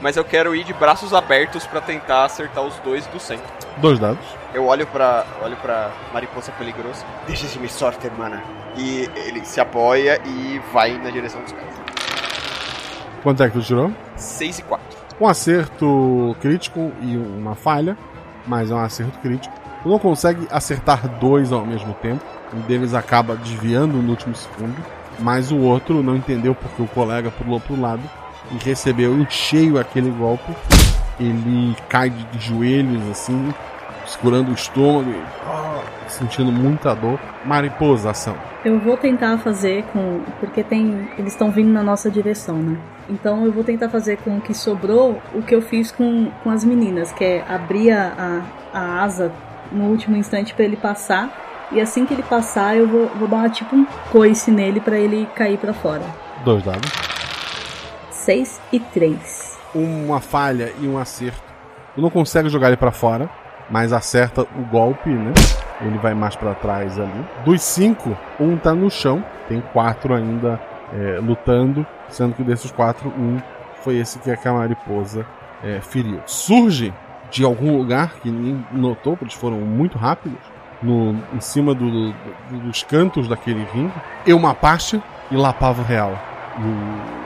[0.01, 3.47] Mas eu quero ir de braços abertos pra tentar acertar os dois do centro.
[3.79, 4.25] Dois dados.
[4.53, 7.05] Eu olho pra, olho pra mariposa peligrosa.
[7.27, 8.43] Deixa de me sorte, hermana.
[8.77, 11.75] E ele se apoia e vai na direção dos caras.
[13.23, 13.93] Quanto é que tu tirou?
[14.17, 14.87] 6 e 4.
[15.19, 17.97] Um acerto crítico e uma falha,
[18.47, 19.55] mas é um acerto crítico.
[19.83, 22.23] Tu não consegue acertar dois ao mesmo tempo.
[22.53, 24.77] Um deles acaba desviando no último segundo,
[25.19, 28.03] mas o outro não entendeu porque o colega pulou pro lado
[28.53, 30.53] e recebeu em cheio aquele golpe.
[31.19, 33.55] Ele cai de joelhos assim,
[34.07, 37.19] segurando o estômago, e, ah, sentindo muita dor.
[37.45, 38.37] Mariposa, ação.
[38.65, 40.21] Eu vou tentar fazer com.
[40.41, 41.09] Porque tem.
[41.19, 42.77] Eles estão vindo na nossa direção, né?
[43.09, 46.51] Então eu vou tentar fazer com o que sobrou o que eu fiz com, com
[46.51, 48.43] as meninas, que é abrir a,
[48.73, 49.33] a, a asa
[49.71, 51.45] no último instante para ele passar.
[51.73, 54.99] E assim que ele passar, eu vou, vou dar uma, tipo um coice nele para
[54.99, 56.03] ele cair para fora.
[56.45, 56.91] Dois dados.
[58.27, 59.57] 6 e 3.
[59.75, 61.41] uma falha e um acerto.
[61.95, 63.31] Tu não consegue jogar ele pra fora,
[63.71, 65.33] mas acerta o golpe, né?
[65.81, 67.25] Ele vai mais pra trás ali.
[67.45, 69.25] Dos cinco, um tá no chão.
[69.49, 70.61] Tem quatro ainda
[70.93, 73.39] é, lutando, sendo que desses quatro, um
[73.83, 75.25] foi esse que a mariposa
[75.63, 76.21] é, feriu.
[76.27, 76.93] Surge
[77.31, 80.39] de algum lugar que ninguém notou, porque eles foram muito rápidos,
[80.83, 82.15] no, em cima do- do-
[82.65, 83.93] dos cantos daquele ringue,
[84.27, 85.01] Eumapache
[85.31, 86.19] e Lapavo Real.
[86.59, 87.26] E o,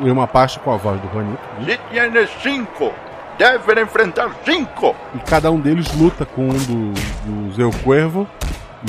[0.00, 1.40] o Eumapache com a voz do Juanito.
[1.64, 2.92] Se tiene cinco,
[3.38, 4.94] deve enfrentar cinco.
[5.14, 6.92] E cada um deles luta com um do-
[7.46, 8.26] dos Eu Cuervo.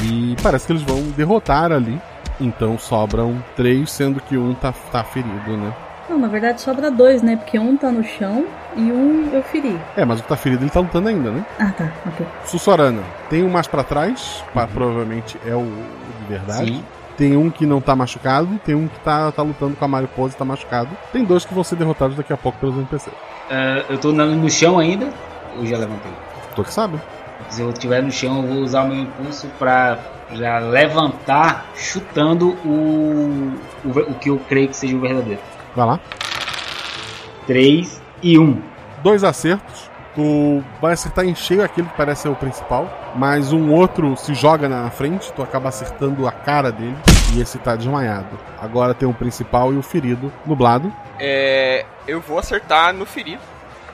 [0.04, 2.00] E parece que eles vão derrotar ali.
[2.40, 5.74] Então sobram três, sendo que um tá, tá ferido, né?
[6.10, 7.36] Não, na verdade sobra dois, né?
[7.36, 9.80] Porque um tá no chão e um eu feri.
[9.96, 11.46] É, mas o que tá ferido ele tá lutando ainda, né?
[11.60, 12.26] Ah, tá, ok.
[12.46, 15.86] Sussorana, tem um mais pra trás, pa- provavelmente é o, o
[16.22, 16.66] de verdade.
[16.74, 16.84] Sim.
[17.22, 20.34] Tem um que não tá machucado, tem um que tá, tá lutando com a mariposa
[20.34, 20.90] e tá machucado.
[21.14, 23.14] Tem dois que vão ser derrotados daqui a pouco pelos NPCs.
[23.48, 25.08] Ah, eu tô no no chão ainda?
[25.56, 26.12] Ou já levantei?
[26.56, 27.00] Tu que sabe.
[27.48, 30.00] Se eu estiver no chão, eu vou usar o meu impulso pra
[30.34, 33.54] já levantar chutando o,
[33.86, 35.42] o, o que eu creio que seja o verdadeiro.
[35.76, 36.00] Vai lá.
[37.46, 38.62] 3 e 1.
[39.04, 39.91] Dois acertos.
[40.16, 44.34] Tu vai acertar em cheio aquele que parece ser o principal, mas um outro se
[44.34, 46.98] joga na frente, tu acaba acertando a cara dele
[47.34, 48.38] e esse tá desmaiado.
[48.60, 50.92] Agora tem o principal e o ferido nublado.
[51.18, 53.42] É, eu vou acertar no ferido,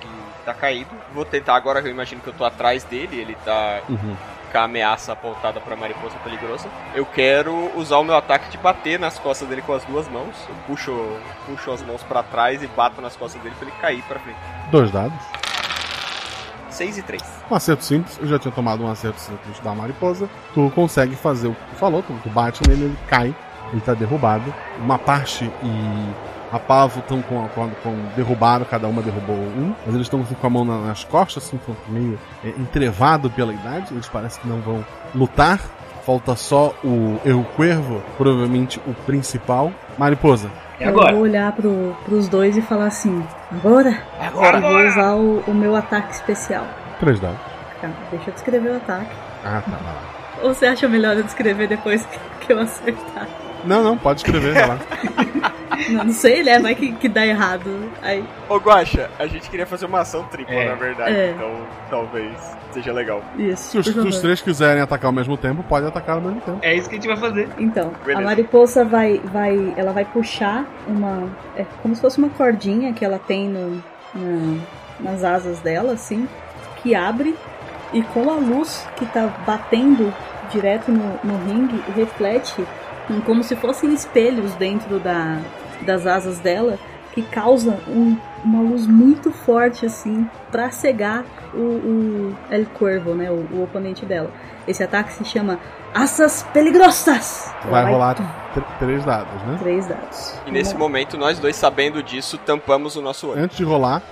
[0.02, 0.08] que
[0.44, 0.90] tá caído.
[1.14, 4.16] Vou tentar agora, eu imagino que eu tô atrás dele, ele tá Uhum.
[4.52, 6.68] com a ameaça apontada pra mariposa peligrosa.
[6.96, 10.34] Eu quero usar o meu ataque de bater nas costas dele com as duas mãos.
[10.50, 10.98] Eu puxo,
[11.46, 14.40] puxo as mãos pra trás e bato nas costas dele pra ele cair pra frente.
[14.72, 15.14] Dois dados.
[16.78, 17.24] 6 e 3.
[17.50, 20.30] Um acerto simples, eu já tinha tomado um acerto simples da mariposa.
[20.54, 23.36] Tu consegue fazer o que tu falou, tu, bate nele, ele cai,
[23.72, 24.54] ele tá derrubado.
[24.80, 26.14] Uma parte e
[26.52, 27.96] a Pavo estão com, com, com.
[28.16, 31.44] derrubaram, cada uma derrubou um, mas eles estão assim, com a mão na- nas costas,
[31.46, 31.60] assim,
[31.90, 34.86] meio é, entrevado pela idade, eles parecem que não vão
[35.16, 35.60] lutar.
[36.06, 39.74] Falta só o Eu Cuervo, provavelmente o principal.
[39.98, 40.50] Mariposa.
[40.80, 43.98] Eu vou olhar pro, pros dois e falar assim: agora?
[44.20, 44.58] Agora.
[44.58, 46.68] E vou usar o, o meu ataque especial.
[47.00, 47.40] Três dados.
[47.82, 49.12] Tá, deixa eu descrever o ataque.
[49.44, 50.02] Ah, tá, vai lá.
[50.44, 53.28] Ou você acha melhor eu descrever depois que, que eu acertar?
[53.66, 54.78] Não, não, pode escrever, vai lá.
[55.90, 56.60] Não, não sei, né?
[56.60, 57.90] Vai que, que dá errado.
[58.02, 58.24] Aí.
[58.50, 60.70] Ô Guaxa, a gente queria fazer uma ação tripla, É.
[60.70, 61.32] na verdade, É.
[61.36, 61.52] então
[61.90, 62.34] talvez
[62.72, 63.22] seja legal.
[63.38, 63.72] Isso.
[63.72, 66.60] Se os, se os três quiserem atacar ao mesmo tempo, pode atacar ao mesmo tempo.
[66.62, 67.50] É isso que a gente vai fazer.
[67.58, 68.22] Então, Beleza.
[68.22, 73.04] a mariposa vai, vai, ela vai puxar uma, é como se fosse uma cordinha que
[73.04, 73.84] ela tem no,
[74.14, 74.60] na-
[75.00, 76.28] nas asas dela, assim,
[76.82, 77.36] que abre
[77.94, 80.14] e com a luz que tá batendo
[80.52, 82.64] direto no, no ringue reflete
[83.26, 85.40] como se fossem espelhos dentro da,
[85.82, 86.78] das asas dela
[87.14, 91.24] que causa um- uma luz muito forte assim pra cegar
[91.54, 94.30] o, o El Cuervo, né, o, o oponente dela.
[94.68, 95.58] Esse ataque se chama
[95.96, 97.52] Asas Peligrosas.
[97.70, 99.58] Vai Ela rolar tr- três dados, né?
[99.60, 100.40] Três dados.
[100.46, 103.42] E nesse momento, nós dois, sabendo disso, tampamos o nosso olho.
[103.42, 104.04] Antes de rolar,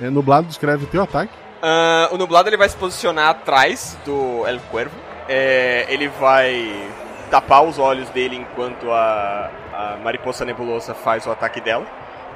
[0.00, 1.32] é, Nublado descreve o teu ataque.
[1.60, 4.94] Ah, o nublado ele vai se posicionar atrás do El Cuervo.
[5.28, 6.88] É, ele vai
[7.32, 11.86] tapar os olhos dele enquanto a, a mariposa nebulosa faz o ataque dela.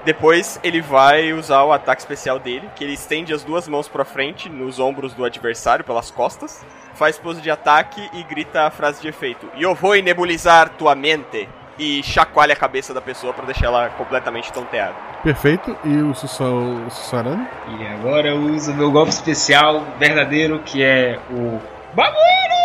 [0.06, 4.06] Depois ele vai usar o ataque especial dele, que ele estende as duas mãos pra
[4.06, 6.64] frente nos ombros do adversário pelas costas,
[6.94, 11.46] faz pose de ataque e grita a frase de efeito: "Eu vou nebulizar tua mente"
[11.78, 14.94] e chacoalha a cabeça da pessoa pra deixar ela completamente tonteada.
[15.22, 15.76] Perfeito.
[15.84, 17.46] E o Sussurano?
[17.78, 21.60] E agora eu uso meu golpe especial verdadeiro, que é o
[21.92, 22.56] Babuíno!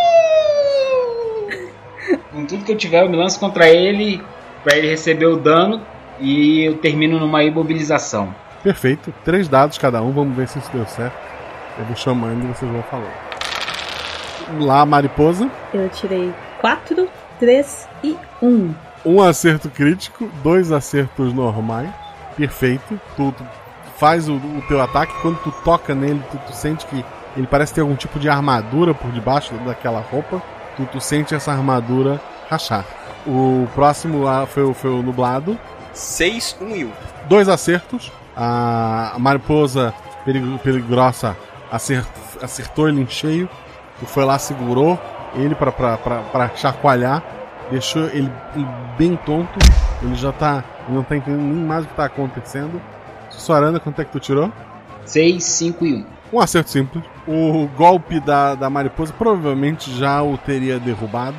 [2.31, 4.23] Com tudo que eu tiver, eu me lanço contra ele
[4.63, 5.81] pra ele receber o dano
[6.19, 8.33] e eu termino numa imobilização.
[8.63, 9.13] Perfeito.
[9.25, 10.11] Três dados cada um.
[10.11, 11.15] Vamos ver se isso deu certo.
[11.77, 13.11] Eu vou chamando e vocês vão falando.
[14.59, 15.49] Lá, mariposa.
[15.73, 17.07] Eu tirei quatro,
[17.39, 18.73] três e um.
[19.03, 21.89] Um acerto crítico, dois acertos normais.
[22.35, 22.99] Perfeito.
[23.15, 23.43] Tu, tu
[23.97, 25.13] faz o, o teu ataque.
[25.21, 27.03] Quando tu toca nele, tu, tu sente que
[27.35, 30.41] ele parece ter algum tipo de armadura por debaixo daquela roupa.
[30.77, 32.19] Tu, tu sente essa armadura
[32.49, 32.85] rachar.
[33.25, 35.57] O próximo lá foi, o- foi o nublado.
[35.93, 36.91] 6, 1 e 1.
[37.27, 38.11] Dois acertos.
[38.35, 39.93] A, a mariposa
[40.63, 41.35] peligrosa
[41.71, 42.07] acert,
[42.41, 43.49] acertou ele em cheio.
[43.99, 44.99] Tu foi lá, segurou
[45.35, 47.21] ele pra chacoalhar.
[47.69, 48.67] Deixou ele, ele
[48.97, 49.59] bem tonto.
[50.01, 50.63] Ele já tá.
[50.87, 52.81] Ele não tá entendendo nem mais o que tá acontecendo.
[53.29, 54.51] Sussurana, quanto é que tu tirou?
[55.05, 55.97] 6, 5 e 1.
[55.97, 56.05] Um
[56.39, 57.03] acerto simples.
[57.27, 61.37] O golpe da, da mariposa provavelmente já o teria derrubado.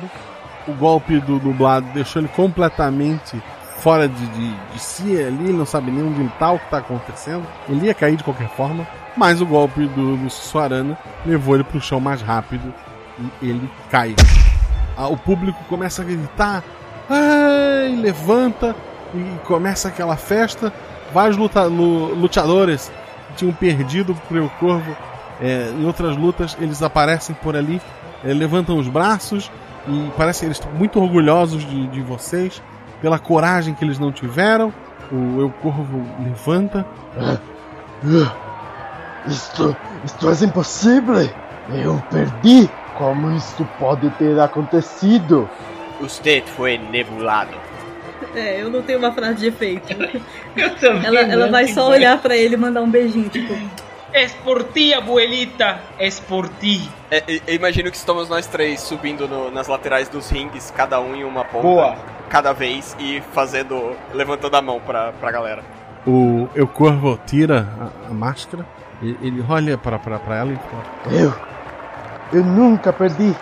[0.67, 3.41] O golpe do dublado deixou ele completamente
[3.79, 6.77] fora de, de, de si ali, ele não sabe nem onde tá, o que tá
[6.77, 7.45] acontecendo.
[7.67, 8.87] Ele ia cair de qualquer forma,
[9.17, 12.73] mas o golpe do, do Sussuarana levou ele pro chão mais rápido
[13.41, 14.15] e ele cai.
[14.95, 16.63] Ah, o público começa a gritar,
[17.09, 18.73] ai, levanta
[19.13, 20.71] e começa aquela festa.
[21.13, 23.02] Vários luta, lu- lutadores que
[23.35, 24.95] tinham perdido pro Corvo
[25.41, 27.81] é, em outras lutas, eles aparecem por ali,
[28.23, 29.51] é, levantam os braços
[29.87, 32.61] e parece que eles estão muito orgulhosos de, de vocês
[33.01, 34.73] pela coragem que eles não tiveram.
[35.11, 36.85] O Eu Corvo levanta.
[39.27, 41.29] Isto, isto é impossível!
[41.69, 42.69] Eu perdi!
[42.97, 45.49] Como isto pode ter acontecido?
[45.99, 47.62] Usted foi nebulado.
[48.35, 49.87] É, eu não tenho uma frase de efeito.
[50.79, 53.53] também ela, ela vai só olhar pra ele e mandar um beijinho, tipo.
[54.13, 56.87] Es por ti, abuelita, es por ti.
[57.09, 60.99] É, eu- eu imagino que estamos nós três subindo no- nas laterais dos rings, cada
[61.01, 61.95] um em uma ponta, Boa.
[62.29, 63.95] cada vez, e fazendo.
[64.13, 65.63] levantando a mão pra, pra galera.
[66.05, 67.67] O Eu Corvo tira
[68.07, 68.63] a, a máscara,
[69.01, 71.33] e- ele olha pra, pra, pra ela e fala: Eu.
[72.31, 73.35] Eu nunca perdi!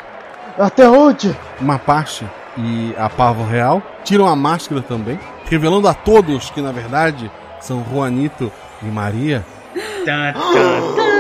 [0.58, 1.36] Até hoje!
[1.60, 2.26] Mapache
[2.58, 7.84] e a Pavo Real tiram a máscara também, revelando a todos que na verdade são
[7.84, 8.52] Juanito
[8.82, 9.46] e Maria.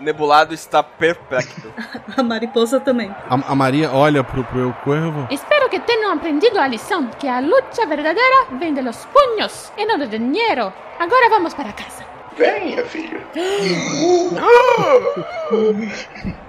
[0.00, 1.72] Nebulado está perplexo.
[2.16, 3.14] A mariposa também.
[3.28, 5.26] A, a Maria olha pro, pro Eu Corvo.
[5.30, 9.84] Espero que tenham aprendido a lição, que a lucha verdadeira vem de los puños e
[9.84, 10.72] não do dinheiro.
[10.98, 12.04] Agora vamos para casa.
[12.36, 13.20] Venha, filho.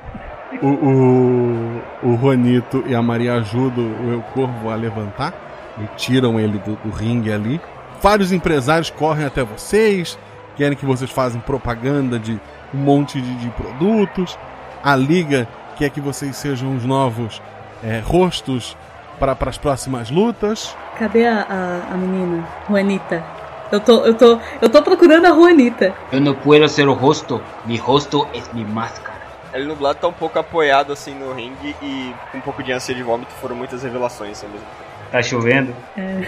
[0.61, 5.33] O, o, o Juanito e a Maria ajudam o Eu Corvo a levantar
[5.77, 7.61] e tiram ele do, do ringue ali.
[8.01, 10.17] Vários empresários correm até vocês,
[10.55, 12.39] querem que vocês façam propaganda de
[12.73, 14.37] um monte de, de produtos.
[14.83, 15.47] A Liga
[15.77, 17.41] quer que vocês sejam os novos
[17.83, 18.77] é, rostos
[19.19, 20.75] para as próximas lutas.
[20.97, 22.47] Cadê a, a, a menina?
[22.69, 23.23] Juanita.
[23.71, 25.93] Eu tô, eu, tô, eu tô procurando a Juanita.
[26.11, 29.08] Eu não puedo ser o rosto, mi rosto es mi máscara.
[29.53, 32.93] Ele nublado tá um pouco apoiado assim no ringue e com um pouco de ânsia
[32.93, 34.89] de vômito foram muitas revelações ao mesmo tempo.
[35.11, 35.73] Tá chovendo?
[35.97, 36.21] É,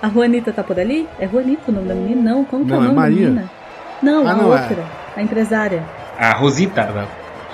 [0.00, 1.06] a Juanita tá por ali?
[1.18, 2.30] É Juanita o nome da menina?
[2.32, 3.16] Não, como que é Não, o é nome Maria.
[3.26, 3.50] da menina?
[4.02, 4.60] Não, Ah, a não, é.
[4.62, 4.84] outra.
[5.16, 5.82] A empresária.
[6.18, 6.82] A Rosita.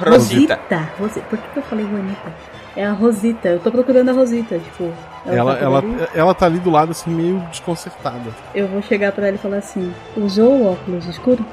[0.00, 0.60] Rosita.
[0.98, 1.26] Rosita.
[1.28, 2.32] Por que, que eu falei Juanita?
[2.76, 3.48] É a Rosita.
[3.48, 4.92] Eu tô procurando a Rosita, tipo.
[5.26, 6.08] Ela, tá por ela, ali.
[6.14, 8.30] ela tá ali do lado, assim, meio desconcertada.
[8.54, 11.44] Eu vou chegar pra ela e falar assim: usou o óculos escuro?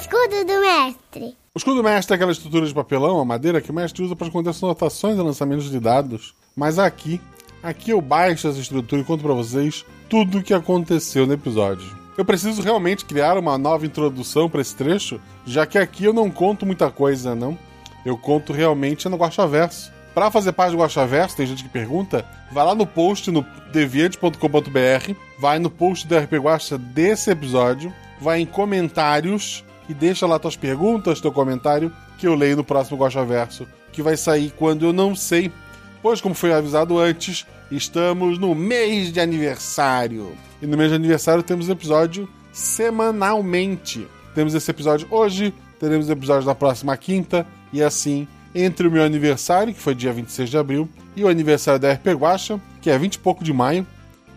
[0.00, 1.36] Escudo do mestre.
[1.54, 4.26] O escudo mestre é aquela estrutura de papelão, a madeira, que o mestre usa para
[4.26, 6.34] esconder as anotações e lançamentos de dados.
[6.54, 7.20] Mas aqui,
[7.62, 11.98] aqui eu baixo essa estrutura e conto para vocês tudo o que aconteceu no episódio.
[12.16, 16.30] Eu preciso realmente criar uma nova introdução para esse trecho, já que aqui eu não
[16.30, 17.56] conto muita coisa, não.
[18.04, 19.92] Eu conto realmente no Guaxaverso.
[20.14, 25.14] Para fazer parte do Guaxaverso, tem gente que pergunta, vai lá no post no deviante.com.br,
[25.38, 30.56] vai no post do RP Guaxa desse episódio, vai em comentários e deixa lá tuas
[30.56, 35.14] perguntas, teu comentário, que eu leio no próximo Guaxaverso, que vai sair quando eu não
[35.14, 35.50] sei.
[36.02, 40.36] Pois, como foi avisado antes, estamos no mês de aniversário.
[40.60, 44.06] E no mês de aniversário temos episódio semanalmente.
[44.34, 49.72] Temos esse episódio hoje, teremos episódio na próxima quinta, e assim, entre o meu aniversário,
[49.72, 53.14] que foi dia 26 de abril, e o aniversário da RP Guacha, que é 20
[53.14, 53.86] e pouco de maio,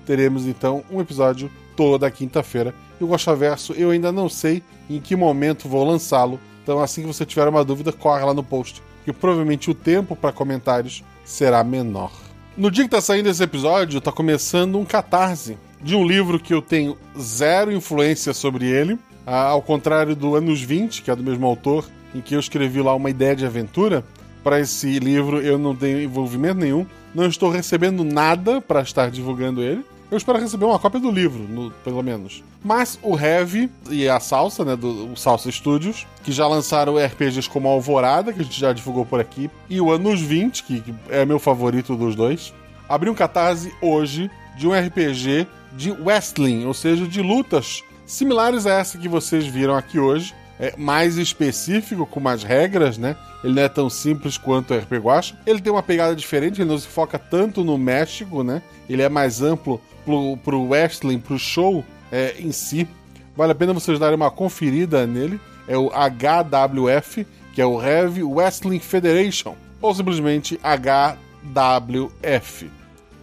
[0.06, 2.73] teremos então um episódio toda quinta-feira.
[2.99, 6.40] E o Guaxaverso eu ainda não sei em que momento vou lançá-lo.
[6.61, 10.15] Então assim que você tiver uma dúvida, corre lá no post, que provavelmente o tempo
[10.15, 12.11] para comentários será menor.
[12.56, 16.53] No dia que está saindo esse episódio, está começando um catarse de um livro que
[16.53, 21.23] eu tenho zero influência sobre ele, ah, ao contrário do Anos 20, que é do
[21.23, 24.03] mesmo autor, em que eu escrevi lá uma ideia de aventura.
[24.44, 26.85] Para esse livro eu não tenho envolvimento nenhum,
[27.15, 29.84] não estou recebendo nada para estar divulgando ele.
[30.11, 32.44] Eu espero receber uma cópia do livro, no- pelo menos.
[32.64, 37.49] Mas o Heavy e a Salsa, né, do o Salsa Studios, que já lançaram RPGs
[37.49, 40.94] como Alvorada, que a gente já divulgou por aqui, e o Anos 20, que que
[41.10, 42.53] é meu favorito dos dois,
[42.88, 48.73] abriu um catarse hoje de um RPG de wrestling, ou seja, de lutas similares a
[48.73, 53.16] essa que vocês viram aqui hoje, é mais específico, com mais regras, né?
[53.44, 55.38] Ele não é tão simples quanto o RP Guacha.
[55.46, 58.62] Ele tem uma pegada diferente, ele não se foca tanto no México, né?
[58.88, 62.88] Ele é mais amplo pro, pro wrestling, pro show é, em si.
[63.36, 65.40] Vale a pena vocês darem uma conferida nele.
[65.68, 72.70] É o HWF, que é o Heavy Wrestling Federation, ou simplesmente HWF.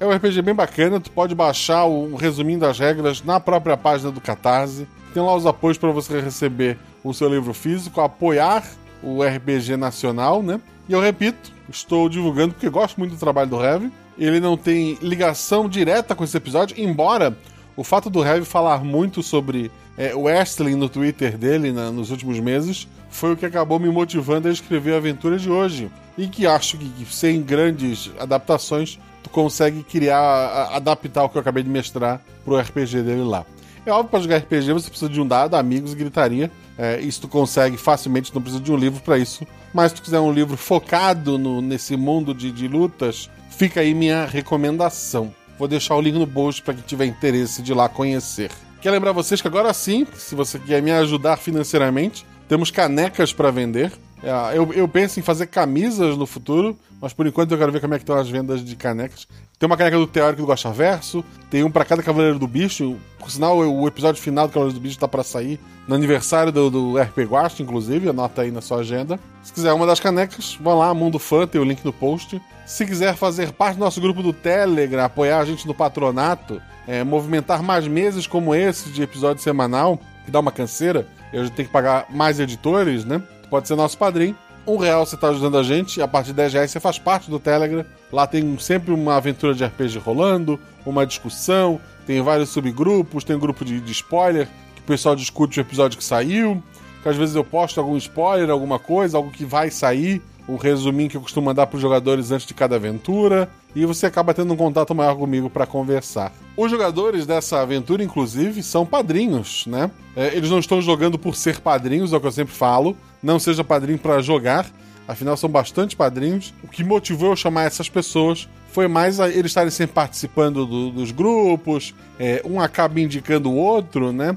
[0.01, 4.11] É um RPG bem bacana, tu pode baixar um resuminho das regras na própria página
[4.11, 4.89] do Catarse.
[5.13, 8.65] Tem lá os apoios para você receber o seu livro físico, apoiar
[9.03, 10.61] o RPG nacional, né?
[10.89, 13.91] E eu repito, estou divulgando porque gosto muito do trabalho do Heavy.
[14.19, 17.37] Ele não tem ligação direta com esse episódio, embora
[17.77, 22.39] o fato do Heavy falar muito sobre é, wrestling no Twitter dele na- nos últimos
[22.41, 25.91] meses foi o que acabou me motivando a escrever a aventura de hoje.
[26.19, 31.37] E que acho que, que sem grandes adaptações, tu consegue criar, a- adaptar o que
[31.37, 33.45] eu acabei de mestrar pro RPG dele lá.
[33.87, 36.51] É óbvio, para jogar RPG você precisa de um dado, amigos e gritaria.
[36.83, 39.47] É, isso tu consegue facilmente, não precisa de um livro para isso.
[39.75, 43.93] Mas se tu quiser um livro focado no- nesse mundo de, de lutas, fica aí
[43.93, 45.31] minha recomendação.
[45.59, 48.51] Vou deixar o link no post para quem tiver interesse de lá conhecer.
[48.81, 53.51] Quero lembrar vocês que agora sim, se você quer me ajudar financeiramente, temos canecas para
[53.51, 53.93] vender.
[54.23, 57.81] É, Eu, eu penso em fazer camisas no futuro, mas por enquanto eu quero ver
[57.81, 59.27] como é que estão as vendas de canecas.
[59.59, 62.97] Tem uma caneca do Teórico do Gosta Verso, tem um para cada Cavaleiro do Bicho.
[63.19, 66.71] Por sinal, o episódio final do Cavaleiro do Bicho tá para sair no aniversário do,
[66.71, 69.21] do RP Guacha, inclusive, anota aí na sua agenda.
[69.43, 72.41] Se quiser uma das canecas, vá lá, Mundo Fã, tem o link no post.
[72.65, 77.03] Se quiser fazer parte do nosso grupo do Telegram, apoiar a gente no patronato, é,
[77.05, 81.69] movimentar mais meses como esse de episódio semanal, que dá uma canseira, eu já tenho
[81.69, 83.21] que pagar mais editores, né?
[83.51, 84.37] Pode ser nosso padrinho.
[84.67, 87.29] Um real você está ajudando a gente, a partir de 10 reais você faz parte
[87.29, 87.85] do Telegram.
[88.13, 93.41] Lá tem sempre uma aventura de RPG rolando, uma discussão, tem vários subgrupos, tem um
[93.41, 96.63] grupo de, de spoiler, que o pessoal discute o episódio que saiu,
[97.03, 100.23] que às vezes eu posto algum spoiler, alguma coisa, algo que vai sair,
[100.53, 104.07] um resuminho que eu costumo mandar para os jogadores antes de cada aventura, e você
[104.07, 106.33] acaba tendo um contato maior comigo para conversar.
[106.57, 109.91] Os jogadores dessa aventura, inclusive, são padrinhos, né?
[110.17, 112.97] É, eles não estão jogando por ser padrinhos, é o que eu sempre falo.
[113.23, 114.67] Não seja padrinho para jogar,
[115.07, 116.53] afinal são bastante padrinhos.
[116.65, 121.11] O que motivou eu chamar essas pessoas foi mais eles estarem sempre participando do- dos
[121.11, 124.37] grupos, é, um acaba indicando o outro, né?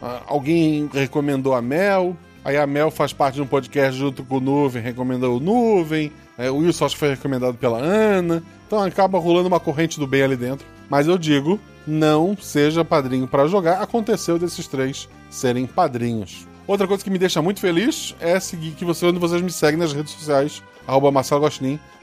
[0.00, 4.36] Ah, alguém recomendou a Mel, aí a Mel faz parte de um podcast junto com
[4.36, 8.82] o Nuvem, recomendou o Nuvem, é, o Wilson acho que foi recomendado pela Ana, então
[8.82, 10.66] acaba rolando uma corrente do bem ali dentro.
[10.88, 16.46] Mas eu digo, não seja padrinho para jogar, aconteceu desses três serem padrinhos.
[16.66, 19.78] Outra coisa que me deixa muito feliz é seguir que você, onde vocês me seguem
[19.78, 21.48] nas redes sociais, arroba Marcelo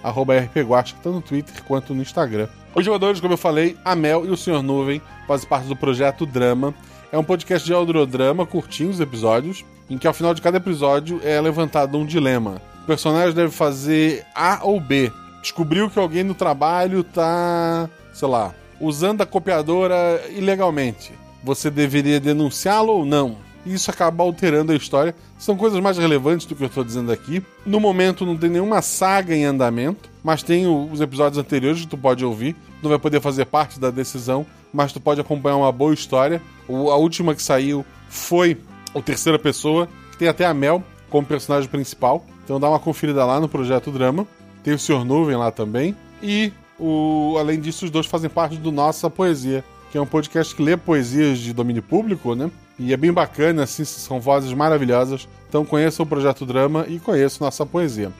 [0.04, 2.48] arroba rpguacha, tanto no Twitter quanto no Instagram.
[2.76, 4.62] Os jogadores, como eu falei, a Mel e o Sr.
[4.62, 6.74] Nuvem fazem parte do projeto Drama.
[7.12, 11.20] É um podcast de audiodrama, curtinho os episódios, em que ao final de cada episódio
[11.24, 12.62] é levantado um dilema.
[12.84, 15.12] O personagem deve fazer A ou B.
[15.42, 21.14] Descobriu que alguém no trabalho tá, sei lá, usando a copiadora ilegalmente.
[21.44, 23.38] Você deveria denunciá-lo ou não?
[23.66, 25.16] Isso acaba alterando a história.
[25.38, 27.44] São coisas mais relevantes do que eu estou dizendo aqui.
[27.66, 31.98] No momento não tem nenhuma saga em andamento, mas tem os episódios anteriores que tu
[31.98, 32.56] pode ouvir.
[32.82, 36.42] Não vai poder fazer parte da decisão, mas tu pode acompanhar uma boa história.
[36.68, 38.58] a última que saiu foi
[39.00, 42.26] o Terceira Pessoa, tem até a Mel como personagem principal.
[42.44, 44.28] Então dá uma conferida lá no Projeto Drama.
[44.64, 45.06] Tem o Sr.
[45.06, 45.96] Nuvem lá também.
[46.22, 50.54] E, o, além disso, os dois fazem parte do Nossa Poesia, que é um podcast
[50.54, 52.52] que lê poesias de domínio público, né?
[52.78, 55.28] E é bem bacana, assim, são vozes maravilhosas.
[55.48, 58.12] Então conheça o Projeto Drama e conheça Nossa Poesia.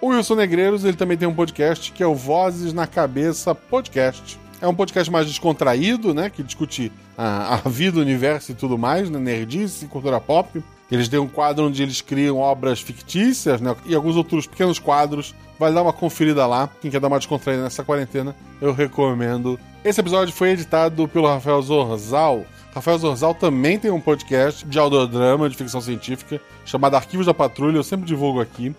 [0.00, 4.38] O Wilson Negreiros, ele também tem um podcast que é o Vozes na Cabeça Podcast.
[4.60, 6.28] É um podcast mais descontraído, né?
[6.28, 9.18] Que discute a, a vida, o universo e tudo mais, né?
[9.18, 10.62] Nerdice, cultura pop.
[10.90, 13.74] Eles têm um quadro onde eles criam obras fictícias, né?
[13.86, 15.34] E alguns outros pequenos quadros.
[15.58, 16.68] Vai dar uma conferida lá.
[16.80, 19.58] Quem quer dar uma descontraída nessa quarentena, eu recomendo.
[19.84, 22.44] Esse episódio foi editado pelo Rafael Zorzal.
[22.74, 27.76] Rafael Zorzal também tem um podcast de audiodrama, de ficção científica, chamado Arquivos da Patrulha.
[27.76, 28.74] Eu sempre divulgo aqui.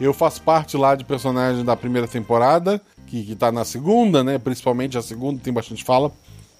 [0.00, 4.38] Eu faço parte lá de personagem da primeira temporada, que, que tá na segunda, né?
[4.38, 6.12] Principalmente a segunda, tem bastante fala.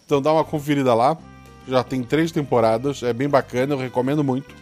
[0.05, 1.17] Então dá uma conferida lá.
[1.69, 4.55] Já tem três temporadas, é bem bacana, eu recomendo muito.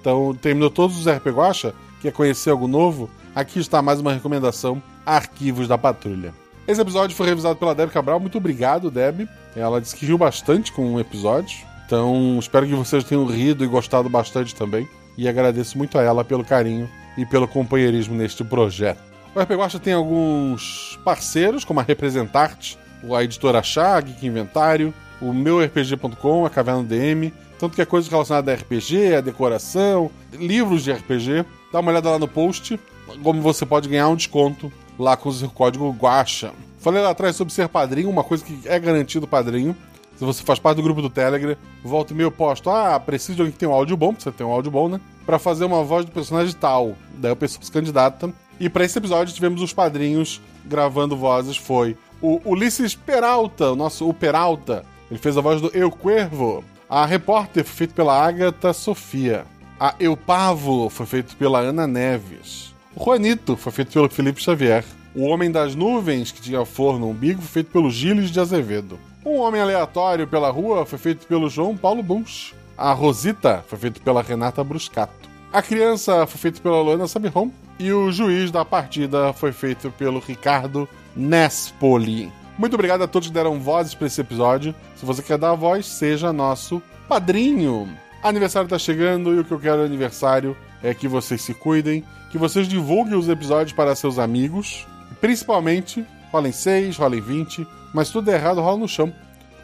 [0.00, 3.08] Então, terminou todos os RP Guacha, quer conhecer algo novo?
[3.34, 6.34] Aqui está mais uma recomendação: Arquivos da Patrulha.
[6.66, 8.20] Esse episódio foi revisado pela Deb Cabral.
[8.20, 9.28] Muito obrigado, Deb.
[9.54, 11.58] Ela disse que riu bastante com o episódio.
[11.86, 14.88] Então, espero que vocês tenham rido e gostado bastante também.
[15.16, 19.00] E agradeço muito a ela pelo carinho e pelo companheirismo neste projeto.
[19.34, 22.78] O RP Guacha tem alguns parceiros, como a Representarte,
[23.16, 28.10] a editora Chá, Geek Inventário, o meu RPG.com, a Caverna DM, tanto que é coisa
[28.10, 31.44] relacionada a RPG, a decoração, livros de RPG.
[31.72, 32.80] Dá uma olhada lá no post,
[33.22, 36.52] como você pode ganhar um desconto lá com o código GUACHA.
[36.78, 39.76] Falei lá atrás sobre ser padrinho, uma coisa que é garantido padrinho.
[40.20, 43.40] Se você faz parte do grupo do Telegram, volta e meio posto, ah, preciso de
[43.40, 45.00] alguém que tem um áudio bom, você tem um áudio bom, né?
[45.24, 46.94] Pra fazer uma voz do personagem tal.
[47.14, 48.30] Daí a pessoa se candidata.
[48.60, 51.56] E para esse episódio tivemos os padrinhos gravando vozes.
[51.56, 54.84] Foi o Ulisses Peralta, o nosso o Peralta.
[55.10, 56.62] Ele fez a voz do Eu Cuervo.
[56.86, 59.46] A repórter foi feita pela Agatha Sofia.
[59.80, 62.74] A Eu Pavo foi feito pela Ana Neves.
[62.94, 64.84] O Juanito foi feito pelo Felipe Xavier.
[65.14, 68.98] O Homem das Nuvens, que tinha flor no umbigo, foi feito pelo Gilles de Azevedo.
[69.24, 72.54] Um Homem Aleatório pela Rua foi feito pelo João Paulo Bunch.
[72.76, 75.28] A Rosita foi feito pela Renata Bruscato.
[75.52, 77.50] A Criança foi feito pela Luana Sabiron.
[77.78, 82.32] E o Juiz da Partida foi feito pelo Ricardo Nespoli.
[82.58, 84.74] Muito obrigado a todos que deram vozes para esse episódio.
[84.96, 87.88] Se você quer dar a voz, seja nosso padrinho.
[88.22, 92.38] Aniversário tá chegando e o que eu quero aniversário é que vocês se cuidem, que
[92.38, 94.86] vocês divulguem os episódios para seus amigos,
[95.20, 99.12] principalmente rolem 6, rolem 20, mas tudo errado rola no chão,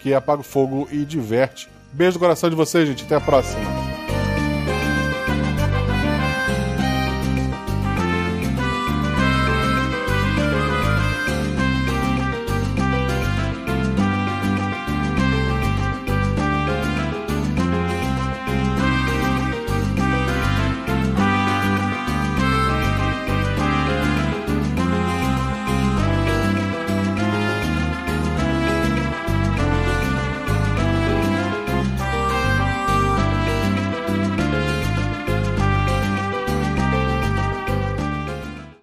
[0.01, 1.69] que apaga o fogo e diverte.
[1.93, 3.05] Beijo no coração de vocês, gente.
[3.05, 3.86] Até a próxima.